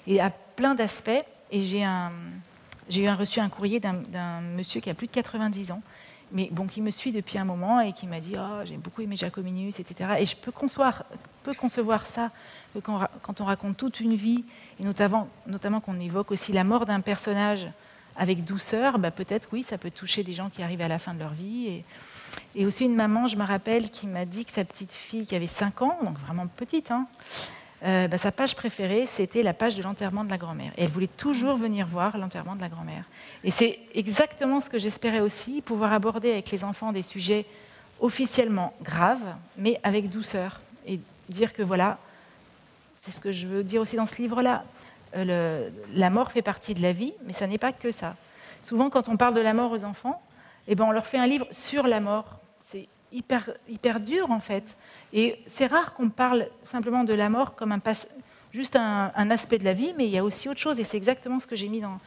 Et 0.07 0.19
à 0.19 0.29
plein 0.29 0.75
d'aspects. 0.75 1.09
Et 1.53 1.63
j'ai 1.63 1.83
un, 1.83 2.11
reçu 3.15 3.39
un 3.39 3.49
courrier 3.49 3.79
d'un 3.79 4.41
monsieur 4.55 4.79
qui 4.79 4.89
a 4.89 4.93
plus 4.93 5.07
de 5.07 5.11
90 5.11 5.71
ans, 5.71 5.81
mais 6.31 6.49
bon, 6.51 6.67
qui 6.67 6.81
me 6.81 6.89
suit 6.89 7.11
depuis 7.11 7.37
un 7.37 7.45
moment 7.45 7.79
et 7.81 7.93
qui 7.93 8.07
m'a 8.07 8.19
dit 8.19 8.35
oh, 8.37 8.61
J'ai 8.65 8.77
beaucoup 8.77 9.01
aimé 9.01 9.15
Jacominus, 9.15 9.79
etc. 9.79 10.15
Et 10.19 10.25
je 10.25 10.35
peux 10.35 10.51
concevoir, 10.51 11.03
ça 12.07 12.31
quand, 12.83 13.07
quand, 13.21 13.41
on 13.41 13.45
raconte 13.45 13.77
toute 13.77 13.99
une 13.99 14.15
vie, 14.15 14.45
et 14.79 14.83
notamment, 14.83 15.27
notamment 15.47 15.81
qu'on 15.81 15.99
évoque 15.99 16.31
aussi 16.31 16.53
la 16.53 16.63
mort 16.63 16.85
d'un 16.85 17.01
personnage 17.01 17.67
avec 18.15 18.43
douceur, 18.43 18.99
bah 18.99 19.11
peut-être 19.11 19.49
oui, 19.51 19.63
ça 19.63 19.77
peut 19.77 19.91
toucher 19.91 20.23
des 20.23 20.33
gens 20.33 20.49
qui 20.49 20.63
arrivent 20.63 20.81
à 20.81 20.87
la 20.87 20.99
fin 20.99 21.13
de 21.13 21.19
leur 21.19 21.33
vie. 21.33 21.83
Et, 22.55 22.65
aussi 22.65 22.85
une 22.85 22.95
maman, 22.95 23.27
je 23.27 23.35
me 23.35 23.43
rappelle, 23.43 23.89
qui 23.89 24.07
m'a 24.07 24.25
dit 24.25 24.45
que 24.45 24.51
sa 24.51 24.63
petite 24.63 24.93
fille, 24.93 25.25
qui 25.25 25.35
avait 25.35 25.47
5 25.47 25.81
ans, 25.81 25.97
donc 26.03 26.17
vraiment 26.19 26.47
petite, 26.47 26.91
hein, 26.91 27.07
euh, 27.83 28.07
bah, 28.07 28.17
sa 28.17 28.31
page 28.31 28.55
préférée, 28.55 29.07
c'était 29.07 29.41
la 29.41 29.53
page 29.53 29.75
de 29.75 29.81
l'enterrement 29.81 30.23
de 30.23 30.29
la 30.29 30.37
grand-mère. 30.37 30.71
Et 30.77 30.83
elle 30.83 30.91
voulait 30.91 31.07
toujours 31.07 31.55
venir 31.55 31.87
voir 31.87 32.17
l'enterrement 32.17 32.55
de 32.55 32.61
la 32.61 32.69
grand-mère. 32.69 33.05
Et 33.43 33.49
c'est 33.49 33.79
exactement 33.95 34.61
ce 34.61 34.69
que 34.69 34.77
j'espérais 34.77 35.19
aussi, 35.19 35.61
pouvoir 35.61 35.91
aborder 35.91 36.31
avec 36.31 36.51
les 36.51 36.63
enfants 36.63 36.91
des 36.91 37.01
sujets 37.01 37.45
officiellement 37.99 38.73
graves, 38.83 39.35
mais 39.57 39.79
avec 39.83 40.09
douceur. 40.09 40.61
Et 40.85 40.99
dire 41.29 41.53
que 41.53 41.63
voilà, 41.63 41.97
c'est 42.99 43.11
ce 43.11 43.19
que 43.19 43.31
je 43.31 43.47
veux 43.47 43.63
dire 43.63 43.81
aussi 43.81 43.95
dans 43.95 44.05
ce 44.05 44.21
livre-là. 44.21 44.63
Euh, 45.15 45.69
la 45.93 46.09
mort 46.09 46.31
fait 46.31 46.43
partie 46.43 46.75
de 46.75 46.81
la 46.81 46.93
vie, 46.93 47.13
mais 47.25 47.33
ça 47.33 47.47
n'est 47.47 47.57
pas 47.57 47.73
que 47.73 47.91
ça. 47.91 48.15
Souvent, 48.61 48.91
quand 48.91 49.09
on 49.09 49.17
parle 49.17 49.33
de 49.33 49.41
la 49.41 49.53
mort 49.53 49.71
aux 49.71 49.83
enfants, 49.83 50.21
eh 50.67 50.75
ben, 50.75 50.85
on 50.85 50.91
leur 50.91 51.07
fait 51.07 51.17
un 51.17 51.25
livre 51.25 51.47
sur 51.51 51.87
la 51.87 51.99
mort. 51.99 52.39
C'est 52.59 52.87
hyper, 53.11 53.49
hyper 53.67 53.99
dur, 53.99 54.29
en 54.29 54.39
fait. 54.39 54.63
Et 55.13 55.39
c'est 55.47 55.67
rare 55.67 55.93
qu'on 55.93 56.09
parle 56.09 56.47
simplement 56.63 57.03
de 57.03 57.13
la 57.13 57.29
mort 57.29 57.55
comme 57.55 57.71
un 57.71 57.79
juste 58.53 58.75
un, 58.75 59.31
aspect 59.31 59.57
de 59.57 59.63
la 59.63 59.73
vie, 59.73 59.93
mais 59.97 60.05
il 60.05 60.11
y 60.11 60.17
a 60.17 60.23
aussi 60.23 60.49
autre 60.49 60.59
chose, 60.59 60.79
et 60.79 60.83
c'est 60.83 60.97
exactement 60.97 61.39
ce 61.39 61.47
que 61.47 61.55
j'ai 61.55 61.67
mis 61.67 61.79
dans, 61.79 61.99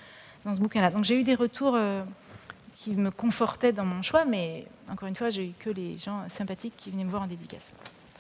dans 0.45 0.55
ce 0.55 0.61
bouquin-là. 0.61 0.91
Donc 0.91 1.05
j'ai 1.05 1.19
eu 1.19 1.25
des 1.25 1.35
retours 1.35 1.75
euh, 1.75 2.03
qui 2.77 2.93
me 2.93 3.11
confortaient 3.11 3.73
dans 3.73 3.85
mon 3.85 4.03
choix, 4.03 4.25
mais 4.25 4.67
encore 4.91 5.09
une 5.09 5.17
fois, 5.17 5.31
j'ai 5.31 5.47
eu 5.47 5.53
que 5.59 5.71
les 5.71 5.97
gens 5.99 6.23
sympathiques 6.29 6.75
qui 6.77 6.91
venaient 6.91 7.05
me 7.05 7.11
voir 7.11 7.23
en 7.23 7.27
dédicace. 7.27 7.73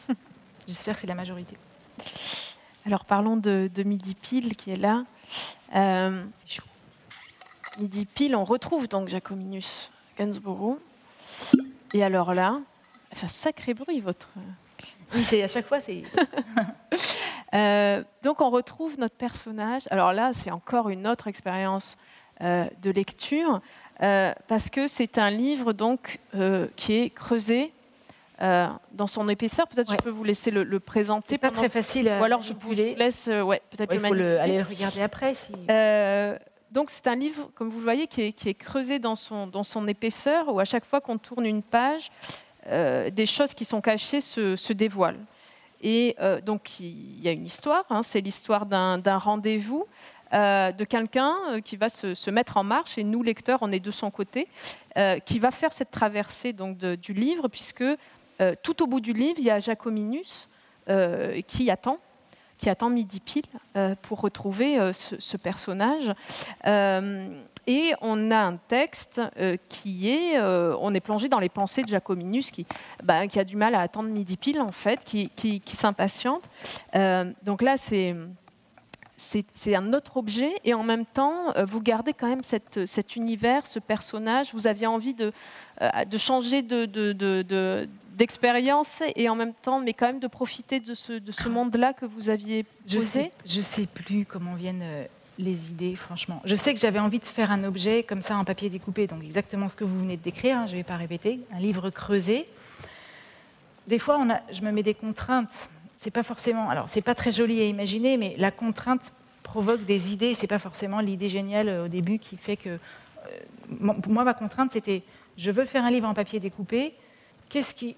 J'espère 0.69 0.95
que 0.95 1.03
c'est 1.03 1.07
la 1.07 1.15
majorité. 1.15 1.57
Alors 2.87 3.05
parlons 3.05 3.37
de, 3.37 3.71
Midi 3.85 4.15
Pile 4.15 4.57
qui 4.57 4.71
est 4.71 4.77
là. 4.77 5.05
Euh, 5.75 6.25
Midi 7.79 8.07
Pile, 8.07 8.37
on 8.37 8.45
retrouve 8.45 8.89
donc 8.89 9.09
Jacominus 9.09 9.91
Gainsborough. 10.19 10.79
Et 11.93 12.03
alors 12.03 12.35
là, 12.35 12.61
enfin 13.13 13.27
sacré 13.27 13.75
bruit 13.75 14.01
votre. 14.01 14.29
Oui, 15.15 15.25
c'est 15.25 15.43
à 15.43 15.49
chaque 15.49 15.67
fois 15.67 15.81
c'est. 15.81 16.03
Euh, 17.53 18.03
donc 18.25 18.41
on 18.41 18.51
retrouve 18.51 18.99
notre 18.99 19.15
personnage. 19.15 19.83
Alors 19.91 20.13
là, 20.13 20.33
c'est 20.35 20.51
encore 20.51 20.89
une 20.89 21.07
autre 21.07 21.29
expérience 21.29 21.97
euh, 22.41 22.65
de 22.83 22.91
lecture 22.91 23.61
parce 24.01 24.71
que 24.71 24.89
c'est 24.89 25.19
un 25.19 25.31
livre 25.31 25.73
donc 25.73 26.19
qui 26.75 26.95
est 26.95 27.11
creusé 27.11 27.73
euh, 28.43 28.67
dans 28.91 29.07
son 29.07 29.29
épaisseur. 29.29 29.69
Peut-être 29.69 29.93
je 29.93 29.97
peux 29.97 30.11
vous 30.11 30.25
laisser 30.25 30.51
le, 30.51 30.81
présenter. 30.81 31.39
Pas 31.39 31.53
très 31.53 31.69
facile. 31.69 32.13
Ou 32.21 32.25
alors 32.25 32.43
je 32.43 32.53
vous 32.53 32.73
laisse 32.73 33.29
euh, 33.29 33.43
ouais, 33.43 33.63
peut-être 33.71 33.95
Il 33.95 34.01
faut 34.01 34.07
aller 34.07 34.59
le 34.59 34.65
regarder 34.69 35.03
après. 35.03 35.35
Euh, 35.71 36.37
donc 36.73 36.91
c'est 36.91 37.07
un 37.07 37.15
livre, 37.15 37.51
comme 37.55 37.69
vous 37.69 37.79
le 37.79 37.85
voyez, 37.85 38.09
qui 38.09 38.23
est, 38.23 38.55
creusé 38.55 38.99
dans 38.99 39.15
son, 39.15 39.47
dans 39.47 39.63
son 39.63 39.87
épaisseur, 39.87 40.53
où 40.53 40.59
à 40.59 40.65
chaque 40.65 40.85
fois 40.85 41.01
qu'on 41.01 41.17
tourne 41.17 41.47
une 41.47 41.63
page, 41.63 42.11
des 42.71 43.27
choses 43.27 43.55
qui 43.55 43.65
sont 43.65 43.81
cachées 43.81 44.21
se, 44.21 44.73
dévoilent. 44.73 45.25
Et 45.83 46.17
donc 46.47 46.81
il 46.81 47.21
y 47.21 47.29
a 47.29 47.33
une 47.33 47.47
histoire, 47.47 47.85
hein, 47.91 48.03
c'est 48.03 48.21
l'histoire 48.21 48.67
d'un 48.67 49.19
rendez-vous. 49.19 49.87
de 50.33 50.85
quelqu'un 50.85 51.61
qui 51.65 51.77
va 51.77 51.89
se, 51.89 52.31
mettre 52.31 52.57
en 52.57 52.65
marche, 52.65 52.97
et 52.97 53.05
nous, 53.05 53.23
lecteurs, 53.23 53.59
on 53.63 53.71
est 53.71 53.81
de 53.81 53.91
son 53.91 54.11
côté, 54.11 54.49
qui 55.27 55.39
va 55.39 55.51
faire 55.51 55.73
cette 55.73 55.91
traversée 55.91 56.53
donc, 56.53 56.79
du 56.79 57.13
livre, 57.13 57.49
puisque 57.49 57.85
euh, 58.41 58.55
tout 58.63 58.83
au 58.83 58.87
bout 58.87 59.01
du 59.01 59.13
livre, 59.13 59.37
il 59.39 59.45
y 59.45 59.51
a 59.51 59.61
Jacominus 59.61 60.49
euh, 60.89 61.41
qui 61.43 61.71
attend 61.71 61.99
qui 62.57 62.71
attend 62.71 62.89
midi 62.89 63.19
pile 63.19 63.45
euh, 63.77 63.97
pour 64.01 64.21
retrouver 64.21 64.93
ce, 64.93 65.37
personnage. 65.37 66.15
Et 67.67 67.93
on 68.01 68.31
a 68.31 68.39
un 68.39 68.57
texte 68.57 69.21
qui 69.69 70.11
est, 70.11 70.41
on 70.41 70.95
est 70.95 71.01
plongé 71.01 71.29
dans 71.29 71.41
les 71.41 71.49
pensées 71.49 71.83
de 71.83 71.89
Jacominus, 71.89 72.51
qui, 72.51 72.67
bah, 73.03 73.27
qui 73.27 73.39
a 73.39 73.45
du 73.45 73.57
mal 73.57 73.75
à 73.75 73.81
attendre 73.81 74.09
midi 74.09 74.37
pile 74.37 74.61
en 74.61 74.73
fait, 74.73 75.05
qui, 75.05 75.31
qui, 75.31 75.77
s'impatiente. 75.77 76.49
donc 77.43 77.63
là, 77.63 77.77
c'est 77.77 78.15
c'est 79.17 79.75
un 79.75 79.93
autre 79.93 80.17
objet 80.17 80.53
et 80.65 80.75
en 80.75 80.83
même 80.83 81.07
temps, 81.07 81.55
vous 81.67 81.81
gardez 81.81 82.13
quand 82.13 82.29
même 82.29 82.43
cette, 82.43 82.85
cet 82.87 83.17
univers, 83.17 83.65
ce 83.65 83.79
personnage. 83.79 84.53
Vous 84.53 84.67
aviez 84.67 84.87
envie 84.87 85.15
de, 85.15 85.33
de 85.81 86.19
changer 86.19 86.63
de, 86.63 86.85
de, 86.85 87.89
d'expérience 88.15 89.03
et 89.17 89.29
en 89.29 89.35
même 89.35 89.55
temps, 89.55 89.81
mais 89.81 89.93
quand 89.93 90.07
même 90.07 90.21
de 90.21 90.27
profiter 90.27 90.81
de 90.81 90.95
ce, 90.95 91.15
de 91.15 91.33
ce 91.33 91.49
monde-là 91.49 91.93
que 91.93 92.07
vous 92.07 92.31
aviez 92.31 92.65
posé 92.91 93.31
Je 93.45 93.59
ne 93.59 93.63
sais, 93.63 93.87
plus 93.87 94.25
comment 94.25 94.55
viennent 94.55 94.83
euh, 94.83 95.07
les 95.39 95.71
idées, 95.71 95.97
franchement. 95.97 96.41
Je 96.45 96.55
sais 96.55 96.75
que 96.75 96.81
j'avais 96.81 96.99
envie 96.99 97.19
de 97.19 97.27
faire 97.27 97.51
un 97.51 97.65
objet 97.65 98.03
comme 98.03 98.23
ça 98.23 98.37
en 98.37 98.45
papier 98.45 98.71
découpé, 98.71 99.07
donc 99.07 99.23
exactement 99.23 99.69
ce 99.69 99.77
que 99.77 99.85
vous 99.85 99.99
venez 99.99 100.17
de 100.17 100.23
décrire, 100.23 100.59
hein, 100.59 100.67
je 100.67 100.73
ne 100.73 100.77
vais 100.79 100.85
pas 100.85 100.97
répéter, 100.97 101.41
un 101.53 101.59
livre 101.59 101.91
creusé. 101.91 102.47
Des 103.87 103.99
fois, 103.99 104.19
on 104.19 104.29
je 104.53 104.63
me 104.63 104.71
mets 104.71 104.83
des 104.83 104.95
contraintes. 104.95 105.51
C'est 105.97 106.11
pas 106.11 106.23
forcément, 106.23 106.71
alors 106.71 106.89
c'est 106.89 107.03
pas 107.03 107.15
très 107.15 107.33
joli 107.33 107.61
à 107.61 107.65
imaginer, 107.65 108.17
mais 108.17 108.35
la 108.39 108.51
contrainte 108.51 109.13
provoque 109.43 109.85
des 109.85 110.13
idées. 110.13 110.35
C'est 110.35 110.47
pas 110.47 110.59
forcément 110.59 111.01
l'idée 111.01 111.29
géniale 111.29 111.69
euh, 111.69 111.85
au 111.85 111.89
début 111.89 112.19
qui 112.19 112.37
fait 112.37 112.57
que. 112.57 112.71
Euh, 112.71 112.79
moi, 113.81 114.25
ma 114.25 114.35
contrainte, 114.35 114.73
c'était 114.73 115.03
je 115.37 115.51
veux 115.51 115.65
faire 115.65 115.85
un 115.85 115.91
livre 115.91 116.09
en 116.09 116.15
papier 116.15 116.41
découpé 116.41 116.95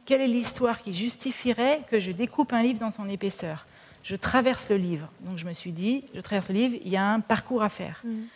quelle 0.05 0.20
est 0.20 0.27
l'histoire 0.27 0.83
qui 0.83 0.94
justifierait 0.94 1.81
que 1.90 2.01
je 2.01 2.11
découpe 2.11 2.53
un 2.53 2.62
livre 2.62 2.80
dans 2.80 2.91
son 2.91 3.09
épaisseur? 3.09 3.66
Je 4.07 4.14
traverse 4.14 4.68
le 4.70 4.76
livre. 4.76 5.09
Donc 5.22 5.36
je 5.36 5.44
me 5.44 5.52
suis 5.52 5.72
dit, 5.72 6.04
je 6.14 6.20
traverse 6.20 6.48
le 6.48 6.54
livre, 6.54 6.76
il 6.80 6.88
y 6.88 6.96
a 6.96 7.04
un 7.04 7.18
parcours 7.18 7.64
à 7.64 7.68
faire. 7.68 8.00
Mm. 8.04 8.26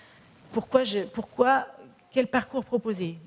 Pourquoi, 0.50 0.82
pourquoi, 1.12 1.66
quel 2.10 2.26
parcours 2.26 2.64
proposer? 2.64 3.18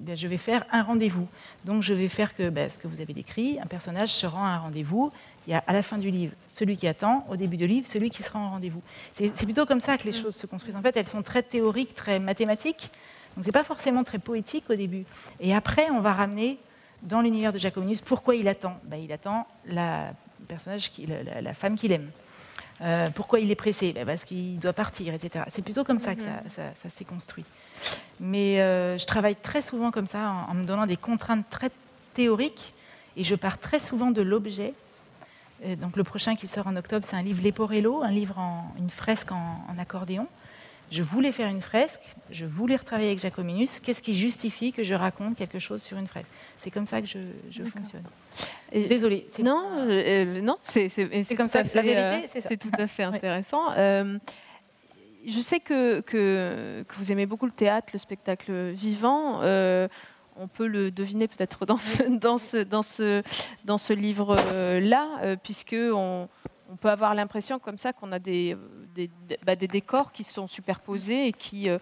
Ben, 0.00 0.16
je 0.16 0.28
vais 0.28 0.38
faire 0.38 0.64
un 0.72 0.82
rendez-vous. 0.82 1.28
Donc 1.62 1.82
je 1.82 1.92
vais 1.92 2.08
faire 2.08 2.34
que 2.34 2.48
ben, 2.48 2.70
ce 2.70 2.78
que 2.78 2.88
vous 2.88 3.02
avez 3.02 3.12
décrit, 3.12 3.60
un 3.60 3.66
personnage 3.66 4.14
se 4.14 4.24
rend 4.24 4.46
à 4.46 4.50
un 4.52 4.58
rendez-vous. 4.60 5.12
Il 5.46 5.50
y 5.50 5.54
a 5.54 5.62
à 5.66 5.74
la 5.74 5.82
fin 5.82 5.98
du 5.98 6.10
livre 6.10 6.32
celui 6.48 6.78
qui 6.78 6.88
attend, 6.88 7.26
au 7.28 7.36
début 7.36 7.58
du 7.58 7.66
livre 7.66 7.86
celui 7.86 8.08
qui 8.08 8.22
sera 8.22 8.38
en 8.38 8.52
rendez-vous. 8.52 8.80
C'est 9.12 9.44
plutôt 9.44 9.66
comme 9.66 9.80
ça 9.80 9.98
que 9.98 10.04
les 10.04 10.18
mm. 10.18 10.22
choses 10.22 10.36
se 10.36 10.46
construisent. 10.46 10.76
En 10.76 10.80
fait, 10.80 10.96
elles 10.96 11.06
sont 11.06 11.22
très 11.22 11.42
théoriques, 11.42 11.94
très 11.94 12.18
mathématiques. 12.18 12.90
Donc 13.36 13.44
c'est 13.44 13.52
pas 13.52 13.64
forcément 13.64 14.04
très 14.04 14.20
poétique 14.20 14.64
au 14.70 14.74
début. 14.74 15.04
Et 15.38 15.54
après, 15.54 15.90
on 15.90 16.00
va 16.00 16.14
ramener 16.14 16.58
dans 17.02 17.20
l'univers 17.20 17.52
de 17.52 17.58
Jacominus, 17.58 18.00
pourquoi 18.00 18.36
il 18.36 18.48
attend 18.48 18.80
ben, 18.84 18.96
Il 18.96 19.12
attend 19.12 19.46
la, 19.66 20.14
personnage 20.44 20.90
qui, 20.90 21.06
la, 21.06 21.54
femme 21.54 21.76
qu'il 21.76 21.92
aime. 21.92 22.10
Euh, 22.82 23.08
pourquoi 23.10 23.40
il 23.40 23.50
est 23.50 23.56
pressé? 23.56 23.92
Ben, 23.92 24.04
Parce 24.04 24.24
qu'il 24.24 24.58
doit 24.58 24.72
partir, 24.72 25.14
etc. 25.14 25.44
C'est 25.50 25.62
plutôt 25.62 25.84
comme 25.84 25.98
ça 25.98 26.14
que 26.14 26.22
ça, 26.22 26.62
mhm. 26.62 26.90
s'est 26.90 27.04
construit. 27.04 27.44
Mais 28.20 28.60
euh, 28.60 28.98
je 28.98 29.06
travaille 29.06 29.36
très 29.36 29.62
souvent 29.62 29.90
comme 29.90 30.06
ça, 30.06 30.46
en, 30.48 30.54
me 30.54 30.64
donnant 30.64 30.86
des 30.86 30.96
contraintes 30.96 31.48
très 31.50 31.70
théoriques, 32.14 32.74
et 33.16 33.24
je 33.24 33.34
pars 33.34 33.58
très 33.58 33.80
souvent 33.80 34.10
de 34.10 34.22
l'objet. 34.22 34.74
Donc 35.78 35.96
le 35.96 36.04
prochain 36.04 36.36
qui 36.36 36.48
sort 36.48 36.66
en 36.66 36.76
octobre, 36.76 37.06
c'est 37.08 37.16
un 37.16 37.22
livre 37.22 37.42
Leporello, 37.42 38.02
un 38.02 38.10
livre 38.10 38.38
en 38.38 38.74
une 38.78 38.90
fresque 38.90 39.32
en 39.32 39.78
accordéon 39.78 40.28
je 40.90 41.02
voulais 41.02 41.32
faire 41.32 41.48
une 41.48 41.60
fresque, 41.60 42.00
je 42.30 42.46
voulais 42.46 42.76
retravailler 42.76 43.08
avec 43.08 43.20
Jacominus. 43.20 43.80
Qu'est-ce 43.80 44.02
qui 44.02 44.14
justifie 44.14 44.72
que 44.72 44.82
je 44.82 44.94
raconte 44.94 45.36
quelque 45.36 45.58
chose 45.58 45.82
sur 45.82 45.98
une 45.98 46.06
fresque? 46.06 46.30
C'est 46.58 46.70
comme 46.70 46.86
ça 46.86 47.00
que 47.00 47.08
je, 47.08 47.64
fonctionne. 47.64 48.04
Désolée. 48.72 49.26
Non, 49.42 49.64
euh, 49.78 49.90
euh, 49.90 50.40
non, 50.40 50.58
c'est 50.62 50.88
comme 51.36 51.48
ça. 51.48 51.64
Fait, 51.64 51.74
la 51.74 51.82
vérité, 51.82 52.38
euh, 52.38 52.40
c'est 52.44 52.56
tout 52.56 52.70
à 52.78 52.86
fait 52.86 53.02
intéressant. 53.04 53.72
je 53.74 55.40
sais 55.40 55.60
que, 55.60 56.00
que, 56.00 56.84
vous 56.96 57.12
aimez 57.12 57.26
beaucoup 57.26 57.46
le 57.46 57.52
théâtre, 57.52 57.88
le 57.92 57.98
spectacle 57.98 58.70
vivant. 58.70 59.40
on 60.38 60.48
peut 60.48 60.66
le 60.66 60.90
deviner 60.90 61.26
peut-être 61.26 61.66
dans 61.66 61.78
ce, 61.78 62.02
dans 62.04 62.38
ce, 62.38 62.58
dans 62.58 62.82
ce, 62.82 63.22
dans 63.64 63.78
ce 63.78 63.92
livre-là, 63.92 65.36
puisque 65.42 65.76
on, 65.76 66.28
on 66.70 66.76
peut 66.76 66.90
avoir 66.90 67.14
l'impression 67.14 67.58
comme 67.58 67.78
ça 67.78 67.92
qu'on 67.92 68.12
a 68.12 68.18
des, 68.18 68.56
bah, 69.44 69.56
des, 69.56 69.68
décors 69.68 70.12
qui 70.12 70.24
sont 70.24 70.46
superposés 70.46 71.28
et 71.28 71.32
qui, 71.32 71.68
euh, 71.68 71.78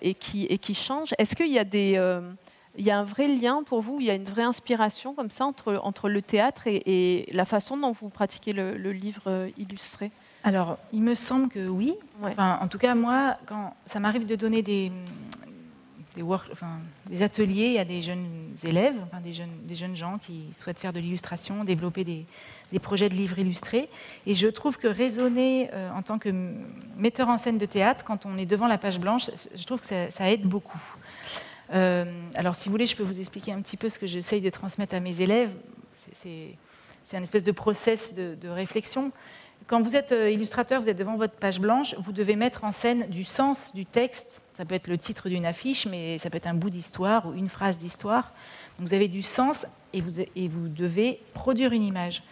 et 0.00 0.14
qui, 0.14 0.46
et 0.46 0.58
qui 0.58 0.74
changent. 0.74 1.14
Est-ce 1.18 1.34
qu'il 1.34 1.50
y 1.50 1.58
a 1.58 1.64
des... 1.64 1.94
Euh, 1.96 2.32
il 2.78 2.86
y 2.86 2.90
a 2.90 2.98
un 2.98 3.04
vrai 3.04 3.28
lien 3.28 3.62
pour 3.62 3.82
vous, 3.82 4.00
il 4.00 4.06
y 4.06 4.10
a 4.10 4.14
une 4.14 4.24
vraie 4.24 4.44
inspiration 4.44 5.14
comme 5.14 5.30
ça 5.30 5.44
entre, 5.44 5.78
entre 5.82 6.08
le 6.08 6.22
théâtre 6.22 6.62
et, 6.66 7.28
la 7.30 7.44
façon 7.44 7.76
dont 7.76 7.92
vous 7.92 8.08
pratiquez 8.08 8.54
le, 8.54 8.74
livre 8.92 9.24
euh, 9.26 9.50
illustré? 9.58 10.10
Alors, 10.42 10.78
il 10.90 11.02
me 11.02 11.14
semble 11.14 11.48
que 11.48 11.68
oui. 11.68 11.94
Enfin, 12.22 12.58
en 12.62 12.68
tout 12.68 12.78
cas, 12.78 12.94
moi, 12.94 13.36
quand 13.46 13.74
ça 13.84 14.00
m'arrive 14.00 14.24
de 14.24 14.36
donner 14.36 14.62
des, 14.62 14.90
des, 16.16 17.22
ateliers 17.22 17.78
à 17.78 17.84
des 17.84 18.02
jeunes 18.02 18.54
élèves, 18.64 18.96
enfin, 19.04 19.20
des, 19.20 19.32
jeunes, 19.32 19.56
des 19.62 19.74
jeunes 19.74 19.96
gens 19.96 20.18
qui 20.18 20.48
souhaitent 20.52 20.78
faire 20.78 20.92
de 20.92 21.00
l'illustration, 21.00 21.64
développer 21.64 22.04
des, 22.04 22.26
des 22.72 22.78
projets 22.78 23.08
de 23.08 23.14
livres 23.14 23.38
illustrés. 23.38 23.88
Et 24.26 24.34
je 24.34 24.48
trouve 24.48 24.78
que 24.78 24.88
raisonner 24.88 25.70
euh, 25.72 25.90
en 25.92 26.02
tant 26.02 26.18
que 26.18 26.30
metteur 26.96 27.28
en 27.28 27.38
scène 27.38 27.58
de 27.58 27.66
théâtre, 27.66 28.04
quand 28.04 28.26
on 28.26 28.38
est 28.38 28.46
devant 28.46 28.66
la 28.66 28.78
page 28.78 28.98
blanche, 28.98 29.30
je 29.54 29.64
trouve 29.64 29.80
que 29.80 29.86
ça, 29.86 30.30
aide 30.30 30.46
beaucoup. 30.46 30.82
Euh, 31.72 32.04
alors, 32.34 32.54
si 32.54 32.68
vous 32.68 32.72
voulez, 32.72 32.86
je 32.86 32.96
peux 32.96 33.02
vous 33.02 33.20
expliquer 33.20 33.52
un 33.52 33.60
petit 33.60 33.76
peu 33.76 33.88
ce 33.88 33.98
que 33.98 34.06
j'essaye 34.06 34.40
de 34.40 34.50
transmettre 34.50 34.94
à 34.94 35.00
mes 35.00 35.20
élèves. 35.20 35.50
C'est 36.12 37.16
un 37.16 37.22
espèce 37.22 37.44
de 37.44 37.52
process 37.52 38.14
de, 38.14 38.34
de, 38.34 38.48
réflexion. 38.48 39.12
Quand 39.66 39.82
vous 39.82 39.96
êtes 39.96 40.12
euh, 40.12 40.30
illustrateur, 40.30 40.80
vous 40.80 40.88
êtes 40.88 40.96
devant 40.96 41.16
votre 41.16 41.34
page 41.34 41.60
blanche, 41.60 41.94
vous 41.98 42.12
devez 42.12 42.36
mettre 42.36 42.64
en 42.64 42.72
scène 42.72 43.06
du 43.08 43.24
sens 43.24 43.72
du 43.74 43.84
texte. 43.84 44.40
Ça 44.62 44.66
peut 44.66 44.76
être 44.76 44.86
le 44.86 44.96
titre 44.96 45.28
d'une 45.28 45.44
affiche, 45.44 45.86
mais 45.86 46.18
ça 46.18 46.30
peut 46.30 46.36
être 46.36 46.46
un 46.46 46.54
bout 46.54 46.70
d'histoire 46.70 47.26
ou 47.26 47.34
une 47.34 47.48
phrase 47.48 47.78
d'histoire. 47.78 48.32
Vous 48.78 48.94
avez 48.94 49.08
du 49.08 49.20
sens 49.20 49.66
et 49.92 50.00
vous, 50.00 50.68
devez 50.68 51.18
produire 51.34 51.72
une 51.72 51.82
image. 51.82 52.22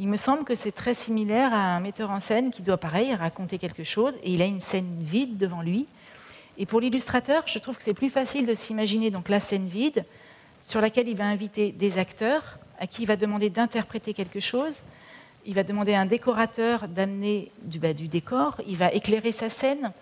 Il 0.00 0.08
me 0.08 0.16
semble 0.16 0.42
que 0.42 0.56
c'est 0.56 0.72
très 0.72 0.94
similaire 0.94 1.54
à 1.54 1.76
un 1.76 1.78
metteur 1.78 2.10
en 2.10 2.18
scène 2.18 2.50
qui 2.50 2.62
doit, 2.62 2.76
pareil, 2.76 3.14
raconter 3.14 3.58
quelque 3.58 3.84
chose 3.84 4.14
et 4.24 4.34
il 4.34 4.42
a 4.42 4.46
une 4.46 4.58
scène 4.58 4.96
vide 4.98 5.36
devant 5.36 5.62
lui. 5.62 5.86
Et 6.58 6.66
pour 6.66 6.80
l'illustrateur, 6.80 7.44
je 7.46 7.60
trouve 7.60 7.76
que 7.76 7.84
c'est 7.84 7.94
plus 7.94 8.10
facile 8.10 8.46
de 8.46 8.54
s'imaginer 8.54 9.12
donc 9.12 9.28
la 9.28 9.38
scène 9.38 9.68
vide 9.68 10.04
sur 10.62 10.80
laquelle 10.80 11.06
il 11.06 11.16
va 11.16 11.26
inviter 11.26 11.70
des 11.70 11.98
acteurs 11.98 12.58
à 12.80 12.88
qui 12.88 13.02
il 13.02 13.06
va 13.06 13.14
demander 13.14 13.48
d'interpréter 13.48 14.12
quelque 14.12 14.40
chose. 14.40 14.80
Il 15.44 15.54
va 15.54 15.62
demander 15.62 15.94
à 15.94 16.00
un 16.00 16.06
décorateur 16.06 16.88
d'amener 16.88 17.52
du, 17.62 17.78
bah, 17.78 17.94
du 17.94 18.08
décor. 18.08 18.60
Il 18.66 18.76
va 18.76 18.92
éclairer 18.92 19.30
sa 19.30 19.48
scène 19.48 19.92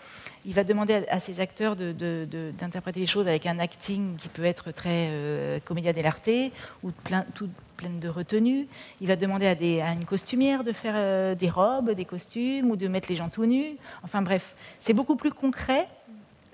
il 0.47 0.53
va 0.53 0.65
demander 0.65 1.05
à, 1.09 1.21
ses 1.21 1.41
acteurs 1.41 1.75
d'interpréter 1.77 3.01
les 3.01 3.07
choses 3.07 3.27
avec 3.27 3.47
un 3.47 3.59
acting 3.59 4.17
qui 4.17 4.29
peut 4.29 4.45
être 4.45 4.73
très 4.73 5.09
euh, 5.11 5.59
comédia 5.65 5.93
dell'arte 5.93 6.29
ou 6.83 6.91
plein, 6.91 7.25
tout, 7.35 7.49
pleine 7.77 7.99
de 7.99 8.09
retenue. 8.09 8.67
Il 9.01 9.09
va 9.09 9.17
demander 9.17 9.47
à, 9.81 9.93
une 9.93 10.05
costumière 10.05 10.65
de 10.65 10.73
faire 10.73 10.95
euh, 10.97 11.35
des 11.35 11.49
robes, 11.49 11.93
des 11.93 12.05
costumes 12.05 12.71
ou 12.71 12.77
de 12.77 12.89
mettre 12.89 13.09
les 13.09 13.17
gens 13.17 13.31
tout 13.31 13.47
nus. 13.47 13.77
Enfin 14.03 14.23
bref, 14.23 14.55
c'est 14.81 14.93
beaucoup 14.93 15.17
plus 15.17 15.33
concret. 15.33 15.89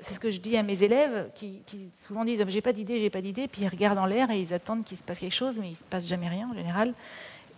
C'est 0.02 0.14
ce 0.14 0.20
que 0.20 0.30
je 0.30 0.40
dis 0.40 0.56
à 0.56 0.62
mes 0.62 0.82
élèves 0.82 1.28
qui, 1.34 1.60
souvent 1.96 2.24
disent 2.24 2.44
J'ai 2.48 2.62
pas 2.62 2.72
d'idée, 2.72 3.00
j'ai 3.00 3.10
pas 3.10 3.20
d'idée. 3.20 3.48
Puis 3.48 3.62
ils 3.62 3.68
regardent 3.68 3.98
en 3.98 4.06
l'air 4.06 4.30
et 4.30 4.40
ils 4.40 4.54
attendent 4.54 4.84
qu'il 4.84 4.96
se 4.96 5.02
passe 5.02 5.18
quelque 5.18 5.34
chose, 5.34 5.58
mais 5.60 5.70
il 5.70 5.76
se 5.76 5.84
passe 5.84 6.06
jamais 6.06 6.28
rien 6.28 6.48
en 6.50 6.54
général. 6.54 6.94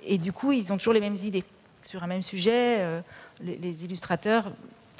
Et 0.05 0.18
du 0.18 0.33
coup, 0.33 0.51
ils 0.53 0.72
ont 0.72 0.78
toujours 0.78 0.95
les 0.95 1.01
mêmes 1.01 1.18
idées 1.22 1.45
sur 1.85 2.03
un 2.03 2.07
même 2.07 2.22
sujet. 2.22 2.78
Euh, 2.80 3.01
les 3.41 3.85
illustrateurs 3.85 4.53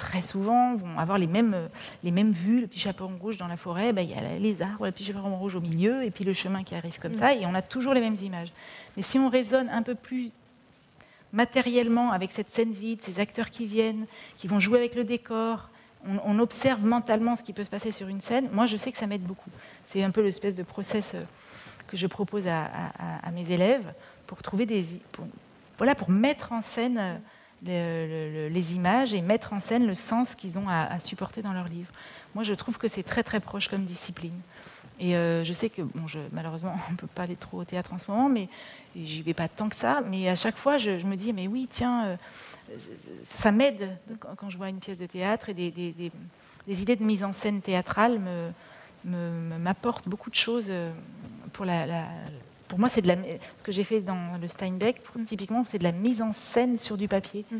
très 0.03 0.21
souvent 0.21 0.75
vont 0.75 0.99
avoir 0.99 1.17
les 1.17 1.27
mêmes, 1.27 1.69
les 2.03 2.11
mêmes 2.11 2.31
vues, 2.31 2.59
le 2.59 2.67
petit 2.67 2.79
chaperon 2.79 3.15
rouge 3.17 3.37
dans 3.37 3.47
la 3.47 3.55
forêt, 3.55 3.93
ben, 3.93 4.01
il 4.01 4.09
y 4.09 4.13
a 4.13 4.37
les 4.37 4.61
arbres, 4.61 4.85
le 4.85 4.91
petit 4.91 5.05
chaperon 5.05 5.37
rouge 5.37 5.55
au 5.55 5.61
milieu, 5.61 6.03
et 6.03 6.11
puis 6.11 6.25
le 6.25 6.33
chemin 6.33 6.63
qui 6.63 6.75
arrive 6.75 6.99
comme 6.99 7.13
ça, 7.13 7.33
et 7.33 7.45
on 7.45 7.55
a 7.55 7.61
toujours 7.61 7.93
les 7.93 8.01
mêmes 8.01 8.17
images. 8.21 8.51
Mais 8.97 9.03
si 9.03 9.17
on 9.17 9.29
raisonne 9.29 9.69
un 9.69 9.81
peu 9.81 9.95
plus 9.95 10.31
matériellement 11.31 12.11
avec 12.11 12.33
cette 12.33 12.49
scène 12.49 12.73
vide, 12.73 13.01
ces 13.01 13.19
acteurs 13.19 13.49
qui 13.49 13.65
viennent, 13.65 14.05
qui 14.37 14.47
vont 14.47 14.59
jouer 14.59 14.77
avec 14.77 14.93
le 14.93 15.05
décor, 15.05 15.69
on, 16.05 16.37
observe 16.39 16.83
mentalement 16.83 17.37
ce 17.37 17.43
qui 17.43 17.53
peut 17.53 17.63
se 17.63 17.69
passer 17.69 17.91
sur 17.91 18.09
une 18.09 18.19
scène, 18.19 18.49
moi 18.51 18.65
je 18.65 18.75
sais 18.75 18.91
que 18.91 18.97
ça 18.97 19.07
m'aide 19.07 19.23
beaucoup. 19.23 19.49
C'est 19.85 20.03
un 20.03 20.11
peu 20.11 20.21
l'espèce 20.21 20.53
de 20.53 20.63
process 20.63 21.13
euh, 21.15 21.23
que 21.87 21.95
je 21.95 22.07
propose 22.07 22.43
à, 22.45 23.31
mes 23.31 23.49
élèves 23.49 23.93
pour 24.27 24.43
trouver 24.43 24.65
des... 24.65 24.85
voilà, 25.77 25.95
pour 25.95 26.09
mettre 26.09 26.51
en 26.51 26.61
scène 26.61 27.21
les 27.65 28.73
images 28.73 29.13
et 29.13 29.21
mettre 29.21 29.53
en 29.53 29.59
scène 29.59 29.85
le 29.85 29.95
sens 29.95 30.35
qu'ils 30.35 30.59
ont 30.59 30.67
à, 30.67 30.99
supporter 30.99 31.41
dans 31.41 31.53
leur 31.53 31.67
livre. 31.67 31.91
Moi, 32.35 32.43
je 32.43 32.53
trouve 32.53 32.77
que 32.77 32.87
c'est 32.87 33.03
très 33.03 33.23
très 33.23 33.39
proche 33.39 33.67
comme 33.67 33.85
discipline. 33.85 34.39
Et 34.99 35.15
euh, 35.15 35.43
je 35.43 35.53
sais 35.53 35.69
que, 35.69 35.81
bon, 35.81 36.07
je, 36.07 36.19
malheureusement, 36.31 36.75
on 36.89 36.91
ne 36.91 36.97
peut 36.97 37.07
pas 37.07 37.23
aller 37.23 37.35
trop 37.35 37.61
au 37.61 37.65
théâtre 37.65 37.93
en 37.93 37.97
ce 37.97 38.09
moment, 38.09 38.29
mais 38.29 38.47
j'y 38.95 39.21
vais 39.21 39.33
pas 39.33 39.47
tant 39.47 39.69
que 39.69 39.75
ça. 39.75 40.01
Mais 40.09 40.29
à 40.29 40.35
chaque 40.35 40.57
fois, 40.57 40.77
je, 40.77 40.91
me 40.91 41.15
dis, 41.15 41.33
mais 41.33 41.47
oui, 41.47 41.67
tiens, 41.69 42.05
euh, 42.05 42.17
ça 43.37 43.51
m'aide 43.51 43.97
quand 44.19 44.49
je 44.49 44.57
vois 44.57 44.69
une 44.69 44.79
pièce 44.79 44.99
de 44.99 45.05
théâtre 45.05 45.49
et 45.49 45.53
des, 45.53 46.11
idées 46.67 46.95
de 46.95 47.03
mise 47.03 47.23
en 47.23 47.33
scène 47.33 47.61
théâtrale 47.61 48.19
m'apportent 49.03 50.05
me, 50.05 50.09
beaucoup 50.09 50.29
de 50.29 50.35
choses 50.35 50.67
euh, 50.69 50.91
pour 51.51 51.65
la, 51.65 52.05
pour 52.73 52.79
moi, 52.79 52.89
c'est 52.89 53.03
de 53.03 53.07
la, 53.07 53.17
ce 53.55 53.61
que 53.61 53.71
j'ai 53.71 53.83
fait 53.83 54.01
dans 54.01 54.35
le 54.41 54.47
Steinbeck, 54.47 54.99
typiquement, 55.27 55.63
c'est 55.63 55.77
de 55.77 55.83
la 55.83 55.91
mise 55.91 56.23
en 56.23 56.33
scène 56.33 56.75
sur 56.75 56.97
du 56.97 57.07
papier. 57.07 57.45
Mm. 57.51 57.57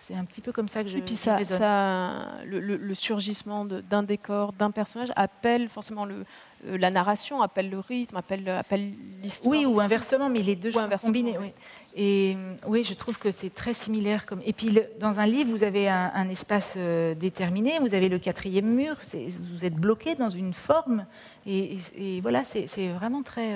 C'est 0.00 0.14
un 0.14 0.24
petit 0.24 0.40
peu 0.40 0.52
comme 0.52 0.68
ça 0.68 0.82
que 0.82 0.88
je. 0.88 0.96
Et 0.96 1.02
puis 1.02 1.16
ça, 1.16 1.44
ça 1.44 2.38
le, 2.44 2.94
surgissement 2.94 3.66
d'un 3.66 4.02
décor, 4.02 4.54
d'un 4.54 4.70
personnage 4.70 5.10
appelle 5.16 5.68
forcément 5.68 6.06
le, 6.06 6.24
euh, 6.66 6.78
la 6.78 6.90
narration, 6.90 7.42
appelle 7.42 7.68
le 7.68 7.78
rythme, 7.78 8.16
appelle, 8.16 8.48
appelle 8.48 8.92
l'histoire. 9.22 9.50
Oui, 9.50 9.66
ou 9.66 9.80
inversement, 9.80 10.30
mais 10.30 10.40
les 10.40 10.56
deux 10.56 10.72
sont 10.72 10.88
combinés. 11.00 11.36
Oui. 11.38 11.52
Et 11.94 12.36
euh, 12.36 12.54
oui, 12.66 12.84
je 12.84 12.94
trouve 12.94 13.18
que 13.18 13.30
c'est 13.30 13.52
très 13.52 13.74
similaire. 13.74 14.24
Comme... 14.24 14.40
Et 14.46 14.52
puis 14.54 14.78
dans 14.98 15.20
un 15.20 15.26
livre, 15.26 15.50
vous 15.50 15.62
avez 15.62 15.88
un, 15.88 16.28
espace 16.30 16.74
euh, 16.76 17.14
déterminé, 17.14 17.78
vous 17.80 17.94
avez 17.94 18.08
le 18.08 18.18
quatrième 18.18 18.66
mur, 18.66 18.96
vous 19.12 19.64
êtes 19.64 19.76
bloqué 19.76 20.14
dans 20.14 20.30
une 20.30 20.54
forme. 20.54 21.06
Et, 21.46 21.78
voilà, 22.22 22.42
c'est 22.44 22.88
vraiment 22.88 23.22
très. 23.22 23.54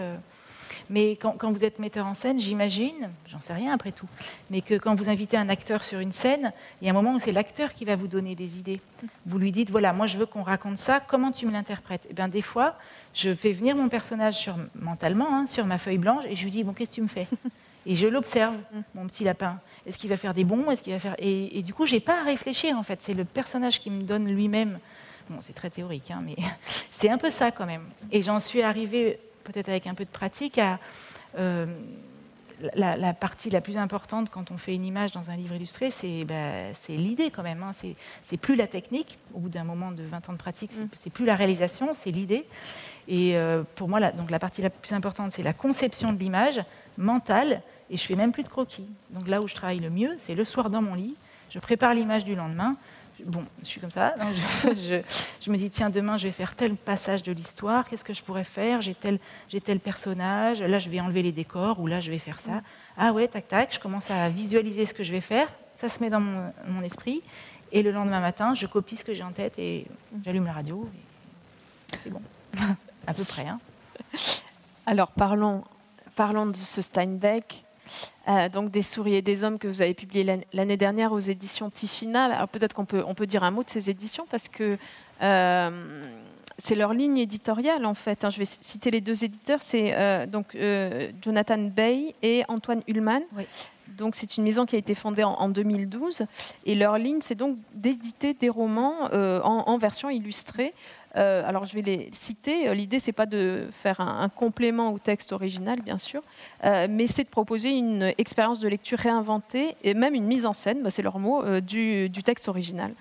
Mais 0.91 1.17
quand, 1.17 1.53
vous 1.53 1.65
êtes 1.65 1.79
metteur 1.79 2.07
en 2.07 2.15
scène, 2.15 2.39
j'imagine, 2.39 3.11
j'en 3.27 3.41
sais 3.41 3.53
rien 3.53 3.73
après 3.75 3.93
tout, 3.93 4.09
mais 4.51 4.63
que 4.63 4.75
quand 4.75 4.95
vous 4.95 5.09
invitez 5.09 5.37
un 5.37 5.49
acteur 5.49 5.85
sur 5.85 6.01
une 6.01 6.13
scène, 6.13 6.53
il 6.81 6.87
y 6.87 6.89
a 6.89 6.93
un 6.93 6.95
moment 6.95 7.15
où 7.15 7.19
c'est 7.19 7.33
l'acteur 7.33 7.75
qui 7.75 7.85
va 7.85 7.97
vous 7.97 8.09
donner 8.09 8.35
des 8.35 8.59
idées. 8.59 8.81
Vous 9.27 9.39
lui 9.39 9.53
dites, 9.53 9.71
voilà, 9.71 9.93
moi 9.93 10.07
je 10.07 10.17
veux 10.17 10.27
qu'on 10.27 10.43
raconte 10.43 10.79
ça, 10.79 11.01
comment 11.01 11.31
tu 11.31 11.47
me 11.47 11.53
l'interprètes? 11.53 12.05
Et 12.07 12.11
eh 12.11 12.15
bien 12.15 12.29
des 12.29 12.43
fois, 12.43 12.77
je 13.13 13.35
fais 13.35 13.53
venir 13.53 13.77
mon 13.77 13.89
personnage 13.89 14.35
sur, 14.35 14.57
mentalement 14.75 15.35
hein, 15.35 15.47
sur 15.47 15.67
ma 15.67 15.79
feuille 15.79 15.99
blanche 15.99 16.25
et 16.29 16.37
je 16.37 16.45
lui 16.45 16.51
dis, 16.51 16.65
bon, 16.65 16.73
qu'est-ce 16.73 16.91
que 16.91 16.95
tu 16.97 17.03
me 17.03 17.09
fais? 17.09 17.27
Et 17.87 17.97
je 17.97 18.07
l'observe, 18.07 18.55
mon 18.95 19.07
petit 19.07 19.25
lapin. 19.25 19.59
Est-ce 19.87 19.97
qu'il 19.97 20.11
va 20.11 20.19
faire 20.19 20.35
des 20.35 20.45
bons 20.45 20.71
Est-ce 20.71 20.83
qu'il 20.83 20.93
va 20.93 20.99
faire 20.99 21.15
et, 21.19 21.63
du 21.63 21.73
coup, 21.73 21.87
j'ai 21.87 22.01
pas 22.01 22.21
à 22.21 22.23
réfléchir 22.25 22.77
en 22.77 22.83
fait. 22.83 23.01
C'est 23.01 23.15
le 23.15 23.25
personnage 23.25 23.81
qui 23.81 23.91
me 23.91 24.03
donne 24.03 24.27
lui-même. 24.29 24.79
Bon, 25.31 25.39
c'est 25.41 25.55
très 25.55 25.71
théorique, 25.71 26.11
hein, 26.11 26.23
mais 26.23 26.37
c'est 26.91 27.09
un 27.09 27.17
peu 27.17 27.31
ça 27.31 27.51
quand 27.51 27.67
même. 27.67 27.85
Et 28.11 28.23
j'en 28.23 28.41
suis 28.41 28.63
arrivée 28.63 29.21
peut-être 29.53 29.69
avec 29.69 29.87
un 29.87 29.95
peu 29.95 30.05
de 30.05 30.11
pratique, 30.11 30.59
à 30.59 30.79
euh, 31.39 31.67
la, 32.75 33.15
partie 33.15 33.51
la 33.51 33.61
plus 33.61 33.79
importante 33.79 34.31
quand 34.31 34.51
on 34.51 34.59
fait 34.59 34.75
une 34.75 34.85
image 34.85 35.13
dans 35.13 35.31
un 35.31 35.37
livre 35.37 35.55
illustré, 35.55 35.91
c'est 35.91 36.25
bah, 36.25 36.73
l'idée 36.89 37.31
quand 37.31 37.43
même. 37.43 37.63
Hein. 37.63 37.73
C'est 38.23 38.37
plus 38.37 38.57
la 38.57 38.67
technique. 38.67 39.19
Au 39.35 39.39
bout 39.39 39.49
d'un 39.49 39.65
moment 39.65 39.93
de 39.93 40.03
20 40.03 40.29
ans 40.29 40.33
de 40.33 40.39
pratique, 40.39 40.73
c'est 40.73 41.11
mm. 41.11 41.13
plus 41.13 41.25
la 41.25 41.37
réalisation, 41.37 41.91
c'est 41.95 42.11
l'idée. 42.11 42.47
Et 43.07 43.37
euh, 43.37 43.63
pour 43.77 43.89
moi, 43.89 44.01
la, 44.01 44.13
donc 44.13 44.31
la 44.31 44.39
partie 44.39 44.61
la 44.61 44.71
plus 44.71 44.93
importante, 44.93 45.33
c'est 45.33 45.43
la 45.43 45.53
conception 45.53 46.13
de 46.13 46.19
l'image 46.19 46.61
mentale. 46.97 47.63
Et 47.91 47.97
je 47.97 48.05
fais 48.05 48.17
même 48.17 48.33
plus 48.33 48.43
de 48.43 48.49
croquis. 48.49 48.87
Donc 49.11 49.29
là 49.29 49.41
où 49.41 49.49
je 49.49 49.55
travaille 49.55 49.81
le 49.81 49.91
mieux, 49.91 50.17
c'est 50.19 50.35
le 50.35 50.45
soir 50.45 50.69
dans 50.69 50.83
mon 50.83 50.95
lit. 50.95 51.17
Je 51.49 51.59
prépare 51.59 51.95
l'image 51.95 52.25
du 52.25 52.35
lendemain 52.35 52.77
bon, 53.25 53.45
je 53.63 53.67
suis 53.67 53.81
comme 53.81 53.91
ça. 53.91 54.15
je, 54.65 55.51
me 55.51 55.57
dis, 55.57 55.71
tiens, 55.71 55.91
demain, 55.91 56.17
je 56.17 56.27
vais 56.27 56.33
faire 56.33 56.55
tel 56.55 56.77
passage 56.77 57.23
de 57.23 57.33
l'histoire. 57.33 57.89
Qu'est-ce 57.89 58.05
que 58.05 58.13
je 58.13 58.23
pourrais 58.23 58.45
faire? 58.45 58.81
J'ai 58.81 58.95
tel, 58.95 59.19
tel 59.65 59.81
personnage. 59.81 60.63
Là, 60.63 60.79
je 60.79 60.89
vais 60.89 61.01
enlever 61.01 61.23
les 61.23 61.33
décors 61.33 61.81
ou 61.81 61.87
là, 61.87 62.01
je 62.01 62.11
vais 62.11 62.19
faire 62.19 62.41
ça. 62.41 62.63
Ah 62.97 63.13
ouais, 63.13 63.29
tac, 63.29 63.49
tac. 63.49 63.75
Je 63.75 63.81
commence 63.81 64.11
à 64.11 64.29
visualiser 64.29 64.87
ce 64.87 64.95
que 64.95 65.03
je 65.03 65.13
vais 65.13 65.21
faire. 65.21 65.49
ça 65.75 65.89
se 65.89 66.01
met 66.01 66.11
dans 66.11 66.21
mon, 66.21 66.83
esprit. 66.83 67.23
Et 67.73 67.83
le 67.83 67.91
lendemain 67.91 68.21
matin, 68.21 68.55
je 68.55 68.67
copie 68.67 68.97
ce 68.97 69.05
que 69.05 69.15
j'ai 69.15 69.23
en 69.23 69.33
tête 69.33 69.59
et 69.59 69.87
j'allume 70.25 70.47
la 70.47 70.53
radio. 70.53 70.89
C'est 72.03 72.11
bon, 72.11 72.23
à 73.07 73.15
peu 73.15 73.25
près. 73.25 73.47
Hein. 73.47 73.59
Alors 74.87 75.09
parlons, 75.09 75.65
parlons 76.17 76.47
de 76.47 76.57
ce 76.57 76.81
Steinbeck. 76.81 77.65
Euh, 78.29 78.49
donc 78.49 78.71
des 78.71 78.83
souris 78.83 79.15
et 79.15 79.23
des 79.23 79.43
hommes 79.43 79.59
que 79.59 79.69
vous 79.69 79.81
avez 79.81 79.95
publié 79.95 80.43
l'année 80.53 80.77
dernière 80.77 81.13
aux 81.13 81.19
éditions 81.19 81.71
Tichina. 81.71 82.25
Alors 82.25 82.49
peut-être 82.49 82.75
qu'on 82.75 82.85
peut, 82.85 83.03
on 83.07 83.15
peut 83.15 83.27
dire 83.27 83.43
un 83.43 83.51
mot 83.51 83.63
de 83.63 83.71
ces 83.71 83.89
éditions 83.89 84.27
parce 84.31 84.49
que 84.49 84.77
euh, 85.23 86.21
c'est 86.59 86.75
leur 86.75 86.93
ligne 86.93 87.17
éditoriale 87.19 87.87
en 87.87 87.95
fait. 87.95 88.25
Hein. 88.25 88.31
Je 88.31 88.39
vais 88.39 88.45
citer 88.45 88.91
les 88.91 89.01
deux 89.01 89.25
éditeurs, 89.25 89.63
c'est 89.63 89.95
euh, 89.95 90.27
donc 90.27 90.57
Jonathan 91.23 91.59
Bay 91.59 92.15
et 92.23 92.45
Antoine 92.49 92.83
Ullmann. 92.87 93.23
Donc 93.97 94.15
c'est 94.15 94.37
une 94.37 94.45
maison 94.45 94.67
qui 94.67 94.77
a 94.77 94.79
été 94.79 94.95
fondée 94.95 95.25
en, 95.25 95.49
2012 95.49 96.25
et 96.67 96.75
leur 96.75 96.99
ligne 96.99 97.21
c'est 97.23 97.35
donc 97.35 97.57
d'éditer 97.73 98.35
des 98.35 98.51
romans 98.51 99.09
en, 99.11 99.79
version 99.79 100.11
illustrée 100.11 100.75
euh, 101.17 101.43
alors 101.47 101.65
je 101.65 101.75
vais 101.75 101.83
les 101.83 102.11
citer. 102.13 102.69
Euh, 102.69 102.75
l'idée, 102.75 102.99
c'est 102.99 103.13
pas 103.13 103.27
de 103.27 103.69
faire 103.73 104.01
un, 104.01 104.29
complément 104.29 104.93
au 104.93 104.99
texte 104.99 105.33
original, 105.33 105.81
bien 105.81 105.99
sûr, 105.99 106.23
euh, 106.65 106.87
mais 106.89 107.07
c'est 107.07 107.25
de 107.25 107.29
proposer 107.29 107.71
une 107.71 108.13
expérience 108.19 108.61
de 108.61 108.69
lecture 108.69 108.99
réinventée 108.99 109.75
et 109.83 109.95
même 109.95 110.15
une 110.15 110.27
mise 110.27 110.47
en 110.47 110.53
scène, 110.53 110.83
bah, 110.83 110.91
c'est 110.91 111.03
leur 111.03 111.19
mot, 111.19 111.43
du, 111.61 112.11
texte 112.25 112.49
original. 112.49 112.93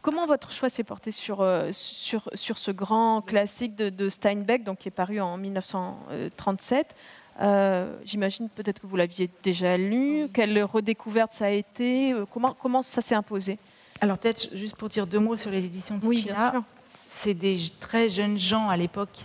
Comment 0.00 0.26
votre 0.26 0.52
choix 0.52 0.68
s'est 0.68 0.84
porté 0.84 1.10
sur, 1.10 1.44
sur, 1.72 2.30
sur, 2.34 2.56
ce 2.56 2.70
grand 2.70 3.20
classique 3.20 3.74
de, 3.74 4.08
Steinbeck, 4.08 4.62
donc, 4.62 4.78
qui 4.78 4.88
est 4.88 4.92
paru 4.92 5.20
en 5.20 5.36
1937 5.36 6.94
J'imagine 8.04 8.48
peut-être 8.48 8.80
que 8.80 8.86
vous 8.86 8.96
l'aviez 8.96 9.28
déjà 9.42 9.76
lu. 9.76 10.28
Quelle 10.32 10.62
redécouverte 10.62 11.32
ça 11.32 11.46
a 11.46 11.50
été? 11.50 12.14
Comment, 12.32 12.54
comment 12.54 12.82
ça 12.82 13.00
s'est 13.00 13.16
imposé? 13.16 13.58
Alors 14.00 14.18
peut-être 14.18 14.54
juste 14.54 14.76
pour 14.76 14.88
dire 14.88 15.06
deux 15.06 15.18
mots 15.18 15.36
sur 15.36 15.50
les 15.50 15.64
éditions 15.64 15.98
Tichina. 15.98 16.52
Oui, 16.54 16.62
c'est 17.08 17.34
des 17.34 17.58
très 17.80 18.08
jeunes 18.08 18.38
gens 18.38 18.68
à 18.68 18.76
l'époque 18.76 19.24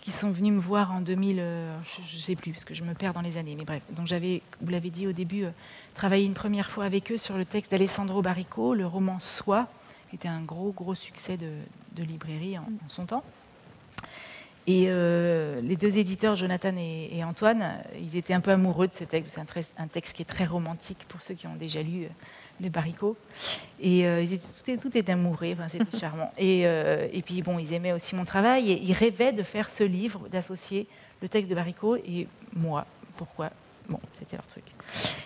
qui 0.00 0.12
sont 0.12 0.30
venus 0.30 0.52
me 0.52 0.60
voir 0.60 0.92
en 0.92 1.00
2000, 1.00 1.38
euh, 1.40 1.76
je 2.06 2.16
ne 2.16 2.20
sais 2.20 2.36
plus 2.36 2.52
parce 2.52 2.64
que 2.64 2.72
je 2.72 2.82
me 2.84 2.94
perds 2.94 3.12
dans 3.12 3.20
les 3.20 3.36
années, 3.36 3.54
mais 3.56 3.64
bref. 3.64 3.82
Donc 3.90 4.06
j'avais, 4.06 4.40
vous 4.62 4.70
l'avez 4.70 4.90
dit 4.90 5.06
au 5.06 5.12
début, 5.12 5.44
euh, 5.44 5.50
travaillé 5.94 6.24
une 6.24 6.34
première 6.34 6.70
fois 6.70 6.84
avec 6.84 7.12
eux 7.12 7.18
sur 7.18 7.36
le 7.36 7.44
texte 7.44 7.70
d'Alessandro 7.70 8.22
Barrico, 8.22 8.74
le 8.74 8.86
roman 8.86 9.18
Soi, 9.20 9.68
qui 10.08 10.16
était 10.16 10.28
un 10.28 10.40
gros 10.40 10.72
gros 10.72 10.94
succès 10.94 11.36
de, 11.36 12.02
librairie 12.02 12.56
en, 12.56 12.64
son 12.88 13.04
temps. 13.04 13.24
Et 14.66 14.86
euh, 14.88 15.60
les 15.60 15.76
deux 15.76 15.98
éditeurs, 15.98 16.36
Jonathan 16.36 16.74
et, 16.78 17.22
Antoine, 17.24 17.82
ils 18.00 18.16
étaient 18.16 18.32
un 18.32 18.40
peu 18.40 18.52
amoureux 18.52 18.88
de 18.88 18.94
ce 18.94 19.04
texte. 19.04 19.34
C'est 19.34 19.72
un, 19.76 19.86
texte 19.86 20.16
qui 20.16 20.22
est 20.22 20.26
très 20.26 20.46
romantique 20.46 21.04
pour 21.08 21.22
ceux 21.22 21.34
qui 21.34 21.46
ont 21.46 21.56
déjà 21.56 21.82
lu 21.82 22.08
les 22.64 22.70
baricots. 22.70 23.16
Et 23.80 24.06
euh, 24.06 24.22
ils 24.22 24.32
étaient, 24.32 24.76
tout, 24.76 24.96
était 24.96 25.12
amoureux, 25.12 25.52
enfin, 25.52 25.68
c'était 25.68 25.98
charmant. 26.00 26.32
Et, 26.36 26.66
euh, 26.66 27.06
et, 27.12 27.22
puis, 27.22 27.42
bon, 27.42 27.58
ils 27.58 27.72
aimaient 27.72 27.92
aussi 27.92 28.16
mon 28.16 28.24
travail 28.24 28.72
et 28.72 28.82
ils 28.82 28.92
rêvaient 28.92 29.32
de 29.32 29.42
faire 29.42 29.70
ce 29.70 29.84
livre, 29.84 30.28
d'associer 30.28 30.88
le 31.22 31.28
texte 31.28 31.50
de 31.50 31.54
Baricot 31.54 31.96
et 31.96 32.26
moi. 32.54 32.86
Pourquoi? 33.16 33.50
Bon, 33.88 34.00
c'était 34.18 34.36
leur 34.36 34.46
truc. 34.46 34.64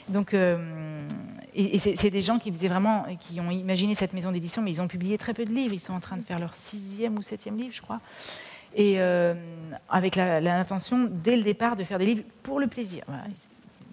Donc, 0.09 0.35
euh, 0.35 1.07
et, 1.55 1.79
c'est 1.79 2.11
des 2.11 2.23
gens 2.23 2.39
qui 2.39 2.51
faisaient 2.51 2.69
vraiment, 2.69 3.07
qui 3.21 3.41
ont 3.41 3.51
imaginé 3.51 3.95
cette 3.95 4.13
maison 4.13 4.33
d'édition, 4.33 4.63
mais 4.63 4.73
ils 4.73 4.83
ont 4.83 4.89
publié 4.89 5.17
très 5.17 5.33
peu 5.33 5.45
de 5.45 5.53
livres. 5.53 5.75
Ils 5.75 5.81
sont 5.81 5.95
en 5.95 6.01
train 6.01 6.17
de 6.17 6.25
faire 6.25 6.41
leur 6.41 6.55
sixième 6.55 7.17
ou 7.17 7.23
septième 7.23 7.57
livre, 7.57 7.73
je 7.75 7.81
crois. 7.81 8.01
Et 8.75 9.01
avec 9.89 10.17
l'intention, 10.17 11.09
dès 11.11 11.37
le 11.37 11.43
départ, 11.43 11.75
de 11.75 11.85
faire 11.85 11.99
des 11.99 12.07
livres 12.07 12.23
pour 12.43 12.61
le 12.61 12.67
plaisir 12.67 13.05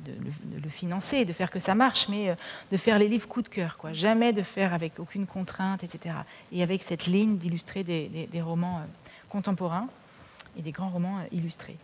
de, 0.05 0.61
le 0.63 0.69
financer, 0.69 1.25
de 1.25 1.33
faire 1.33 1.51
que 1.51 1.59
ça 1.59 1.75
marche, 1.75 2.07
mais 2.09 2.29
euh, 2.29 2.35
de 2.71 2.77
faire 2.77 2.99
les 2.99 3.07
livres 3.07 3.27
coup 3.27 3.41
de 3.41 3.49
cœur, 3.49 3.77
quoi. 3.77 3.93
Jamais 3.93 4.33
de 4.33 4.43
faire 4.43 4.73
avec 4.73 4.99
aucune 4.99 5.25
contrainte, 5.25 5.83
etc. 5.83 6.15
Et 6.51 6.63
avec 6.63 6.83
cette 6.83 7.05
ligne 7.05 7.37
d'illustrer 7.37 7.83
des, 7.83 8.41
romans 8.41 8.77
euh, 8.79 8.85
contemporains 9.29 9.87
et 10.57 10.61
des 10.61 10.71
grands 10.71 10.89
romans 10.89 11.17
euh, 11.17 11.27
illustrés. 11.35 11.77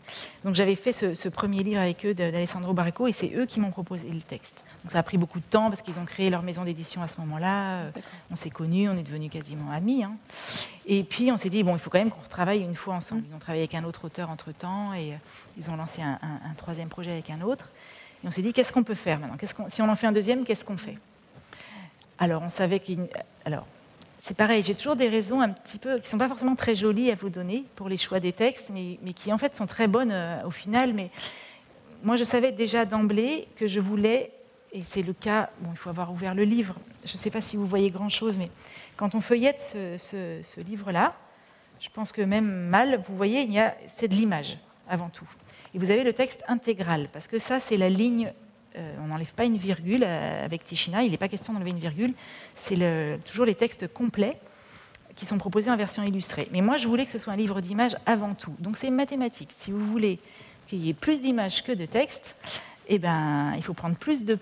Donc 0.46 0.56
j'avais 0.56 0.76
fait 0.76 0.94
ce, 0.94 1.30
premier 1.30 1.64
livre 1.64 1.82
avec 1.82 2.06
eux 2.06 2.14
d'Alessandro 2.14 2.74
Barreco 2.74 3.08
et 3.08 3.12
c'est 3.12 3.32
eux 3.36 3.46
qui 3.46 3.60
m'ont 3.60 3.72
proposé 3.72 4.08
le 4.10 4.22
texte. 4.22 4.64
Donc 4.84 4.92
ça 4.92 5.00
a 5.00 5.04
pris 5.04 5.18
beaucoup 5.18 5.40
de 5.40 5.46
temps 5.46 5.70
parce 5.70 5.82
qu'ils 5.82 6.00
ont 6.00 6.06
créé 6.06 6.30
leur 6.30 6.42
maison 6.42 6.64
d'édition 6.64 7.02
à 7.02 7.08
ce 7.08 7.20
moment-là. 7.20 7.92
On 8.32 8.36
s'est 8.36 8.50
connus, 8.50 8.90
on 8.90 8.98
est 8.98 9.04
devenus 9.04 9.30
quasiment 9.30 9.72
amis. 9.72 10.04
Hein. 10.04 10.14
Et 10.86 11.04
puis 11.04 11.32
on 11.32 11.38
s'est 11.38 11.50
dit, 11.50 11.64
bon, 11.64 11.76
il 11.76 11.80
faut 11.80 11.90
quand 11.90 12.00
même 12.00 12.10
qu'on 12.10 12.22
retravaille 12.22 12.62
une 12.62 12.76
fois 12.76 12.96
ensemble. 12.96 13.24
Ils 13.30 13.36
ont 13.36 13.40
travaillé 13.40 13.64
avec 13.64 13.76
un 13.76 13.84
autre 13.84 14.06
auteur 14.06 14.30
entre-temps 14.30 14.94
et 14.94 15.14
ils 15.58 15.70
ont 15.70 15.76
lancé 15.76 16.02
un, 16.02 16.18
troisième 16.58 16.90
projet 16.90 17.12
avec 17.12 17.30
un 17.30 17.42
autre. 17.42 17.70
Et 18.24 18.28
on 18.28 18.32
s'est 18.32 18.42
dit, 18.42 18.54
qu'est-ce 18.54 18.72
qu'on 18.72 18.84
peut 18.84 18.96
faire 18.96 19.20
maintenant 19.20 19.38
Si 19.70 19.82
on 19.82 19.90
en 19.90 19.96
fait 19.96 20.08
un 20.08 20.12
deuxième, 20.12 20.44
qu'est-ce 20.44 20.66
qu'on 20.66 20.78
fait 20.78 20.98
Alors, 22.20 22.42
on 22.44 22.50
savait 22.50 22.80
qu'il. 22.80 23.08
Alors, 23.46 23.66
c'est 24.20 24.38
pareil, 24.38 24.62
j'ai 24.62 24.76
toujours 24.76 24.96
des 24.96 25.10
raisons 25.10 25.42
un 25.42 25.50
petit 25.50 25.80
peu 25.80 25.96
qui 25.96 26.04
ne 26.04 26.08
sont 26.08 26.18
pas 26.20 26.28
forcément 26.28 26.56
très 26.56 26.76
jolies 26.76 27.10
à 27.10 27.16
vous 27.16 27.30
donner 27.30 27.66
pour 27.76 27.90
les 27.90 27.98
choix 27.98 28.20
des 28.20 28.34
textes, 28.34 28.70
mais, 28.72 28.98
qui 29.14 29.34
en 29.34 29.40
fait 29.40 29.56
sont 29.56 29.66
très 29.66 29.88
bonnes 29.88 30.12
euh, 30.12 30.46
au 30.46 30.52
final. 30.52 30.94
Mais 30.94 31.10
moi, 32.04 32.16
je 32.16 32.24
savais 32.24 32.52
déjà 32.52 32.86
d'emblée 32.86 33.48
que 33.56 33.66
je 33.66 33.80
voulais, 33.80 34.32
et 34.72 34.84
c'est 34.84 35.02
le 35.02 35.14
cas, 35.14 35.50
bon, 35.60 35.72
il 35.72 35.78
faut 35.78 35.90
avoir 35.90 36.12
ouvert 36.12 36.36
le 36.36 36.44
livre, 36.44 36.76
je 37.04 37.14
ne 37.14 37.18
sais 37.18 37.32
pas 37.32 37.42
si 37.42 37.58
vous 37.58 37.66
voyez 37.66 37.90
grand-chose, 37.90 38.38
mais 38.38 38.50
quand 38.96 39.16
on 39.16 39.22
feuillette 39.22 39.60
ce, 39.98 40.42
ce 40.44 40.62
livre-là, 40.62 41.16
je 41.80 41.90
pense 41.90 42.12
que 42.12 42.22
même 42.22 42.68
mal, 42.70 43.02
vous 43.08 43.18
voyez, 43.18 43.42
il 43.42 43.52
y 43.52 43.60
a, 43.60 43.76
c'est 43.88 44.08
de 44.08 44.14
l'image 44.14 44.60
avant 44.88 45.10
tout. 45.10 45.28
Et 45.74 45.80
vous 45.80 45.92
avez 45.92 46.04
le 46.04 46.14
texte 46.14 46.44
intégral, 46.48 47.10
parce 47.14 47.28
que 47.28 47.40
ça, 47.40 47.60
c'est 47.60 47.78
la 47.78 47.90
ligne. 47.90 48.34
Euh, 48.76 48.96
on 49.04 49.08
n'enlève 49.08 49.34
pas 49.34 49.46
une 49.46 49.58
virgule 49.58 50.04
euh, 50.06 50.46
avec 50.46 50.64
Tichina, 50.64 51.04
il 51.04 51.12
n'est 51.12 51.18
pas 51.18 51.28
question 51.28 51.54
d'enlever 51.54 51.72
une 51.72 51.80
virgule. 51.80 52.14
C'est 52.56 52.78
toujours 53.26 53.46
les 53.46 53.56
textes 53.56 53.88
complets 53.94 54.38
qui 55.16 55.26
sont 55.26 55.38
proposés 55.38 55.70
en 55.70 55.78
version 55.78 56.04
illustrée. 56.04 56.48
Mais 56.52 56.62
moi, 56.62 56.78
je 56.78 56.88
voulais 56.88 57.06
que 57.06 57.12
ce 57.12 57.18
soit 57.18 57.34
un 57.34 57.38
livre 57.38 57.62
d'images 57.62 57.96
avant 58.06 58.34
tout. 58.34 58.56
Donc 58.60 58.78
c'est 58.78 58.90
mathématique. 58.90 59.52
Si 59.54 59.72
vous 59.72 59.86
voulez 59.86 60.20
qu'il 60.68 60.80
y 60.80 60.90
ait 60.90 60.94
plus 60.94 61.20
d'images 61.20 61.64
que 61.64 61.72
de 61.72 61.86
textes, 61.86 62.36
eh 62.88 63.00
ben, 63.00 63.54
il 63.56 63.64
faut 63.64 63.74
prendre 63.74 63.96
plus 63.96 64.26
de... 64.26 64.38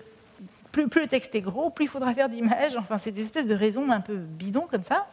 Plus, 0.72 0.88
plus 0.88 1.02
le 1.02 1.08
texte 1.08 1.34
est 1.34 1.40
gros, 1.40 1.70
plus 1.70 1.86
il 1.86 1.88
faudra 1.88 2.14
faire 2.14 2.28
d'images. 2.28 2.76
Enfin, 2.76 2.96
c'est 2.96 3.10
des 3.10 3.22
espèces 3.22 3.46
de 3.46 3.54
raisons 3.54 3.90
un 3.90 4.00
peu 4.00 4.14
bidons 4.16 4.68
comme 4.70 4.84
ça, 4.84 5.08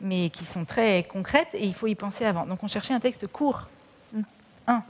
mais 0.00 0.30
qui 0.30 0.46
sont 0.46 0.64
très 0.64 1.02
concrètes 1.02 1.48
et 1.52 1.66
il 1.66 1.74
faut 1.74 1.86
y 1.86 1.94
penser 1.94 2.24
avant. 2.24 2.46
Donc 2.46 2.62
on 2.62 2.68
cherchait 2.68 2.94
un 2.94 3.00
texte 3.00 3.26
court. 3.26 3.68
Un 4.66 4.82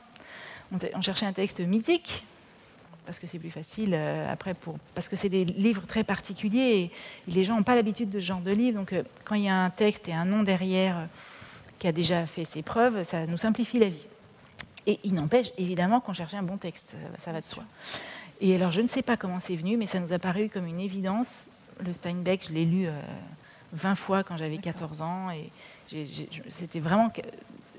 on, 0.95 1.03
cherchait 1.03 1.27
un 1.27 1.33
texte 1.33 1.61
mythique, 1.61 2.25
parce 3.05 3.19
que 3.19 3.27
c'est 3.27 3.39
plus 3.39 3.51
facile 3.51 3.95
euh, 3.95 4.31
après, 4.31 4.55
pour, 4.55 4.79
parce 4.95 5.09
que 5.09 5.17
c'est 5.17 5.29
des 5.29 5.45
livres 5.45 5.87
très 5.87 6.05
particuliers 6.05 6.91
et, 7.29 7.33
les 7.33 7.45
gens 7.45 7.57
n'ont 7.57 7.63
pas 7.63 7.75
l'habitude 7.75 8.11
de 8.11 8.21
ce 8.21 8.27
genre 8.27 8.41
de 8.41 8.53
livre. 8.53 8.79
Donc 8.79 8.93
euh, 8.93 9.03
quand 9.25 9.35
il 9.35 9.43
y 9.43 9.49
a 9.49 9.65
un 9.65 9.71
texte 9.71 10.09
et 10.09 10.13
un 10.13 10.25
nom 10.25 10.43
derrière 10.43 10.99
euh, 10.99 11.07
qui 11.79 11.89
a 11.89 11.93
déjà 11.93 12.27
fait 12.27 12.45
ses 12.45 12.63
preuves, 12.63 13.05
ça 13.05 13.27
nous 13.27 13.39
simplifie 13.39 13.79
la 13.79 13.89
vie. 13.89 14.07
Et 14.87 14.99
il 15.05 15.15
n'empêche 15.15 15.53
évidemment 15.59 16.01
qu'on 16.01 16.13
cherchait 16.13 16.37
un 16.37 16.43
bon 16.43 16.57
texte, 16.57 16.95
ça, 17.19 17.33
va 17.33 17.41
de 17.41 17.47
soi. 17.47 17.65
Et 18.41 18.55
alors 18.55 18.73
je 18.73 18.81
ne 18.81 18.89
sais 18.89 19.03
pas 19.03 19.17
comment 19.17 19.39
c'est 19.39 19.55
venu, 19.55 19.77
mais 19.77 19.87
ça 19.87 20.01
nous 20.01 20.13
a 20.13 20.19
paru 20.19 20.49
comme 20.49 20.67
une 20.67 20.81
évidence. 20.81 21.47
Le 21.85 21.93
Steinbeck, 21.93 22.47
je 22.49 22.53
l'ai 22.53 22.65
lu 22.65 22.89
20 23.73 23.95
fois 23.95 24.25
quand 24.25 24.37
j'avais 24.37 24.59
14 24.59 25.01
ans 25.01 25.31
et 25.31 25.51
c'était 26.49 26.81
vraiment 26.81 27.11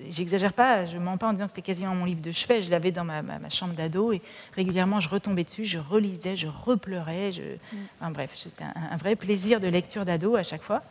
j'exagère 0.10 0.54
pas, 0.54 0.86
je 0.86 0.98
mens 0.98 1.18
pas 1.18 1.28
en 1.28 1.34
disant 1.34 1.46
que 1.46 1.52
c'était 1.52 1.62
quasiment 1.62 1.96
mon 1.96 2.06
livre 2.06 2.22
de 2.22 2.32
chevet. 2.32 2.62
Je 2.62 2.72
l'avais 2.72 2.92
dans 2.92 3.04
ma, 3.04 3.22
chambre 3.50 3.74
d'ado 3.74 4.12
et 4.12 4.22
régulièrement 4.56 5.00
je 5.00 5.10
retombais 5.10 5.44
dessus, 5.44 5.66
je 5.66 5.80
relisais, 5.80 6.36
je 6.36 6.48
repleurais. 6.48 7.32
Je... 7.32 7.42
Mm. 7.42 7.78
Enfin, 8.00 8.12
bref, 8.12 8.32
c'était 8.36 8.64
un, 8.64 8.98
vrai 8.98 9.16
plaisir 9.16 9.60
de 9.60 9.68
lecture 9.68 10.06
d'ado 10.06 10.36
à 10.36 10.44
chaque 10.44 10.64
fois. 10.64 10.84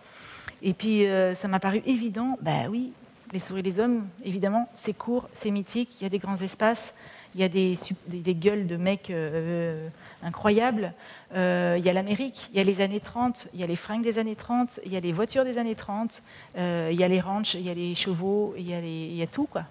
Et 0.63 0.75
puis 0.75 1.07
euh, 1.07 1.35
ça 1.35 1.49
m'a 1.49 1.61
paru 1.61 1.83
évident, 1.87 2.39
bah 2.41 2.69
oui, 2.71 2.93
Les 3.33 3.41
souris 3.41 3.61
et 3.61 3.63
les 3.63 3.81
hommes, 3.81 4.07
évidemment, 4.25 4.69
c'est 4.75 4.93
court, 4.93 5.29
c'est 5.35 5.51
mythique, 5.51 5.91
il 6.01 6.05
y 6.05 6.07
a 6.07 6.11
des 6.11 6.19
grands 6.19 6.37
espaces, 6.37 6.95
il 7.35 7.41
y 7.41 7.45
a 7.45 7.49
des, 7.49 8.35
gueules 8.35 8.67
de 8.67 8.77
mecs 8.77 9.11
euh, 9.11 9.89
incroyables. 10.23 10.93
Euh, 11.35 11.77
il 11.79 11.85
y 11.85 11.89
a 11.89 11.93
l'Amérique, 11.93 12.51
il 12.53 12.59
y 12.59 12.61
a 12.61 12.65
les 12.65 12.81
années 12.81 13.01
30, 13.01 13.49
il 13.55 13.61
y 13.61 13.63
a 13.63 13.67
les 13.67 13.77
fringues 13.77 14.05
des 14.05 14.19
années 14.19 14.37
30, 14.37 14.81
il 14.85 14.93
y 14.93 14.97
a 14.97 15.01
les 15.01 15.13
voitures 15.13 15.45
des 15.45 15.57
années 15.57 15.75
30, 15.75 16.23
euh, 16.59 16.91
il 16.93 17.01
y 17.01 17.05
a 17.05 17.09
les 17.09 17.21
ranchs, 17.21 17.55
il 17.55 17.63
y 17.63 17.71
a 17.71 17.75
les 17.75 17.95
chevaux, 17.95 18.55
il 18.59 18.69
y 18.69 19.23
a, 19.23 19.27
tout. 19.27 19.47
Quoi. 19.47 19.65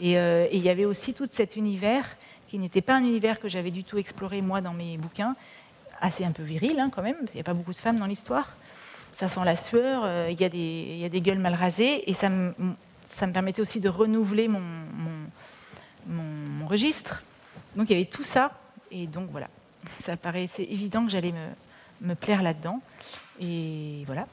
Et, 0.00 0.12
il 0.12 0.62
y 0.62 0.70
avait 0.70 0.86
aussi 0.86 1.12
tout 1.12 1.28
cet 1.30 1.56
univers 1.56 2.04
qui 2.48 2.58
n'était 2.58 2.82
pas 2.82 2.94
un 2.94 3.02
univers 3.02 3.40
que 3.40 3.48
j'avais 3.48 3.70
du 3.70 3.84
tout 3.84 3.98
exploré 3.98 4.40
moi 4.40 4.60
dans 4.60 4.74
mes 4.74 4.96
bouquins, 4.96 5.36
assez 6.00 6.24
un 6.24 6.32
peu 6.32 6.42
viril 6.42 6.80
hein, 6.80 6.90
quand 6.94 7.02
même, 7.02 7.16
parce 7.16 7.32
qu'il 7.32 7.38
n'y 7.38 7.42
a 7.42 7.44
pas 7.44 7.54
beaucoup 7.54 7.72
de 7.72 7.78
femmes 7.78 7.98
dans 7.98 8.06
l'histoire. 8.06 8.56
Ça 9.14 9.28
sent 9.28 9.40
la 9.44 9.56
sueur, 9.56 10.06
il, 10.30 10.40
y 10.40 10.44
a 10.44 10.48
des, 11.08 11.20
gueules 11.20 11.38
mal 11.38 11.54
rasées, 11.54 12.10
et 12.10 12.14
ça 12.14 12.30
me, 12.30 12.54
permettait 13.32 13.60
aussi 13.60 13.80
de 13.80 13.90
renouveler 13.90 14.48
mon, 14.48 14.60
registre. 16.66 17.22
Donc 17.76 17.90
il 17.90 17.92
y 17.92 17.96
avait 17.96 18.10
tout 18.10 18.24
ça, 18.24 18.52
et 18.90 19.06
donc 19.06 19.28
voilà, 19.30 19.48
ça 20.02 20.16
paraissait 20.16 20.64
évident 20.64 21.04
que 21.04 21.10
j'allais 21.10 21.32
me, 21.32 22.08
me, 22.08 22.14
plaire 22.14 22.42
là-dedans. 22.42 22.80
Et 23.40 24.04
voilà. 24.06 24.26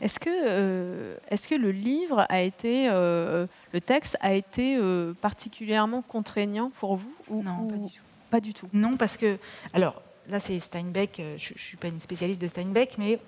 Est-ce 0.00 0.18
que, 0.18 0.30
euh, 0.30 1.16
est-ce 1.30 1.48
que 1.48 1.54
le 1.54 1.70
livre 1.70 2.26
a 2.28 2.42
été, 2.42 2.88
euh, 2.90 3.46
le 3.72 3.80
texte 3.80 4.16
a 4.20 4.34
été 4.34 4.76
euh, 4.76 5.14
particulièrement 5.14 6.02
contraignant 6.02 6.70
pour 6.70 6.96
vous 6.96 7.14
ou, 7.28 7.42
Non, 7.42 7.68
pas 7.68 7.76
du 7.76 7.90
tout. 7.90 8.02
Pas 8.30 8.40
du 8.40 8.54
tout? 8.54 8.68
Non, 8.72 8.96
parce 8.96 9.16
que, 9.16 9.38
alors, 9.72 10.02
là 10.28 10.40
c'est 10.40 10.58
Steinbeck, 10.60 11.22
je 11.38 11.52
ne 11.54 11.58
suis 11.58 11.76
pas 11.76 11.88
une 11.88 12.00
spécialiste 12.00 12.40
de 12.40 12.48
Steinbeck, 12.48 12.96
mais 12.98 13.18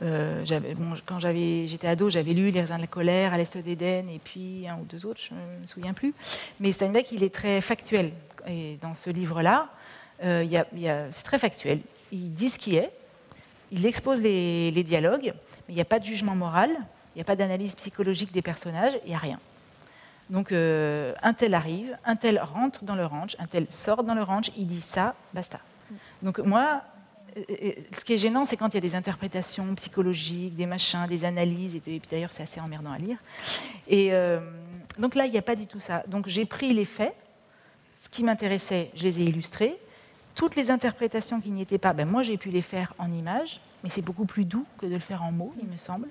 quand 0.00 1.18
j'étais 1.18 1.86
ado, 1.86 2.10
j'avais 2.10 2.32
lu 2.32 2.50
Les 2.50 2.60
raisins 2.60 2.76
de 2.76 2.82
la 2.82 2.86
colère, 2.86 3.32
À 3.32 3.38
l'Est 3.38 3.56
d'Éden, 3.56 4.08
et 4.08 4.20
puis 4.22 4.66
un 4.68 4.76
ou 4.76 4.84
deux 4.84 5.06
autres, 5.06 5.20
je 5.20 5.34
ne 5.34 5.62
me 5.62 5.66
souviens 5.66 5.94
plus. 5.94 6.14
Mais 6.60 6.72
Steinbeck, 6.72 7.12
il 7.12 7.22
est 7.22 7.34
très 7.34 7.60
factuel. 7.60 8.12
Et 8.46 8.78
dans 8.82 8.94
ce 8.94 9.10
livre-là, 9.10 9.68
c'est 10.20 11.22
très 11.24 11.38
factuel. 11.38 11.80
Il 12.12 12.32
dit 12.34 12.50
ce 12.50 12.58
qui 12.58 12.76
est, 12.76 12.92
il 13.70 13.86
expose 13.86 14.20
les, 14.20 14.82
dialogues, 14.84 15.32
mais 15.66 15.74
il 15.74 15.74
n'y 15.74 15.80
a 15.80 15.86
pas 15.86 15.98
de 15.98 16.04
jugement 16.04 16.34
moral, 16.34 16.70
il 16.70 17.18
n'y 17.18 17.22
a 17.22 17.24
pas 17.24 17.36
d'analyse 17.36 17.74
psychologique 17.74 18.32
des 18.32 18.42
personnages, 18.42 18.98
il 19.04 19.08
n'y 19.08 19.14
a 19.14 19.18
rien. 19.18 19.40
Donc 20.30 20.52
euh, 20.52 21.14
un 21.22 21.34
tel 21.34 21.54
arrive, 21.54 21.96
un 22.04 22.16
tel 22.16 22.40
rentre 22.40 22.84
dans 22.84 22.96
le 22.96 23.06
ranch, 23.06 23.36
un 23.38 23.46
tel 23.46 23.66
sort 23.70 24.02
dans 24.02 24.14
le 24.14 24.22
ranch, 24.22 24.50
il 24.56 24.66
dit 24.66 24.80
ça, 24.80 25.14
basta. 25.32 25.60
Donc 26.22 26.38
moi, 26.38 26.62
euh, 26.72 26.78
euh, 26.78 26.95
ce 27.92 28.04
qui 28.04 28.14
est 28.14 28.16
gênant, 28.16 28.46
c'est 28.46 28.56
quand 28.56 28.68
il 28.68 28.74
y 28.74 28.78
a 28.78 28.80
des 28.80 28.94
interprétations 28.94 29.74
psychologiques, 29.74 30.56
des 30.56 30.66
machins, 30.66 31.06
des 31.08 31.24
analyses, 31.24 31.76
et, 31.76 31.80
puis 31.80 32.00
d'ailleurs 32.10 32.32
c'est 32.32 32.42
assez 32.42 32.60
emmerdant 32.60 32.92
à 32.92 32.98
lire. 32.98 33.18
Et 33.88 34.10
donc 34.98 35.14
là, 35.14 35.26
il 35.26 35.32
n'y 35.32 35.38
a 35.38 35.42
pas 35.42 35.56
du 35.56 35.66
tout 35.66 35.80
ça. 35.80 36.02
Donc 36.08 36.28
j'ai 36.28 36.46
pris 36.46 36.72
les 36.72 36.84
faits, 36.84 37.14
ce 38.02 38.08
qui 38.08 38.22
m'intéressait, 38.22 38.90
je 38.94 39.04
les 39.04 39.20
ai 39.20 39.24
illustrés, 39.24 39.76
toutes 40.34 40.56
les 40.56 40.70
interprétations 40.70 41.40
qui 41.40 41.50
n'y 41.50 41.62
étaient 41.62 41.78
pas, 41.78 41.92
ben 41.92 42.08
moi 42.08 42.22
j'ai 42.22 42.36
pu 42.36 42.50
les 42.50 42.62
faire 42.62 42.94
en 42.98 43.10
images, 43.10 43.60
mais 43.82 43.90
c'est 43.90 44.02
beaucoup 44.02 44.26
plus 44.26 44.44
doux 44.44 44.66
que 44.78 44.86
de 44.86 44.94
le 44.94 45.00
faire 45.00 45.22
en 45.22 45.32
mots, 45.32 45.54
il 45.60 45.68
me 45.68 45.76
semble. 45.76 46.08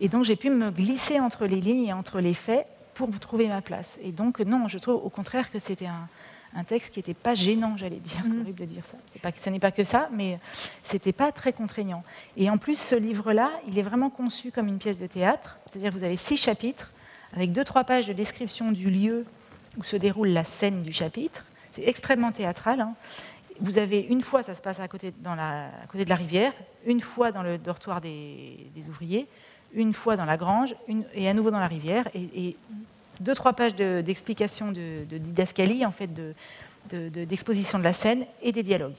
Et 0.00 0.08
donc 0.08 0.24
j'ai 0.24 0.36
pu 0.36 0.50
me 0.50 0.70
glisser 0.70 1.20
entre 1.20 1.46
les 1.46 1.60
lignes 1.60 1.86
et 1.86 1.92
entre 1.92 2.20
les 2.20 2.34
faits 2.34 2.66
pour 2.94 3.10
trouver 3.20 3.48
ma 3.48 3.60
place. 3.60 3.98
Et 4.02 4.12
donc 4.12 4.40
non, 4.40 4.68
je 4.68 4.78
trouve 4.78 5.04
au 5.04 5.10
contraire 5.10 5.50
que 5.50 5.58
c'était 5.58 5.86
un, 5.86 6.08
texte 6.62 6.92
qui 6.92 7.00
n'était 7.00 7.14
pas 7.14 7.34
gênant, 7.34 7.76
j'allais 7.76 7.96
dire. 7.96 8.20
C'est 8.22 8.28
mhm. 8.28 8.42
horrible 8.42 8.60
de 8.60 8.64
dire 8.66 8.84
ça. 8.84 8.96
Pas 9.20 9.30
ce 9.36 9.50
n'est 9.50 9.58
pas 9.58 9.72
que 9.72 9.82
ça, 9.82 10.08
mais 10.12 10.38
c'était 10.84 11.12
pas 11.12 11.32
très 11.32 11.52
contraignant. 11.52 12.04
Et 12.36 12.48
en 12.48 12.58
plus, 12.58 12.78
ce 12.78 12.94
livre-là, 12.94 13.50
il 13.66 13.76
est 13.78 13.82
vraiment 13.82 14.10
conçu 14.10 14.52
comme 14.52 14.68
une 14.68 14.78
pièce 14.78 15.00
de 15.00 15.08
théâtre. 15.08 15.58
C'est-à-dire 15.66 15.92
que 15.92 15.98
vous 15.98 16.04
avez 16.04 16.16
six 16.16 16.36
chapitres 16.36 16.92
avec 17.34 17.50
deux 17.50 17.64
trois 17.64 17.82
pages 17.82 18.06
de 18.06 18.12
description 18.12 18.70
du 18.70 18.90
lieu 18.90 19.26
où 19.76 19.82
se 19.82 19.96
déroule 19.96 20.28
la 20.28 20.44
scène 20.44 20.84
du 20.84 20.92
chapitre 20.92 21.44
c'est 21.74 21.86
extrêmement 21.86 22.32
théâtral. 22.32 22.80
Hein. 22.80 22.94
Vous 23.60 23.78
avez 23.78 24.00
une 24.00 24.22
fois, 24.22 24.42
ça 24.42 24.54
se 24.54 24.62
passe 24.62 24.80
à 24.80 24.88
côté, 24.88 25.12
dans 25.20 25.34
la, 25.34 25.70
côté 25.88 26.04
de 26.04 26.10
la 26.10 26.16
rivière, 26.16 26.52
une 26.86 27.00
fois 27.00 27.32
dans 27.32 27.42
le 27.42 27.58
dortoir 27.58 28.00
des, 28.00 28.58
ouvriers, 28.88 29.26
une 29.74 29.92
fois 29.92 30.16
dans 30.16 30.24
la 30.24 30.36
grange, 30.36 30.74
et 31.14 31.28
à 31.28 31.34
nouveau 31.34 31.50
dans 31.50 31.60
la 31.60 31.66
rivière, 31.66 32.08
et, 32.14 32.56
deux, 33.20 33.34
trois 33.34 33.52
pages 33.52 33.74
d'explication 33.74 34.72
de, 34.72 35.04
didascalie, 35.10 35.84
en 35.84 35.92
fait, 35.92 36.10
d'exposition 36.90 37.78
de, 37.78 37.82
de, 37.82 37.88
la 37.88 37.92
scène, 37.92 38.24
et 38.42 38.52
des 38.52 38.62
dialogues. 38.62 38.96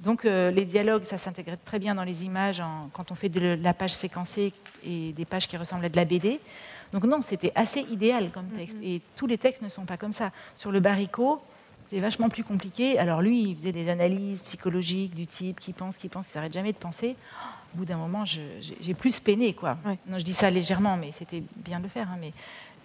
Donc 0.00 0.24
euh, 0.24 0.50
les 0.50 0.64
dialogues, 0.64 1.04
ça 1.04 1.18
s'intègre 1.18 1.56
très 1.64 1.78
bien 1.78 1.94
dans 1.94 2.04
les 2.04 2.24
images 2.24 2.62
quand 2.92 3.10
on 3.10 3.14
fait 3.14 3.28
de 3.28 3.58
la 3.60 3.72
page 3.72 3.94
séquencée 3.94 4.52
et 4.84 5.12
des 5.12 5.24
pages 5.24 5.48
qui 5.48 5.56
ressemblent 5.56 5.86
à 5.86 5.88
de 5.88 5.96
la 5.96 6.04
BD. 6.04 6.40
Donc 6.92 7.04
non, 7.04 7.22
c'était 7.22 7.52
assez 7.54 7.80
idéal 7.80 8.30
comme 8.30 8.46
texte. 8.48 8.76
Mm-hmm. 8.76 8.96
Et 8.96 9.02
tous 9.16 9.26
les 9.26 9.38
textes 9.38 9.62
ne 9.62 9.68
sont 9.68 9.86
pas 9.86 9.96
comme 9.96 10.12
ça. 10.12 10.32
Sur 10.56 10.70
le 10.70 10.80
baricot, 10.80 11.40
c'est 11.90 12.00
vachement 12.00 12.28
plus 12.28 12.44
compliqué. 12.44 12.98
Alors 12.98 13.22
lui, 13.22 13.42
il 13.42 13.56
faisait 13.56 13.72
des 13.72 13.88
analyses 13.88 14.42
psychologiques 14.42 15.14
du 15.14 15.26
type 15.26 15.60
qui 15.60 15.72
pense, 15.72 15.96
qui 15.96 16.08
pense, 16.08 16.26
qui 16.26 16.32
s'arrête 16.32 16.52
jamais 16.52 16.72
de 16.72 16.78
penser. 16.78 17.16
Au 17.74 17.78
bout 17.78 17.84
d'un 17.84 17.96
moment, 17.96 18.24
j'ai 18.24 18.94
plus 18.94 19.18
peiné, 19.20 19.52
quoi. 19.52 19.76
Non, 20.06 20.18
je 20.18 20.24
dis 20.24 20.32
ça 20.32 20.50
légèrement, 20.50 20.96
mais 20.96 21.12
c'était 21.12 21.42
bien 21.56 21.78
de 21.78 21.84
le 21.84 21.90
faire. 21.90 22.08
Hein, 22.10 22.18
mais 22.20 22.32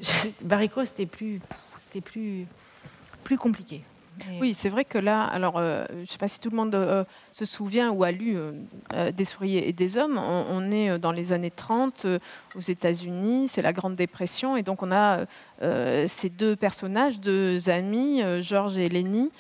Barrico, 0.42 0.84
c'était 0.86 1.06
plus, 1.06 1.40
c'était 1.80 2.02
plus, 2.02 2.46
plus 3.24 3.38
compliqué. 3.38 3.84
Oui, 4.40 4.54
c'est 4.54 4.70
vrai 4.70 4.86
que 4.86 4.98
là, 4.98 5.24
alors, 5.24 5.58
euh, 5.58 5.86
je 5.90 6.02
ne 6.02 6.06
sais 6.06 6.18
pas 6.18 6.28
si 6.28 6.40
tout 6.40 6.50
le 6.50 6.58
monde 6.58 6.76
euh, 6.76 7.04
se 7.32 7.46
souvient 7.46 7.92
ou 7.92 8.04
a 8.04 8.12
lu 8.12 8.36
euh, 8.36 9.12
Des 9.12 9.26
souris 9.26 9.58
et 9.58 9.74
des 9.74 9.98
hommes. 9.98 10.18
On, 10.18 10.72
est 10.72 11.00
dans 11.00 11.12
les 11.12 11.34
années 11.34 11.52
30 11.52 12.06
aux 12.56 12.60
États-Unis, 12.60 13.48
c'est 13.48 13.62
la 13.62 13.74
Grande 13.74 13.96
Dépression, 13.96 14.58
et 14.58 14.64
donc 14.64 14.84
on 14.84 14.92
a 14.92 15.26
ces 16.08 16.30
deux 16.30 16.56
personnages, 16.56 17.20
deux 17.20 17.70
amis, 17.70 18.22
Georges 18.42 18.78
et 18.78 18.90
Lenny, 18.90 19.32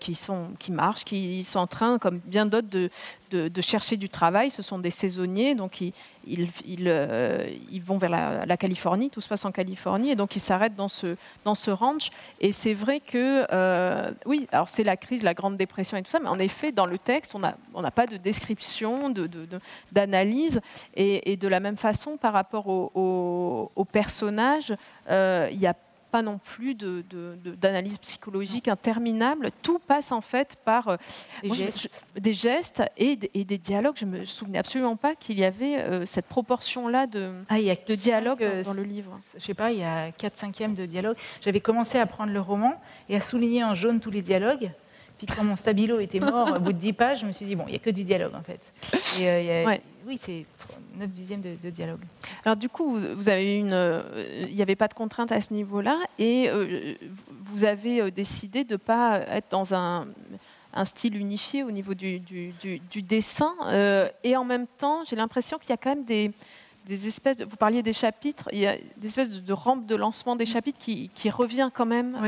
qui, 0.00 0.14
sont, 0.14 0.48
qui 0.58 0.72
marchent, 0.72 1.04
qui 1.04 1.44
sont 1.44 1.58
en 1.58 1.66
train, 1.66 1.98
comme 1.98 2.18
bien 2.24 2.46
d'autres, 2.46 2.68
de, 2.68 2.90
de, 3.30 3.60
chercher 3.60 3.96
du 3.96 4.08
travail. 4.08 4.50
Ce 4.50 4.62
sont 4.62 4.78
des 4.78 4.90
saisonniers, 4.90 5.54
donc 5.54 5.80
ils, 6.26 7.82
vont 7.84 7.98
vers 7.98 8.10
la, 8.46 8.56
Californie, 8.56 9.10
tout 9.10 9.20
se 9.20 9.28
passe 9.28 9.44
en 9.44 9.52
Californie, 9.52 10.10
et 10.10 10.16
donc 10.16 10.36
ils 10.36 10.40
s'arrêtent 10.40 10.74
dans 10.74 10.88
ce, 10.88 11.70
ranch. 11.70 12.10
Et 12.40 12.52
c'est 12.52 12.74
vrai 12.74 13.00
que, 13.00 13.46
oui, 14.26 14.46
alors 14.52 14.68
c'est 14.68 14.84
la 14.84 14.96
crise, 14.96 15.22
la 15.22 15.34
Grande 15.34 15.56
Dépression 15.56 15.96
et 15.96 16.02
tout 16.02 16.10
ça, 16.10 16.20
mais 16.20 16.28
en 16.28 16.38
effet, 16.38 16.72
dans 16.72 16.86
le 16.86 16.98
texte, 16.98 17.34
on 17.34 17.82
n'a 17.82 17.90
pas 17.90 18.06
de 18.06 18.16
description, 18.16 19.12
d'analyse. 19.92 20.60
et, 20.94 21.36
de 21.36 21.48
la 21.48 21.60
même 21.60 21.76
façon, 21.76 22.16
par 22.16 22.32
rapport 22.32 22.66
aux 22.68 23.70
au, 23.74 23.84
personnages, 23.84 24.72
euh, 24.72 24.76
il 25.08 25.58
n'y 25.58 25.66
a 25.66 25.74
pas 26.10 26.22
non 26.22 26.38
plus 26.38 26.74
d'analyse 26.74 27.98
psychologique 27.98 28.68
interminable. 28.68 29.50
Tout 29.62 29.78
passe 29.78 30.12
en 30.12 30.20
fait 30.20 30.56
par 30.64 30.88
euh, 30.88 30.96
des, 31.42 32.32
gestes. 32.32 32.82
et, 32.96 33.16
des 33.16 33.58
dialogues. 33.58 33.96
Je 33.98 34.04
ne 34.04 34.18
me 34.18 34.24
souvenais 34.24 34.58
absolument 34.58 34.96
pas 34.96 35.14
qu'il 35.14 35.38
y 35.38 35.44
avait 35.44 35.78
euh, 35.78 36.06
cette 36.06 36.26
proportion-là 36.26 37.06
de, 37.06 37.32
ah, 37.48 37.58
de 37.58 37.94
dialogue 37.94 38.44
dans, 38.64 38.72
le 38.72 38.82
livre. 38.82 39.18
Je 39.32 39.38
ne 39.38 39.42
sais 39.42 39.54
pas, 39.54 39.72
il 39.72 39.78
y 39.78 39.84
a 39.84 40.10
4 40.12 40.36
cinquièmes 40.36 40.74
de 40.74 40.86
dialogue. 40.86 41.16
J'avais 41.40 41.60
commencé 41.60 41.98
à 41.98 42.06
prendre 42.06 42.32
le 42.32 42.40
roman 42.40 42.80
et 43.08 43.16
à 43.16 43.20
souligner 43.20 43.64
en 43.64 43.74
jaune 43.74 44.00
tous 44.00 44.10
les 44.10 44.22
dialogues. 44.22 44.70
Puis 45.18 45.26
quand 45.26 45.42
mon 45.42 45.56
stabilo 45.56 45.98
était 45.98 46.20
mort, 46.20 46.56
au 46.56 46.60
bout 46.60 46.72
de 46.72 46.78
10 46.78 46.92
pages, 46.92 47.20
je 47.20 47.26
me 47.26 47.32
suis 47.32 47.44
dit, 47.44 47.56
bon, 47.56 47.64
il 47.66 47.70
n'y 47.70 47.76
a 47.76 47.80
que 47.80 47.90
du 47.90 48.04
dialogue 48.04 48.34
en 48.34 48.42
fait. 48.42 48.60
Et, 49.20 49.28
euh, 49.28 49.76
Oui, 50.06 50.16
c'est 50.16 50.46
9 50.96 51.08
dixièmes 51.10 51.40
de, 51.40 51.70
dialogue. 51.70 52.00
Alors 52.44 52.56
du 52.56 52.68
coup, 52.68 52.98
vous 53.16 53.28
avez 53.28 53.58
une, 53.58 53.72
euh, 53.72 54.46
il 54.48 54.54
n'y 54.54 54.62
avait 54.62 54.76
pas 54.76 54.88
de 54.88 54.94
contrainte 54.94 55.32
à 55.32 55.40
ce 55.40 55.52
niveau-là, 55.52 55.98
et 56.18 56.48
euh, 56.48 56.94
vous 57.42 57.64
avez 57.64 58.10
décidé 58.12 58.62
de 58.62 58.74
ne 58.74 58.76
pas 58.76 59.20
être 59.28 59.50
dans 59.50 59.74
un, 59.74 60.06
un, 60.72 60.84
style 60.84 61.16
unifié 61.16 61.64
au 61.64 61.72
niveau 61.72 61.94
du, 61.94 62.20
du, 62.20 62.52
du, 62.90 63.02
dessin, 63.02 63.54
et 64.22 64.36
en 64.36 64.44
même 64.44 64.66
temps, 64.78 65.02
j'ai 65.04 65.16
l'impression 65.16 65.58
qu'il 65.58 65.70
y 65.70 65.72
a 65.72 65.76
quand 65.76 65.96
même 65.96 66.04
des, 66.04 66.30
des 66.88 67.06
espèces, 67.06 67.36
de, 67.36 67.44
vous 67.44 67.56
parliez 67.56 67.82
des 67.82 67.92
chapitres, 67.92 68.48
il 68.52 68.58
y 68.58 68.66
a 68.66 68.76
des 68.96 69.06
espèces 69.06 69.42
de, 69.42 69.52
rampe 69.52 69.86
de 69.86 69.94
lancement 69.94 70.34
des 70.34 70.46
chapitres 70.46 70.78
qui, 70.78 71.10
qui 71.14 71.30
revient 71.30 71.70
quand 71.72 71.86
même. 71.86 72.18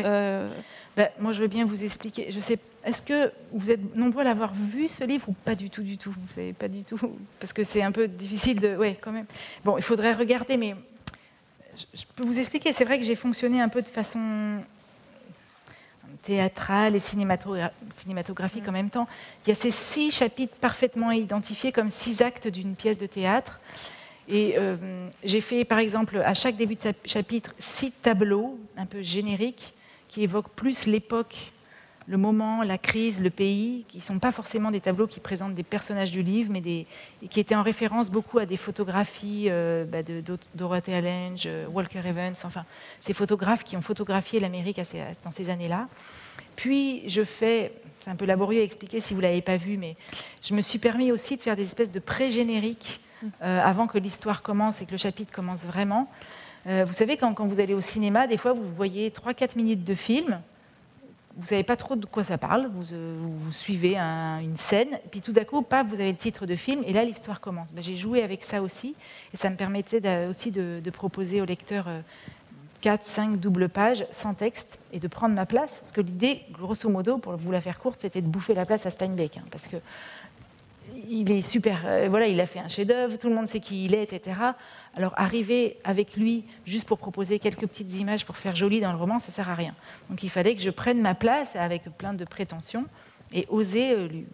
Ben, 0.96 1.08
moi, 1.18 1.32
je 1.32 1.40
veux 1.40 1.48
bien 1.48 1.64
vous 1.64 1.84
expliquer. 1.84 2.30
Je 2.30 2.40
sais 2.40 2.58
est-ce 2.84 3.02
que 3.02 3.30
vous 3.52 3.70
êtes 3.70 3.94
nombreux 3.94 4.22
à 4.22 4.24
l'avoir 4.24 4.54
vu 4.54 4.88
ce 4.88 5.04
livre 5.04 5.28
ou 5.28 5.32
pas 5.32 5.54
du 5.54 5.68
tout, 5.68 5.82
du 5.82 5.98
tout? 5.98 6.10
Vous 6.10 6.34
savez 6.34 6.52
pas 6.52 6.68
du 6.68 6.82
tout 6.82 6.98
Parce 7.40 7.52
que 7.52 7.62
c'est 7.62 7.82
un 7.82 7.92
peu 7.92 8.08
difficile 8.08 8.58
de. 8.58 8.76
Oui, 8.76 8.96
quand 9.00 9.12
même. 9.12 9.26
Bon, 9.64 9.76
il 9.76 9.82
faudrait 9.82 10.14
regarder, 10.14 10.56
mais 10.56 10.74
je 11.76 12.04
peux 12.16 12.24
vous 12.24 12.38
expliquer. 12.38 12.72
C'est 12.72 12.84
vrai 12.84 12.98
que 12.98 13.04
j'ai 13.04 13.16
fonctionné 13.16 13.60
un 13.60 13.68
peu 13.68 13.82
de 13.82 13.88
façon 13.88 14.62
théâtrale 16.22 16.96
et 16.96 17.00
cinématographique 17.00 18.66
en 18.66 18.72
même 18.72 18.90
temps. 18.90 19.06
Il 19.44 19.50
y 19.50 19.52
a 19.52 19.54
ces 19.54 19.70
six 19.70 20.10
chapitres 20.10 20.54
parfaitement 20.56 21.12
identifiés 21.12 21.72
comme 21.72 21.90
six 21.90 22.22
actes 22.22 22.48
d'une 22.48 22.74
pièce 22.74 22.98
de 22.98 23.06
théâtre. 23.06 23.60
Et 24.30 24.54
euh, 24.56 25.08
j'ai 25.24 25.40
fait, 25.40 25.64
par 25.64 25.78
exemple, 25.78 26.22
à 26.24 26.34
chaque 26.34 26.56
début 26.56 26.76
de 26.76 26.92
chapitre, 27.04 27.54
six 27.58 27.90
tableaux 27.90 28.58
un 28.76 28.86
peu 28.86 29.02
génériques 29.02 29.74
qui 30.08 30.22
évoquent 30.22 30.50
plus 30.50 30.86
l'époque 30.86 31.52
le 32.06 32.16
moment, 32.16 32.64
la 32.64 32.76
crise, 32.76 33.20
le 33.20 33.30
pays, 33.30 33.84
qui 33.88 33.98
ne 33.98 34.02
sont 34.02 34.18
pas 34.18 34.32
forcément 34.32 34.72
des 34.72 34.80
tableaux 34.80 35.06
qui 35.06 35.20
présentent 35.20 35.54
des 35.54 35.62
personnages 35.62 36.10
du 36.10 36.22
livre, 36.22 36.50
mais 36.52 36.86
qui 37.28 37.40
étaient 37.40 37.54
en 37.54 37.62
référence 37.62 38.10
beaucoup 38.10 38.38
à 38.38 38.46
des 38.46 38.56
photographies 38.56 39.46
euh, 39.48 39.84
bah, 39.84 40.02
de, 40.02 40.22
Dorothea 40.54 41.00
Lange, 41.00 41.44
euh, 41.46 41.66
Walker 41.68 42.00
Evans, 42.04 42.34
enfin, 42.42 42.64
ces 42.98 43.12
photographes 43.12 43.62
qui 43.62 43.76
ont 43.76 43.82
photographié 43.82 44.40
l'Amérique 44.40 44.80
dans 45.24 45.30
ces 45.30 45.50
années-là. 45.50 45.86
Puis 46.56 47.08
je 47.08 47.22
fais, 47.22 47.72
c'est 48.02 48.10
un 48.10 48.16
peu 48.16 48.24
laborieux 48.24 48.60
à 48.60 48.64
expliquer 48.64 49.00
si 49.00 49.14
vous 49.14 49.20
ne 49.20 49.26
l'avez 49.26 49.42
pas 49.42 49.56
vu, 49.56 49.76
mais 49.76 49.94
je 50.42 50.54
me 50.54 50.62
suis 50.62 50.80
permis 50.80 51.12
aussi 51.12 51.36
de 51.36 51.42
faire 51.42 51.54
des 51.54 51.62
espèces 51.62 51.92
de 51.92 52.00
pré-génériques 52.00 53.00
euh, 53.42 53.60
avant 53.62 53.86
que 53.86 53.98
l'histoire 53.98 54.42
commence 54.42 54.82
et 54.82 54.86
que 54.86 54.92
le 54.92 54.98
chapitre 54.98 55.32
commence 55.32 55.64
vraiment. 55.64 56.08
vous 56.66 56.92
savez, 56.92 57.16
quand, 57.16 57.32
quand, 57.34 57.46
vous 57.46 57.60
allez 57.60 57.74
au 57.74 57.80
cinéma, 57.80 58.26
des 58.26 58.36
fois, 58.36 58.52
vous 58.52 58.68
voyez 58.76 59.10
3-4 59.10 59.56
minutes 59.56 59.84
de 59.84 59.94
film, 59.94 60.40
vous 61.36 61.46
savez 61.46 61.62
pas 61.62 61.76
trop 61.76 61.96
de 61.96 62.06
quoi 62.06 62.24
ça 62.24 62.38
parle, 62.38 62.70
vous, 62.74 62.92
euh, 62.92 63.16
suivez 63.50 63.96
une 63.96 64.56
scène, 64.56 64.98
puis 65.10 65.20
tout 65.20 65.32
d'un 65.32 65.44
coup, 65.44 65.62
pas, 65.62 65.82
vous 65.82 65.94
avez 65.94 66.10
le 66.10 66.16
titre 66.16 66.46
de 66.46 66.56
film, 66.56 66.82
et 66.86 66.92
là 66.92 67.04
l'histoire 67.04 67.40
commence. 67.40 67.72
Ben, 67.72 67.82
j'ai 67.82 67.96
joué 67.96 68.22
avec 68.22 68.44
ça 68.44 68.62
aussi, 68.62 68.94
et 69.32 69.36
ça 69.36 69.48
me 69.48 69.56
permettait 69.56 70.26
aussi 70.26 70.50
de, 70.50 70.90
proposer 70.90 71.40
au 71.40 71.44
lecteur 71.44 71.88
4, 72.80 73.00
euh, 73.00 73.04
5 73.04 73.36
doubles 73.36 73.68
pages 73.68 74.06
sans 74.10 74.34
texte, 74.34 74.78
et 74.92 74.98
de 74.98 75.08
prendre 75.08 75.34
ma 75.34 75.46
place, 75.46 75.78
parce 75.80 75.92
que 75.92 76.00
l'idée, 76.00 76.42
grosso 76.52 76.88
modo, 76.88 77.18
pour 77.18 77.36
vous 77.36 77.52
la 77.52 77.60
faire 77.60 77.78
courte, 77.78 78.00
c'était 78.00 78.22
de 78.22 78.28
bouffer 78.28 78.54
la 78.54 78.66
place 78.66 78.84
à 78.86 78.90
Steinbeck, 78.90 79.38
hein, 79.38 79.44
parce 79.50 79.68
que 79.68 79.76
il 81.08 81.30
est 81.30 81.42
super, 81.42 81.82
euh, 81.84 82.06
voilà, 82.08 82.26
il 82.26 82.40
a 82.40 82.46
fait 82.46 82.58
un 82.58 82.68
chef-d'œuvre, 82.68 83.16
tout 83.16 83.28
le 83.28 83.34
monde 83.34 83.46
sait 83.46 83.60
qui 83.60 83.84
il 83.84 83.94
est, 83.94 84.12
etc. 84.12 84.36
Alors 84.94 85.12
arriver 85.16 85.78
avec 85.84 86.16
lui 86.16 86.44
juste 86.66 86.86
pour 86.86 86.98
proposer 86.98 87.38
quelques 87.38 87.66
petites 87.66 87.94
images 87.94 88.24
pour 88.24 88.36
faire 88.36 88.56
joli 88.56 88.80
dans 88.80 88.92
le 88.92 88.98
roman, 88.98 89.20
ça 89.20 89.30
sert 89.30 89.48
à 89.48 89.54
rien. 89.54 89.74
Donc 90.08 90.22
il 90.22 90.30
fallait 90.30 90.54
que 90.54 90.62
je 90.62 90.70
prenne 90.70 91.00
ma 91.00 91.14
place 91.14 91.54
avec 91.54 91.84
plein 91.96 92.14
de 92.14 92.24
prétentions 92.24 92.86
et 93.32 93.46
oser 93.48 94.08
lui, 94.08 94.26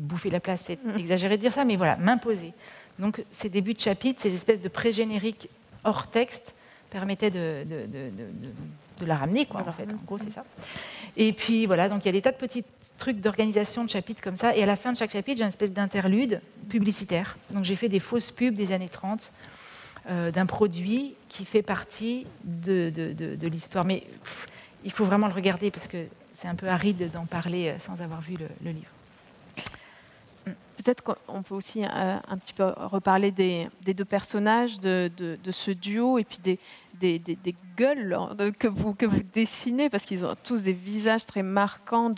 bouffer 0.00 0.30
la 0.30 0.40
place. 0.40 0.62
C'est 0.66 0.82
mm. 0.82 0.98
exagéré 0.98 1.36
de 1.36 1.42
dire 1.42 1.52
ça, 1.52 1.64
mais 1.64 1.76
voilà, 1.76 1.96
m'imposer. 1.96 2.52
Donc 2.98 3.24
ces 3.30 3.48
débuts 3.48 3.74
de 3.74 3.80
chapitre, 3.80 4.20
ces 4.20 4.34
espèces 4.34 4.60
de 4.60 4.68
pré-génériques 4.68 5.48
hors 5.84 6.08
texte 6.08 6.54
permettaient 6.90 7.30
de, 7.30 7.64
de, 7.64 9.06
la 9.06 9.16
ramener, 9.16 9.46
quoi, 9.46 9.64
en 9.66 9.72
fait. 9.72 9.90
En 9.90 9.96
gros, 10.06 10.18
c'est 10.18 10.30
ça. 10.30 10.44
Et 11.16 11.32
puis 11.32 11.66
voilà, 11.66 11.88
donc 11.88 12.04
il 12.04 12.06
y 12.06 12.08
a 12.10 12.12
des 12.12 12.22
tas 12.22 12.30
de 12.30 12.36
petits 12.36 12.64
trucs 13.02 13.20
d'organisation 13.20 13.84
de 13.84 13.90
chapitres 13.90 14.22
comme 14.22 14.36
ça. 14.36 14.56
Et 14.56 14.62
à 14.62 14.66
la 14.66 14.76
fin 14.76 14.92
de 14.92 14.96
chaque 14.96 15.10
chapitre, 15.10 15.38
j'ai 15.38 15.42
une 15.42 15.48
espèce 15.48 15.72
d'interlude 15.72 16.40
publicitaire. 16.68 17.36
Donc 17.50 17.64
j'ai 17.64 17.74
fait 17.74 17.88
des 17.88 17.98
fausses 17.98 18.30
pubs 18.30 18.54
des 18.54 18.70
années 18.70 18.88
30 18.88 19.32
euh, 20.08 20.30
d'un 20.30 20.46
produit 20.46 21.16
qui 21.28 21.44
fait 21.44 21.62
partie 21.62 22.26
de, 22.44 22.90
de, 22.90 23.48
l'histoire. 23.48 23.84
Mais 23.84 24.04
il 24.84 24.92
faut 24.92 25.04
vraiment 25.04 25.26
le 25.26 25.34
regarder 25.34 25.72
parce 25.72 25.88
que 25.88 26.06
c'est 26.32 26.46
un 26.46 26.54
peu 26.54 26.68
aride 26.68 27.10
d'en 27.10 27.26
parler 27.26 27.70
euh, 27.70 27.78
sans 27.80 28.00
avoir 28.00 28.20
vu 28.20 28.36
le 28.36 28.70
livre. 28.70 28.92
Peut-être 30.82 31.02
qu'on 31.02 31.42
peut 31.42 31.54
aussi 31.54 31.84
euh, 31.84 32.16
un 32.26 32.38
petit 32.38 32.52
peu 32.52 32.64
reparler 32.76 33.30
des, 33.30 33.68
deux 33.86 34.04
personnages, 34.04 34.80
de, 34.80 35.10
ce 35.50 35.70
duo, 35.70 36.18
et 36.18 36.24
puis 36.24 36.38
des, 36.42 36.58
des, 37.18 37.54
gueules 37.76 38.18
que 38.58 38.66
vous, 38.66 38.92
que 38.92 39.06
vous 39.06 39.22
dessinez, 39.32 39.90
parce 39.90 40.04
qu'ils 40.04 40.24
ont 40.24 40.34
tous 40.42 40.62
des 40.62 40.72
visages 40.72 41.24
très 41.24 41.44
marquants, 41.44 42.12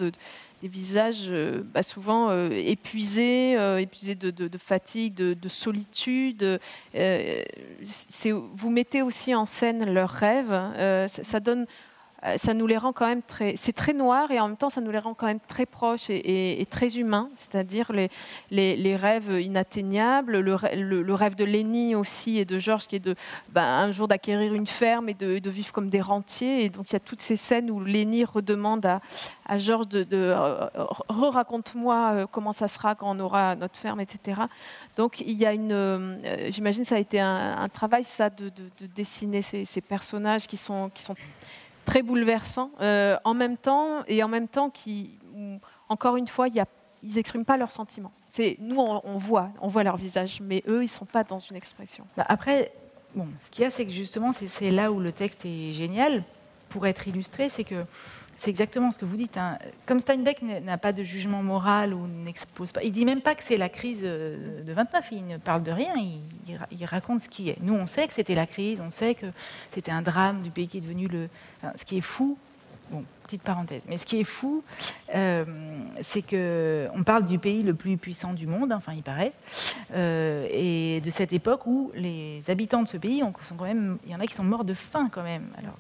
des 0.65 0.71
visages 0.71 1.27
euh, 1.29 1.61
bah, 1.62 1.83
souvent 1.83 2.31
euh, 2.31 2.49
épuisés, 2.51 3.53
épuisés 3.81 4.15
de, 4.15 4.59
fatigue, 4.59 5.15
de, 5.15 5.49
solitude. 5.49 6.59
vous 6.95 8.71
mettez 8.71 9.03
aussi 9.03 9.35
en 9.35 9.45
scène 9.45 9.93
leurs 9.93 10.09
rêves. 10.09 10.59
ça, 11.07 11.41
donne 11.41 11.62
euh, 11.62 11.67
ça 12.37 12.55
nous 12.55 12.66
les 12.66 12.79
rend 12.79 12.93
quand 12.93 13.07
même 13.07 13.22
très. 13.22 13.55
C'est 13.57 13.72
très 13.72 13.93
noir 13.93 14.31
et 14.31 14.41
en 14.41 14.49
même 14.49 14.57
temps, 14.57 14.70
ça 14.70 14.81
nous 14.81 14.91
les 14.91 14.99
rend 14.99 15.14
quand 15.14 15.27
même 15.27 15.41
très 15.41 15.66
proches 15.66 16.09
et, 16.09 16.66
très 16.70 16.97
humains, 16.97 17.29
c'est-à-dire 17.37 17.93
les, 17.93 18.09
les, 18.51 18.97
rêves 18.97 19.31
inatteignables, 19.41 20.39
le, 20.39 21.14
rêve 21.14 21.35
de 21.35 21.45
Lenny 21.45 21.95
aussi 21.95 22.39
et 22.39 22.45
de 22.45 22.59
Georges 22.59 22.87
qui 22.87 22.97
est 22.97 23.01
de 23.01 23.14
ben, 23.51 23.62
un 23.62 23.93
jour 23.93 24.09
d'acquérir 24.09 24.55
une 24.55 24.66
ferme 24.66 25.09
et 25.09 25.14
de, 25.14 25.51
vivre 25.51 25.72
comme 25.72 25.91
des 25.91 26.01
rentiers. 26.01 26.64
Et 26.64 26.70
donc, 26.70 26.91
il 26.91 26.93
y 26.95 26.97
a 26.97 27.01
toutes 27.01 27.20
ces 27.20 27.37
scènes 27.37 27.70
où 27.70 27.81
Lenny 27.81 28.25
redemande 28.25 28.87
à, 28.87 29.01
à 29.45 29.59
Georges 29.59 29.89
de, 29.89 30.07
euh, 30.11 30.66
raconte-moi 31.09 32.11
euh, 32.12 32.27
comment 32.31 32.53
ça 32.53 32.68
sera 32.68 32.95
quand 32.95 33.14
on 33.14 33.20
aura 33.20 33.55
notre 33.55 33.77
ferme, 33.77 34.01
etc. 34.01 34.43
Donc, 34.97 35.20
il 35.20 35.37
y 35.37 35.45
a 35.45 35.53
une. 35.53 36.18
J'imagine 36.49 36.85
ça 36.85 36.97
a 36.97 36.99
été 36.99 37.20
un, 37.20 37.68
travail, 37.68 38.05
ça, 38.05 38.31
de, 38.31 38.51
dessiner 38.95 39.43
ces, 39.43 39.64
ces 39.64 39.81
personnages 39.81 40.47
qui 40.47 40.57
sont. 40.57 40.91
Qui 40.95 41.03
sont 41.03 41.14
très 41.85 42.03
bouleversant, 42.03 42.70
euh, 42.80 43.16
en 43.24 43.35
même 43.35 43.57
temps, 43.57 44.05
et 44.07 44.22
en 44.22 44.28
même 44.28 44.49
temps 44.49 44.70
qui, 44.70 45.18
encore 45.89 46.16
une 46.16 46.28
fois, 46.28 46.49
ils 46.49 47.14
n'expriment 47.14 47.45
pas 47.45 47.57
leurs 47.57 47.72
sentiments. 47.72 48.12
C'est, 48.30 48.57
nous, 48.61 48.76
on, 48.78 49.18
voit, 49.18 49.51
on 49.61 49.68
voit 49.68 49.85
leur 49.85 49.97
visage, 49.97 50.41
mais 50.41 50.62
eux, 50.66 50.80
ils 50.80 50.87
ne 50.87 50.89
sont 50.89 51.05
pas 51.05 51.22
dans 51.22 51.39
une 51.39 51.57
expression. 51.57 52.05
Bah, 52.16 52.24
après, 52.28 52.72
bon, 53.14 53.28
ce 53.45 53.51
qu'il 53.51 53.62
y 53.62 53.66
a, 53.66 53.70
c'est 53.70 53.85
que 53.85 53.93
justement, 53.93 54.32
c'est 54.32 54.70
là 54.70 54.91
où 54.91 54.99
le 54.99 55.12
texte 55.12 55.45
est 55.45 55.72
génial 55.72 56.24
pour 56.68 56.87
être 56.87 57.07
illustré, 57.07 57.49
c'est 57.49 57.64
que 57.64 57.85
c'est 58.45 58.51
exactement 58.51 58.92
ce 58.92 58.99
que 58.99 59.07
vous 59.07 59.16
dites. 59.16 59.38
Hein. 59.38 59.59
Comme 59.86 60.01
Steinbeck 60.01 60.42
n'a 60.42 60.76
pas 60.76 60.92
de 60.92 61.03
jugement 61.03 61.42
moral 61.42 61.95
ou 61.95 62.07
n'expose 62.07 62.72
pas, 62.72 62.82
il 62.82 62.92
dit 62.92 63.07
même 63.07 63.22
pas 63.22 63.34
que 63.34 63.42
c'est 63.42 63.57
la 63.57 63.70
crise 63.70 64.03
euh, 64.05 64.62
de 64.62 64.70
29. 64.70 65.07
Il 65.12 65.26
ne 65.26 65.38
parle 65.38 65.62
de 65.62 65.70
rien. 65.70 65.95
Il, 66.70 66.84
raconte 66.84 67.22
ce 67.22 67.28
qui 67.30 67.49
est. 67.49 67.57
Nous, 67.62 67.72
on 67.72 67.86
sait 67.86 68.07
que 68.07 68.12
c'était 68.12 68.34
la 68.34 68.47
crise. 68.47 68.82
On 68.82 68.90
sait 68.90 69.14
que 69.14 69.26
c'était 69.72 69.92
un 69.92 70.03
drame 70.03 70.42
du 70.42 70.51
pays 70.51 70.68
qui 70.68 70.76
est 70.76 70.82
devenu 70.82 71.09
le. 71.09 71.30
ce 71.74 71.86
qui 71.86 71.97
est 71.97 72.03
fou. 72.03 72.36
Bon, 72.90 73.03
petite 73.22 73.40
parenthèse. 73.40 73.84
Mais 73.88 73.97
ce 73.97 74.05
qui 74.05 74.20
est 74.20 74.24
fou, 74.24 74.62
euh, 75.14 75.47
c'est 76.03 76.20
que 76.20 76.86
on 76.95 77.03
parle 77.03 77.24
du 77.24 77.38
pays 77.38 77.62
le 77.62 77.72
plus 77.72 77.97
puissant 77.97 78.34
du 78.34 78.47
monde. 78.47 78.72
Enfin, 78.72 78.92
il 78.92 79.03
paraît, 79.03 79.32
euh, 79.95 80.47
et 80.51 81.01
de 81.01 81.09
cette 81.09 81.32
époque 81.32 81.66
où 81.66 81.92
les 81.95 82.42
habitants 82.49 82.82
de 82.82 82.88
ce 82.88 82.99
pays 82.99 83.20
sont 83.20 83.57
quand 83.57 83.64
même. 83.64 83.97
Il 84.05 84.12
y 84.12 84.14
en 84.14 84.20
a 84.20 84.26
qui 84.26 84.34
sont 84.34 84.45
morts 84.45 84.66
de 84.66 84.74
faim 84.74 85.09
quand 85.11 85.22
même. 85.22 85.47
Alors 85.57 85.78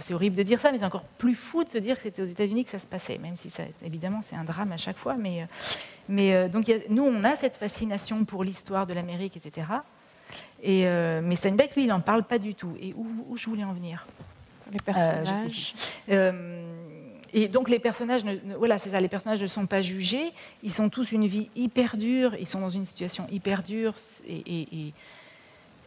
c'est 0.00 0.14
horrible 0.14 0.36
de 0.36 0.42
dire 0.42 0.60
ça, 0.60 0.72
mais 0.72 0.78
c'est 0.78 0.84
encore 0.84 1.04
plus 1.18 1.34
fou 1.34 1.64
de 1.64 1.68
se 1.68 1.78
dire 1.78 1.96
que 1.96 2.02
c'était 2.02 2.22
aux 2.22 2.26
États-Unis 2.26 2.64
que 2.64 2.70
ça 2.70 2.78
se 2.78 2.86
passait, 2.86 3.18
même 3.18 3.36
si 3.36 3.50
ça, 3.50 3.62
évidemment 3.84 4.20
c'est 4.22 4.36
un 4.36 4.44
drame 4.44 4.72
à 4.72 4.76
chaque 4.76 4.96
fois. 4.96 5.14
Mais, 5.14 5.42
euh, 5.42 5.46
mais 6.08 6.34
euh, 6.34 6.48
donc 6.48 6.70
nous, 6.88 7.04
on 7.04 7.24
a 7.24 7.36
cette 7.36 7.56
fascination 7.56 8.24
pour 8.24 8.44
l'histoire 8.44 8.86
de 8.86 8.94
l'Amérique, 8.94 9.36
etc. 9.36 9.68
Et, 10.62 10.86
euh, 10.86 11.20
mais 11.22 11.36
Steinbeck, 11.36 11.74
lui, 11.76 11.84
il 11.84 11.88
n'en 11.88 12.00
parle 12.00 12.24
pas 12.24 12.38
du 12.38 12.54
tout. 12.54 12.76
Et 12.80 12.94
où, 12.94 13.36
je 13.36 13.46
voulais 13.46 13.64
en 13.64 13.72
venir? 13.72 14.06
Les 14.72 14.80
personnages. 14.80 15.74
et 17.32 17.46
donc 17.46 17.68
les 17.68 17.78
personnages, 17.78 18.24
ne, 18.24 18.56
voilà, 18.56 18.80
c'est 18.80 18.90
ça, 18.90 19.00
les 19.00 19.08
personnages 19.08 19.40
ne 19.40 19.46
sont 19.46 19.66
pas 19.66 19.82
jugés. 19.82 20.32
Ils 20.64 20.72
sont 20.72 20.88
tous 20.88 21.12
une 21.12 21.28
vie 21.28 21.48
hyper 21.54 21.96
dure. 21.96 22.34
Ils 22.40 22.48
sont 22.48 22.60
dans 22.60 22.70
une 22.70 22.86
situation 22.86 23.28
hyper 23.30 23.62
dure 23.62 23.94
et 24.28 24.92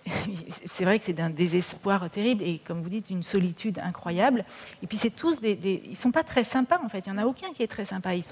c'est 0.70 0.84
vrai 0.84 1.00
que 1.00 1.06
c'est 1.06 1.14
d'un 1.14 1.30
désespoir 1.30 2.10
terrible 2.10 2.43
et, 2.43 2.60
comme 2.60 2.82
vous 2.82 2.89
dites, 2.89 3.10
une 3.10 3.24
solitude 3.24 3.80
incroyable. 3.80 4.45
Et 4.82 4.88
puis, 4.88 4.97
c'est 4.97 5.10
tous 5.10 5.39
des, 5.41 5.82
Ils 5.86 5.91
ne 5.91 5.95
sont 5.95 6.12
pas 6.12 6.24
très 6.24 6.43
sympas, 6.43 6.80
en 6.84 6.89
fait. 6.89 7.06
Il 7.08 7.14
n'y 7.14 7.20
en 7.20 7.22
a 7.22 7.26
aucun 7.26 7.52
qui 7.54 7.64
est 7.64 7.68
très 7.68 7.86
sympa. 7.86 8.16
Ils 8.16 8.24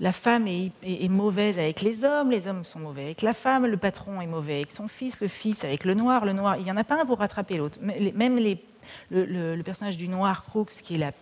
la 0.00 0.12
femme 0.12 0.46
est, 0.46 1.08
mauvaise 1.08 1.58
avec 1.58 1.80
les 1.80 2.04
hommes, 2.04 2.30
les 2.30 2.46
hommes 2.46 2.64
sont 2.64 2.78
mauvais 2.78 3.04
avec 3.04 3.22
la 3.22 3.34
femme, 3.34 3.66
le 3.66 3.76
patron 3.76 4.20
est 4.20 4.26
mauvais 4.26 4.56
avec 4.56 4.72
son 4.72 4.88
fils, 4.88 5.20
le 5.20 5.28
fils 5.28 5.64
avec 5.64 5.84
le 5.84 5.94
noir, 5.94 6.24
le 6.24 6.32
noir. 6.32 6.56
Il 6.58 6.64
n'y 6.64 6.70
en 6.70 6.76
a 6.76 6.84
pas 6.84 7.00
un 7.00 7.06
pour 7.06 7.18
rattraper 7.18 7.56
l'autre. 7.56 7.78
Même 7.80 8.38
le, 9.10 9.62
personnage 9.62 9.96
du 9.96 10.08
noir, 10.08 10.44
Crooks, 10.44 10.82
qui 10.82 10.94
est 10.94 10.98
la. 10.98 11.12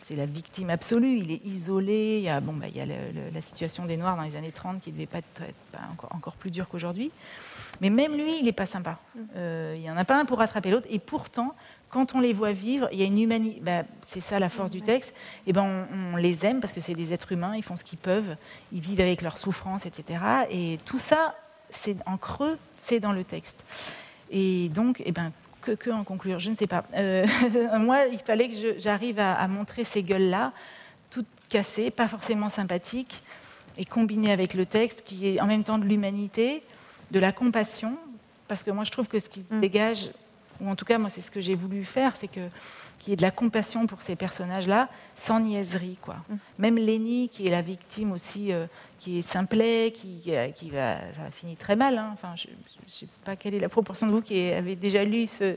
c'est 0.00 0.16
la 0.16 0.26
victime 0.26 0.70
absolue, 0.70 1.18
il 1.18 1.30
est 1.30 1.44
isolé, 1.44 2.18
il 2.18 2.24
y 2.24 2.28
a, 2.28 2.40
bon, 2.40 2.52
bah, 2.52 2.66
il 2.68 2.76
y 2.76 2.80
a 2.80 2.86
la 2.86 3.40
situation 3.40 3.86
des 3.86 3.96
Noirs 3.96 4.16
dans 4.16 4.22
les 4.22 4.36
années 4.36 4.52
30 4.52 4.80
qui 4.80 4.90
ne 4.90 4.94
devait 4.94 5.06
pas 5.06 5.18
être 5.18 5.42
encore, 6.10 6.34
plus 6.36 6.50
dure 6.50 6.68
qu'aujourd'hui. 6.68 7.10
Mais 7.80 7.90
même 7.90 8.14
lui, 8.14 8.38
il 8.38 8.44
n'est 8.44 8.52
pas 8.52 8.66
sympa. 8.66 8.98
Euh, 9.36 9.74
il 9.76 9.82
n'y 9.82 9.90
en 9.90 9.96
a 9.96 10.04
pas 10.04 10.18
un 10.18 10.24
pour 10.24 10.38
rattraper 10.38 10.70
l'autre. 10.70 10.86
Et 10.90 10.98
pourtant, 10.98 11.54
quand 11.90 12.14
on 12.14 12.20
les 12.20 12.32
voit 12.32 12.52
vivre, 12.52 12.88
il 12.92 12.98
y 12.98 13.02
a 13.02 13.06
une 13.06 13.18
humanité. 13.18 13.60
Bah, 13.62 13.82
c'est 14.02 14.20
ça 14.20 14.38
la 14.38 14.48
force 14.48 14.70
du 14.70 14.82
texte. 14.82 15.14
Et 15.46 15.52
ben, 15.52 15.86
on, 16.12 16.16
les 16.16 16.44
aime 16.44 16.60
parce 16.60 16.72
que 16.72 16.80
c'est 16.80 16.94
des 16.94 17.12
êtres 17.12 17.32
humains, 17.32 17.54
ils 17.56 17.62
font 17.62 17.76
ce 17.76 17.84
qu'ils 17.84 17.98
peuvent, 17.98 18.36
ils 18.72 18.80
vivent 18.80 19.00
avec 19.00 19.22
leurs 19.22 19.38
souffrances, 19.38 19.86
etc. 19.86 20.20
Et 20.50 20.78
tout 20.84 20.98
ça, 20.98 21.34
c'est 21.70 21.96
en 22.06 22.16
creux, 22.16 22.58
c'est 22.78 23.00
dans 23.00 23.12
le 23.12 23.24
texte. 23.24 23.62
Et 24.30 24.68
donc, 24.70 25.02
eh 25.04 25.12
ben, 25.12 25.32
que, 25.62 25.72
que, 25.72 25.90
en 25.90 26.04
conclure 26.04 26.38
Je 26.38 26.50
ne 26.50 26.54
sais 26.54 26.66
pas. 26.66 26.84
Euh, 26.94 27.26
moi, 27.78 28.06
il 28.06 28.18
fallait 28.18 28.48
que 28.48 28.78
j'arrive 28.78 29.18
à, 29.18 29.34
à, 29.34 29.48
montrer 29.48 29.84
ces 29.84 30.02
gueules-là, 30.02 30.52
toutes 31.10 31.26
cassées, 31.48 31.90
pas 31.90 32.08
forcément 32.08 32.48
sympathiques, 32.48 33.22
et 33.78 33.84
combinées 33.84 34.32
avec 34.32 34.54
le 34.54 34.66
texte, 34.66 35.02
qui 35.04 35.28
est 35.28 35.40
en 35.40 35.46
même 35.46 35.64
temps 35.64 35.78
de 35.78 35.84
l'humanité, 35.84 36.62
de 37.10 37.18
la 37.18 37.32
compassion, 37.32 37.96
parce 38.48 38.62
que 38.62 38.70
moi 38.70 38.84
je 38.84 38.90
trouve 38.90 39.06
que 39.06 39.20
ce 39.20 39.28
qui 39.28 39.42
se 39.42 39.54
mm. 39.54 39.60
dégage, 39.60 40.10
ou 40.60 40.68
en 40.68 40.76
tout 40.76 40.84
cas 40.84 40.98
moi 40.98 41.10
c'est 41.10 41.20
ce 41.20 41.30
que 41.30 41.40
j'ai 41.40 41.54
voulu 41.54 41.84
faire, 41.84 42.14
c'est 42.16 42.28
que 42.28 42.48
qu'il 42.98 43.10
y 43.10 43.12
ait 43.12 43.16
de 43.16 43.22
la 43.22 43.30
compassion 43.30 43.86
pour 43.86 44.02
ces 44.02 44.16
personnages-là, 44.16 44.88
sans 45.16 45.40
niaiserie. 45.40 45.98
Quoi. 46.00 46.16
Mm. 46.28 46.34
Même 46.58 46.76
Lenny, 46.76 47.28
qui 47.28 47.46
est 47.46 47.50
la 47.50 47.62
victime 47.62 48.12
aussi, 48.12 48.52
euh, 48.52 48.66
qui 48.98 49.18
est 49.18 49.22
simplet, 49.22 49.92
qui, 49.94 50.20
euh, 50.28 50.48
qui 50.50 50.70
va, 50.70 50.98
ça 51.12 51.30
finit 51.30 51.56
très 51.56 51.76
mal. 51.76 51.98
Hein. 51.98 52.10
Enfin, 52.12 52.34
je 52.36 52.48
ne 52.48 52.88
sais 52.88 53.06
pas 53.24 53.36
quelle 53.36 53.54
est 53.54 53.60
la 53.60 53.68
proportion 53.68 54.06
de 54.06 54.12
vous 54.12 54.22
qui 54.22 54.50
avez 54.50 54.76
déjà 54.76 55.04
lu 55.04 55.26
ce, 55.26 55.56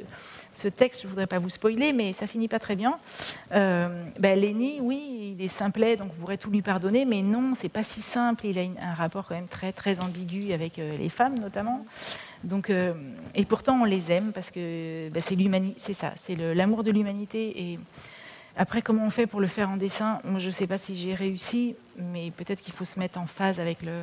ce 0.54 0.68
texte, 0.68 1.02
je 1.02 1.08
ne 1.08 1.10
voudrais 1.10 1.28
pas 1.28 1.40
vous 1.40 1.50
spoiler, 1.50 1.94
mais 1.94 2.14
ça 2.14 2.28
finit 2.28 2.48
pas 2.48 2.60
très 2.60 2.76
bien. 2.76 3.00
Euh, 3.54 4.06
ben 4.20 4.40
Lenny, 4.40 4.80
oui, 4.82 5.36
il 5.38 5.44
est 5.44 5.50
simplet, 5.50 5.96
donc 5.96 6.10
vous 6.14 6.22
pourrez 6.22 6.38
tout 6.38 6.52
lui 6.52 6.62
pardonner, 6.62 7.06
mais 7.06 7.22
non, 7.22 7.54
c'est 7.58 7.70
pas 7.70 7.84
si 7.84 8.02
simple. 8.02 8.46
Il 8.46 8.60
a 8.60 8.64
un 8.82 8.94
rapport 8.94 9.28
quand 9.28 9.36
même 9.36 9.48
très 9.48 9.72
très 9.72 10.04
ambigu 10.04 10.54
avec 10.54 10.80
euh, 10.80 10.98
les 10.98 11.10
femmes 11.10 11.40
notamment. 11.40 11.86
Donc, 12.46 12.72
et 13.36 13.44
pourtant 13.44 13.82
on 13.82 13.84
les 13.84 14.14
aime 14.14 14.32
parce 14.32 14.50
que 14.50 15.10
ben, 15.10 15.22
c'est 15.78 15.94
ça, 15.94 16.14
c'est 16.16 16.38
l'amour 16.38 16.84
de 16.84 16.92
l'humanité. 16.92 17.74
Et 17.74 17.80
après, 18.60 18.82
comment 18.82 19.05
on 19.05 19.10
fait 19.10 19.26
pour 19.26 19.39
le 19.39 19.47
faire 19.47 19.70
en 19.70 19.78
dessin? 19.78 20.20
Moi, 20.26 20.39
je 20.39 20.47
ne 20.47 20.51
sais 20.51 20.68
pas 20.68 20.78
si 20.78 20.97
j'ai 20.97 21.14
réussi, 21.14 21.78
mais 21.95 22.30
peut-être 22.32 22.62
qu'il 22.62 22.74
faut 22.74 22.84
se 22.84 22.99
mettre 22.99 23.18
en 23.18 23.26
phase 23.26 23.57
avec 23.57 23.82
le, 23.82 24.01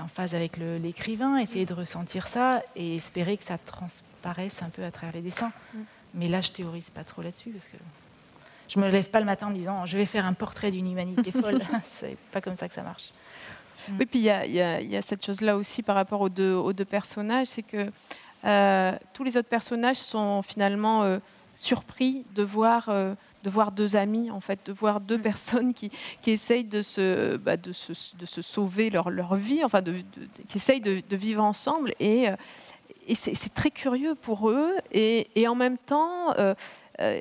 en 0.00 0.08
phase 0.08 0.34
avec 0.34 0.56
l'écrivain, 0.56 1.36
essayer 1.36 1.66
de 1.66 1.74
ressentir 1.74 2.28
ça 2.28 2.62
et 2.76 2.96
espérer 2.96 3.36
que 3.36 3.44
ça 3.44 3.58
transparaisse 3.58 4.62
un 4.62 4.70
peu 4.70 4.82
à 4.84 4.90
travers 4.90 5.14
les 5.14 5.20
dessins. 5.20 5.52
Mm. 5.74 5.78
Mais 6.14 6.28
là, 6.28 6.40
je 6.40 6.50
théorise 6.50 6.88
pas 6.88 7.04
trop 7.04 7.20
là-dessus 7.20 7.50
parce 7.50 7.66
que 7.66 7.76
je 8.68 8.80
me 8.80 8.88
lève 8.88 9.10
pas 9.10 9.20
le 9.20 9.26
matin 9.26 9.48
en 9.48 9.50
me 9.50 9.56
disant 9.56 9.84
je 9.84 9.98
vais 9.98 10.06
faire 10.06 10.24
un 10.24 10.32
portrait 10.32 10.70
d'une 10.70 10.90
humanité 10.90 11.30
folle. 11.42 11.60
c'est 12.00 12.16
pas 12.32 12.40
comme 12.40 12.56
ça 12.56 12.68
que 12.68 12.74
ça 12.74 12.82
marche. 12.82 13.10
Mm. 13.86 13.96
Oui, 13.98 14.06
puis 14.06 14.18
il 14.20 14.24
y, 14.24 14.96
a 14.96 15.02
cette 15.02 15.26
chose-là 15.26 15.58
aussi 15.58 15.82
par 15.82 15.96
rapport 15.96 16.22
aux 16.22 16.30
deux, 16.30 16.54
aux 16.54 16.72
deux 16.72 16.86
personnages, 16.86 17.48
c'est 17.48 17.62
que 17.62 17.90
euh, 18.46 18.92
tous 19.12 19.24
les 19.24 19.36
autres 19.36 19.48
personnages 19.50 19.98
sont 19.98 20.40
finalement 20.40 21.02
euh, 21.02 21.18
surpris 21.56 22.24
de 22.34 22.42
voir 22.42 22.88
euh, 22.88 23.14
de 23.42 23.50
voir 23.50 23.70
deux 23.70 23.94
amis, 23.94 24.30
en 24.30 24.40
fait, 24.40 24.58
de 24.66 24.72
voir 24.72 25.00
deux 25.00 25.18
mm. 25.18 25.22
personnes 25.22 25.74
qui, 25.74 25.90
qui 26.20 26.32
essayent 26.32 26.64
de 26.64 26.82
se, 26.82 27.36
bah, 27.36 27.56
de, 27.56 27.72
se, 27.72 27.92
de 28.16 28.26
se 28.26 28.42
sauver 28.42 28.90
leur, 28.90 29.08
leur 29.08 29.36
vie, 29.36 29.62
enfin, 29.62 29.82
de, 29.82 30.02
qui 30.48 30.58
essayent 30.58 30.80
de, 30.80 31.16
vivre 31.16 31.44
ensemble. 31.44 31.92
Et, 32.00 32.28
euh, 32.28 32.34
et 33.06 33.14
c'est 33.14 33.54
très 33.54 33.70
curieux 33.70 34.16
pour 34.16 34.50
eux. 34.50 34.72
Et, 34.90 35.28
et 35.36 35.46
en 35.46 35.54
même 35.54 35.78
temps, 35.78 36.34
euh, 37.00 37.20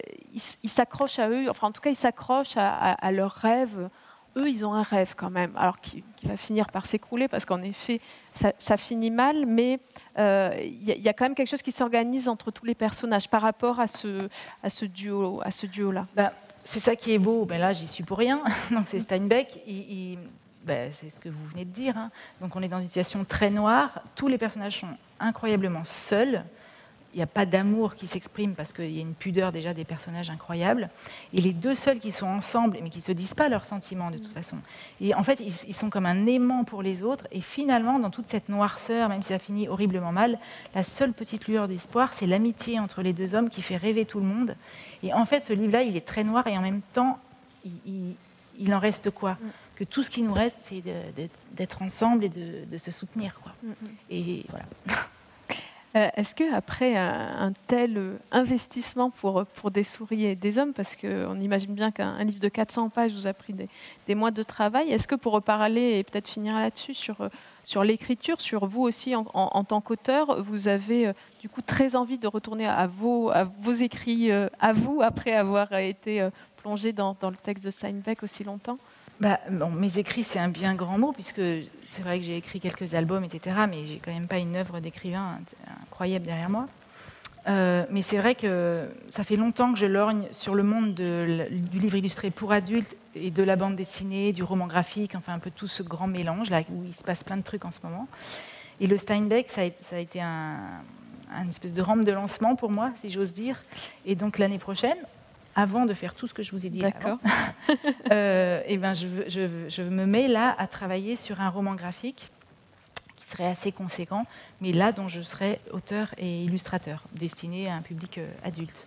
ils 0.63 0.69
s'accrochent 0.69 1.19
à 1.19 1.29
eux, 1.29 1.49
enfin 1.49 1.67
en 1.67 1.71
tout 1.71 1.81
cas 1.81 1.89
ils 1.89 1.95
s'accrochent 1.95 2.57
à, 2.57 3.11
leurs 3.11 3.31
rêves. 3.31 3.89
Eux, 4.37 4.49
ils 4.49 4.65
ont 4.65 4.73
un 4.73 4.83
rêve 4.83 5.13
quand 5.15 5.29
même, 5.29 5.51
alors 5.55 5.79
qui, 5.79 6.03
va 6.23 6.37
finir 6.37 6.69
par 6.71 6.85
s'écrouler 6.85 7.27
parce 7.27 7.45
qu'en 7.45 7.61
effet, 7.61 8.01
ça, 8.33 8.77
finit 8.77 9.11
mal, 9.11 9.45
mais 9.45 9.79
il 10.17 10.83
y, 10.83 11.07
a 11.07 11.13
quand 11.13 11.25
même 11.25 11.35
quelque 11.35 11.49
chose 11.49 11.61
qui 11.61 11.71
s'organise 11.71 12.27
entre 12.27 12.51
tous 12.51 12.65
les 12.65 12.75
personnages 12.75 13.29
par 13.29 13.41
rapport 13.43 13.79
à 13.79 13.87
ce, 13.87 14.27
à 14.63 14.69
ce 14.69 14.85
duo, 14.85 15.39
à 15.43 15.51
ce 15.51 15.67
duo-là. 15.67 16.07
Ben, 16.15 16.31
c'est 16.65 16.79
ça 16.79 16.95
qui 16.95 17.13
est 17.13 17.19
beau. 17.19 17.45
Ben 17.45 17.59
là, 17.59 17.71
j'y 17.73 17.87
suis 17.87 18.03
pour 18.03 18.17
rien. 18.17 18.43
Donc 18.71 18.87
c'est 18.87 18.99
Steinbeck. 18.99 19.59
Ben, 20.65 20.91
c'est 20.93 21.11
ce 21.11 21.19
que 21.19 21.29
vous 21.29 21.45
venez 21.45 21.63
de 21.63 21.69
dire. 21.69 21.95
Hein. 21.95 22.09
Donc 22.41 22.55
on 22.55 22.61
est 22.61 22.67
dans 22.67 22.79
une 22.79 22.87
situation 22.87 23.23
très 23.23 23.51
noire. 23.51 24.01
Tous 24.15 24.27
les 24.27 24.39
personnages 24.39 24.79
sont 24.79 24.97
incroyablement 25.19 25.85
seuls 25.85 26.43
il 27.15 27.19
n'y 27.19 27.23
a 27.23 27.27
pas 27.27 27.45
d'amour 27.45 27.95
qui 27.95 28.07
s'exprime 28.07 28.55
parce 28.55 28.73
qu'il 28.73 28.91
y 28.91 28.97
a 28.97 29.01
une 29.01 29.13
pudeur 29.13 29.53
déjà 29.53 29.73
des 29.73 29.85
personnages 29.85 30.29
incroyables. 30.29 30.89
Et 31.31 31.39
les 31.39 31.53
deux 31.53 31.73
seuls 31.73 31.99
qui 31.99 32.11
sont 32.11 32.27
ensemble, 32.27 32.77
mais 32.83 32.89
qui 32.89 32.97
ne 32.97 33.03
se 33.03 33.13
disent 33.13 33.33
pas 33.33 33.47
leurs 33.47 33.63
sentiments 33.63 34.11
de 34.11 34.17
toute 34.17 34.33
façon. 34.33 34.57
Et 34.99 35.15
en 35.15 35.23
fait, 35.23 35.39
ils, 35.39 35.73
sont 35.73 35.89
comme 35.89 36.05
un 36.05 36.27
aimant 36.27 36.65
pour 36.65 36.83
les 36.83 37.03
autres. 37.03 37.25
Et 37.31 37.39
finalement, 37.39 37.99
dans 37.99 38.09
toute 38.09 38.27
cette 38.27 38.49
noirceur, 38.49 39.07
même 39.07 39.21
si 39.21 39.29
ça 39.29 39.39
finit 39.39 39.69
horriblement 39.69 40.11
mal, 40.11 40.37
la 40.73 40.83
seule 40.83 41.13
petite 41.13 41.47
lueur 41.47 41.69
d'espoir, 41.69 42.13
c'est 42.13 42.27
l'amitié 42.27 42.81
entre 42.81 43.01
les 43.01 43.13
deux 43.13 43.33
hommes 43.33 43.49
qui 43.49 43.61
fait 43.61 43.77
rêver 43.77 44.03
tout 44.03 44.19
le 44.19 44.25
monde. 44.25 44.57
Et 45.01 45.13
en 45.13 45.23
fait, 45.23 45.45
ce 45.45 45.53
livre-là, 45.53 45.83
il 45.83 45.95
est 45.95 46.05
très 46.05 46.25
noir 46.25 46.45
et 46.47 46.57
en 46.57 46.61
même 46.61 46.81
temps, 46.91 47.19
il, 47.63 48.73
en 48.73 48.79
reste 48.79 49.09
quoi 49.09 49.37
que 49.75 49.85
tout 49.85 50.03
ce 50.03 50.09
qui 50.09 50.21
nous 50.21 50.33
reste, 50.33 50.57
c'est 50.65 50.83
d'être 51.53 51.81
ensemble 51.81 52.25
et 52.25 52.29
de, 52.29 52.77
se 52.77 52.91
soutenir. 52.91 53.39
Quoi. 53.41 53.53
Et 54.09 54.43
voilà. 54.49 54.65
Euh, 55.95 56.09
est-ce 56.17 56.35
qu'après 56.35 56.97
un, 56.97 57.53
tel 57.67 57.97
euh, 57.97 58.17
investissement 58.31 59.11
pour, 59.11 59.45
des 59.71 59.83
souris 59.83 60.25
et 60.25 60.35
des 60.35 60.57
hommes, 60.57 60.73
parce 60.73 60.93
qu'on 60.93 61.39
imagine 61.39 61.73
bien 61.73 61.89
qu'un 61.91 62.21
livre 62.23 62.39
de 62.39 62.49
400 62.49 62.89
pages 62.89 63.13
vous 63.13 63.27
a 63.27 63.33
pris 63.33 63.53
des, 63.53 64.15
mois 64.15 64.31
de 64.31 64.43
travail, 64.43 64.91
est-ce 64.91 65.07
que 65.07 65.15
pour 65.15 65.31
reparler 65.31 65.97
et 65.97 66.03
peut-être 66.03 66.27
finir 66.27 66.55
là-dessus 66.55 66.93
sur, 66.93 67.21
euh, 67.21 67.83
l'écriture, 67.83 68.41
sur 68.41 68.65
vous 68.65 68.81
aussi 68.81 69.15
en, 69.15 69.63
tant 69.63 69.79
qu'auteur, 69.79 70.43
vous 70.43 70.67
avez 70.67 71.13
du 71.39 71.47
coup 71.47 71.61
très 71.61 71.95
envie 71.95 72.17
de 72.17 72.27
retourner 72.27 72.67
à 72.67 72.87
vos, 72.87 73.29
à 73.29 73.43
vos 73.43 73.71
écrits, 73.71 74.31
à 74.31 74.73
vous, 74.73 75.01
après 75.01 75.33
avoir 75.33 75.73
été 75.73 76.27
plongé 76.57 76.91
dans, 76.91 77.15
dans 77.19 77.29
le 77.29 77.37
texte 77.37 77.65
de 77.65 77.71
Steinbeck 77.71 78.21
aussi 78.21 78.43
longtemps? 78.43 78.77
Bah, 79.19 79.39
mes 79.49 79.97
écrits, 79.97 80.23
c'est 80.23 80.39
un 80.39 80.49
bien 80.49 80.75
grand 80.75 80.97
mot, 80.97 81.13
puisque 81.13 81.41
c'est 81.85 82.01
vrai 82.01 82.19
que 82.19 82.25
j'ai 82.25 82.37
écrit 82.37 82.59
quelques 82.59 82.93
albums, 82.93 83.23
etc., 83.23 83.55
mais 83.69 83.85
j'ai 83.85 83.99
quand 84.03 84.11
même 84.11 84.27
pas 84.27 84.39
une 84.39 84.55
œuvre 84.55 84.79
d'écrivain 84.79 85.39
incroyable 85.83 86.25
derrière 86.25 86.49
moi. 86.49 86.67
Euh, 87.47 87.85
mais 87.91 88.01
c'est 88.01 88.17
vrai 88.17 88.35
que 88.35 88.89
ça 89.09 89.23
fait 89.23 89.35
longtemps 89.35 89.71
que 89.71 89.77
je 89.77 89.85
lorgne 89.85 90.27
sur 90.31 90.55
le 90.55 90.63
monde 90.63 90.95
du 90.95 91.79
livre 91.79 91.95
illustré 91.95 92.31
pour 92.31 92.51
adultes 92.51 92.95
et 93.13 93.29
de 93.29 93.43
la 93.43 93.55
bande 93.55 93.75
dessinée, 93.75 94.33
du 94.33 94.43
roman 94.43 94.67
graphique, 94.67 95.15
enfin 95.15 95.33
un 95.33 95.39
peu 95.39 95.51
tout 95.51 95.67
ce 95.67 95.83
grand 95.83 96.07
mélange 96.07 96.49
où 96.69 96.83
il 96.83 96.93
se 96.93 97.03
passe 97.03 97.23
plein 97.23 97.37
de 97.37 97.43
trucs 97.43 97.63
en 97.63 97.71
ce 97.71 97.79
moment. 97.83 98.07
Et 98.81 98.87
le 98.87 98.97
Steinbeck, 98.97 99.49
ça 99.49 99.61
a, 99.61 99.99
été 99.99 100.21
un, 100.21 100.57
un 101.33 101.47
espèce 101.47 101.73
de 101.73 101.81
rampe 101.81 102.03
de 102.03 102.11
lancement 102.11 102.55
pour 102.55 102.71
moi, 102.71 102.91
si 103.01 103.09
j'ose 103.09 103.31
dire. 103.31 103.63
Et 104.05 104.15
donc 104.15 104.39
l'année 104.39 104.59
prochaine, 104.59 104.97
avant 105.55 105.85
de 105.85 105.93
faire 105.93 106.13
tout 106.13 106.27
ce 106.27 106.33
que 106.33 106.43
je 106.43 106.51
vous 106.51 106.65
ai 106.65 106.69
dit 106.69 106.79
D'accord. 106.79 107.17
euh, 108.11 108.61
et 108.67 108.77
ben 108.77 108.93
je, 108.93 109.07
je, 109.27 109.81
me 109.81 110.05
mets 110.05 110.27
là 110.27 110.53
à 110.57 110.67
travailler 110.67 111.15
sur 111.15 111.41
un 111.41 111.49
roman 111.49 111.75
graphique 111.75 112.29
qui 113.15 113.25
serait 113.29 113.47
assez 113.47 113.71
conséquent, 113.71 114.25
mais 114.61 114.73
là 114.73 114.91
dont 114.91 115.07
je 115.07 115.21
serais 115.21 115.59
auteur 115.71 116.13
et 116.17 116.43
illustrateur, 116.43 117.03
destiné 117.13 117.69
à 117.69 117.75
un 117.75 117.81
public 117.81 118.17
euh, 118.17 118.29
adulte. 118.43 118.85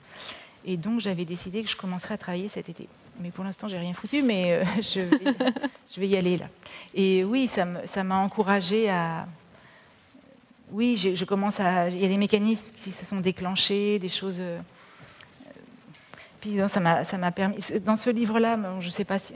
Et 0.66 0.76
donc 0.76 1.00
j'avais 1.00 1.24
décidé 1.24 1.62
que 1.62 1.70
je 1.70 1.76
commencerais 1.76 2.14
à 2.14 2.18
travailler 2.18 2.48
cet 2.48 2.68
été. 2.68 2.86
Mais 3.20 3.30
pour 3.30 3.42
l'instant, 3.42 3.66
j'ai 3.66 3.78
rien 3.78 3.94
foutu, 3.94 4.22
mais 4.22 4.52
euh, 4.52 4.64
je, 4.76 5.00
vais, 5.00 5.34
je, 5.92 6.00
vais, 6.00 6.08
y 6.08 6.16
aller 6.16 6.36
là. 6.36 6.46
Et 6.94 7.24
oui, 7.24 7.48
ça 7.48 8.04
m'a 8.04 8.18
encouragé 8.18 8.90
à. 8.90 9.26
Oui, 10.70 10.96
je, 10.96 11.24
commence 11.24 11.58
à. 11.60 11.88
Il 11.88 11.98
y 11.98 12.04
a 12.04 12.08
des 12.08 12.18
mécanismes 12.18 12.66
qui 12.76 12.90
se 12.90 13.06
sont 13.06 13.20
déclenchés, 13.20 13.98
des 13.98 14.10
choses. 14.10 14.42
Euh, 16.46 16.66
puis 16.66 17.04
ça 17.04 17.18
m'a 17.18 17.32
permis. 17.32 17.58
Dans 17.84 17.96
ce 17.96 18.10
livre-là, 18.10 18.58
je 18.80 18.86
ne 18.86 18.90
sais 18.90 19.04
pas 19.04 19.18
si. 19.18 19.34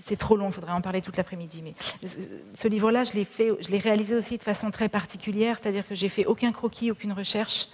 C'est 0.00 0.16
trop 0.16 0.36
long, 0.36 0.48
il 0.48 0.52
faudrait 0.52 0.72
en 0.72 0.80
parler 0.80 1.00
toute 1.00 1.16
l'après-midi. 1.16 1.62
Mais 1.62 1.74
ce 2.54 2.66
livre-là, 2.66 3.04
je 3.04 3.12
l'ai 3.12 3.24
fait, 3.24 3.50
je 3.60 3.68
l'ai 3.68 3.78
réalisé 3.78 4.16
aussi 4.16 4.36
de 4.36 4.42
façon 4.42 4.70
très 4.70 4.88
particulière, 4.88 5.58
c'est-à-dire 5.60 5.86
que 5.86 5.94
j'ai 5.94 6.08
fait 6.08 6.26
aucun 6.26 6.50
croquis, 6.50 6.90
aucune 6.90 7.12
recherche. 7.12 7.68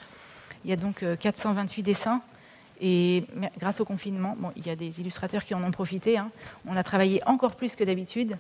Il 0.65 0.71
y 0.71 0.73
a 0.73 0.77
donc 0.77 1.05
428 1.21 1.81
euh, 1.81 1.85
dessins. 1.85 2.23
Et 2.81 3.25
grâce 3.59 3.81
au 3.81 3.85
confinement, 3.85 4.37
bon, 4.39 4.53
il 4.55 4.65
y 4.67 4.71
a 4.71 4.77
des 4.77 5.01
illustrateurs 5.01 5.45
qui 5.45 5.53
en 5.55 5.65
ont 5.65 5.71
profité. 5.73 6.17
Hein. 6.17 6.31
On 6.67 6.77
a 6.77 6.85
travaillé 6.85 7.21
encore 7.27 7.57
plus 7.57 7.75
que 7.75 7.83
d'habitude. 7.83 8.37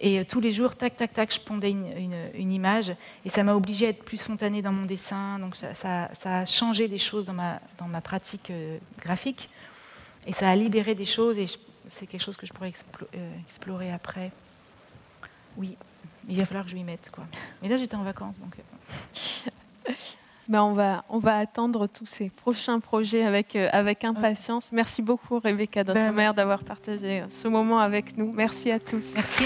Et 0.00 0.18
euh, 0.18 0.24
tous 0.24 0.40
les 0.40 0.50
jours, 0.50 0.76
tac, 0.76 0.96
tac, 0.96 1.12
tac, 1.12 1.32
je 1.32 1.40
pondais 1.40 1.70
une, 1.70 2.52
image. 2.52 2.94
Et 3.24 3.28
ça 3.28 3.42
m'a 3.42 3.54
obligée 3.54 3.86
à 3.86 3.88
être 3.90 4.04
plus 4.04 4.18
spontanée 4.18 4.62
dans 4.62 4.72
mon 4.72 4.86
dessin. 4.86 5.38
Donc 5.38 5.56
ça, 5.56 6.10
a 6.24 6.44
changé 6.44 6.88
des 6.88 6.98
choses 6.98 7.26
dans 7.26 7.32
ma, 7.32 7.60
dans 7.78 7.86
ma 7.86 8.00
pratique 8.00 8.50
euh, 8.50 8.78
graphique. 9.00 9.48
Et 10.26 10.32
ça 10.32 10.50
a 10.50 10.56
libéré 10.56 10.94
des 10.94 11.06
choses. 11.06 11.38
Et 11.38 11.46
c'est 11.86 12.06
quelque 12.06 12.22
chose 12.22 12.36
que 12.36 12.46
je 12.46 12.52
pourrais 12.52 12.72
euh, 13.14 13.30
explorer 13.48 13.92
après. 13.92 14.32
Oui, 15.56 15.76
il 16.28 16.36
va 16.36 16.46
falloir 16.46 16.64
que 16.64 16.70
je 16.70 16.76
m'y 16.76 16.84
mette. 16.84 17.10
Quoi. 17.12 17.24
Mais 17.62 17.68
là, 17.68 17.76
j'étais 17.76 17.96
en 17.96 18.02
vacances. 18.02 18.38
Donc... 18.38 18.56
Ben 20.48 20.62
on, 20.62 20.74
va, 20.74 21.04
on 21.08 21.18
va 21.18 21.38
attendre 21.38 21.86
tous 21.86 22.06
ces 22.06 22.28
prochains 22.28 22.80
projets 22.80 23.24
avec, 23.24 23.56
avec 23.56 24.04
impatience. 24.04 24.72
Merci 24.72 25.00
beaucoup, 25.00 25.38
Rebecca, 25.38 25.84
notre 25.84 25.94
ben, 25.94 26.12
mère, 26.12 26.34
d'avoir 26.34 26.64
partagé 26.64 27.24
ce 27.28 27.48
moment 27.48 27.78
avec 27.78 28.18
nous. 28.18 28.30
Merci 28.32 28.70
à 28.70 28.78
tous. 28.78 29.14
Merci. 29.14 29.44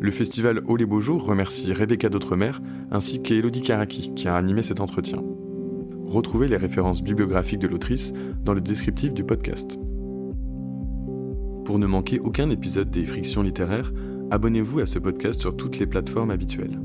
Le 0.00 0.10
festival 0.12 0.62
Haut 0.66 0.76
les 0.76 0.86
Beaux 0.86 1.00
Jours 1.00 1.24
remercie 1.24 1.72
Rebecca 1.72 2.08
d'Outremer 2.08 2.52
ainsi 2.92 3.20
qu'Elodie 3.20 3.62
Karaki 3.62 4.14
qui 4.14 4.28
a 4.28 4.36
animé 4.36 4.62
cet 4.62 4.80
entretien. 4.80 5.22
Retrouvez 6.06 6.46
les 6.46 6.56
références 6.56 7.02
bibliographiques 7.02 7.58
de 7.58 7.66
l'autrice 7.66 8.12
dans 8.44 8.54
le 8.54 8.60
descriptif 8.60 9.12
du 9.12 9.24
podcast. 9.24 9.76
Pour 11.64 11.78
ne 11.78 11.86
manquer 11.86 12.20
aucun 12.20 12.48
épisode 12.48 12.90
des 12.90 13.04
Frictions 13.04 13.42
littéraires, 13.42 13.92
abonnez-vous 14.30 14.80
à 14.80 14.86
ce 14.86 14.98
podcast 14.98 15.40
sur 15.40 15.56
toutes 15.56 15.78
les 15.78 15.86
plateformes 15.86 16.30
habituelles. 16.30 16.80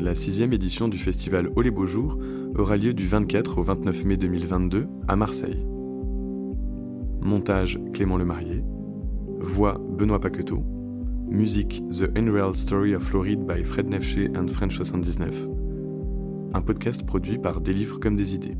La 0.00 0.14
sixième 0.14 0.52
édition 0.52 0.88
du 0.88 0.98
festival 0.98 1.50
Haut 1.54 1.62
les 1.62 1.70
Beaux 1.70 1.86
Jours 1.86 2.18
aura 2.56 2.76
lieu 2.76 2.94
du 2.94 3.06
24 3.06 3.58
au 3.58 3.62
29 3.62 4.04
mai 4.04 4.16
2022 4.16 4.86
à 5.08 5.16
Marseille. 5.16 5.66
Montage 7.20 7.78
Clément 7.92 8.16
Lemarié. 8.16 8.62
Voix 9.40 9.78
Benoît 9.78 10.20
Paqueteau. 10.20 10.62
Musique 11.28 11.82
The 11.90 12.16
Unreal 12.16 12.54
Story 12.54 12.94
of 12.94 13.02
Floride 13.02 13.44
by 13.44 13.62
Fred 13.64 13.88
Nefché 13.88 14.30
and 14.36 14.48
French 14.48 14.76
79. 14.76 15.48
Un 16.54 16.62
podcast 16.62 17.04
produit 17.04 17.38
par 17.38 17.60
Des 17.60 17.74
livres 17.74 18.00
comme 18.00 18.16
des 18.16 18.34
idées. 18.34 18.56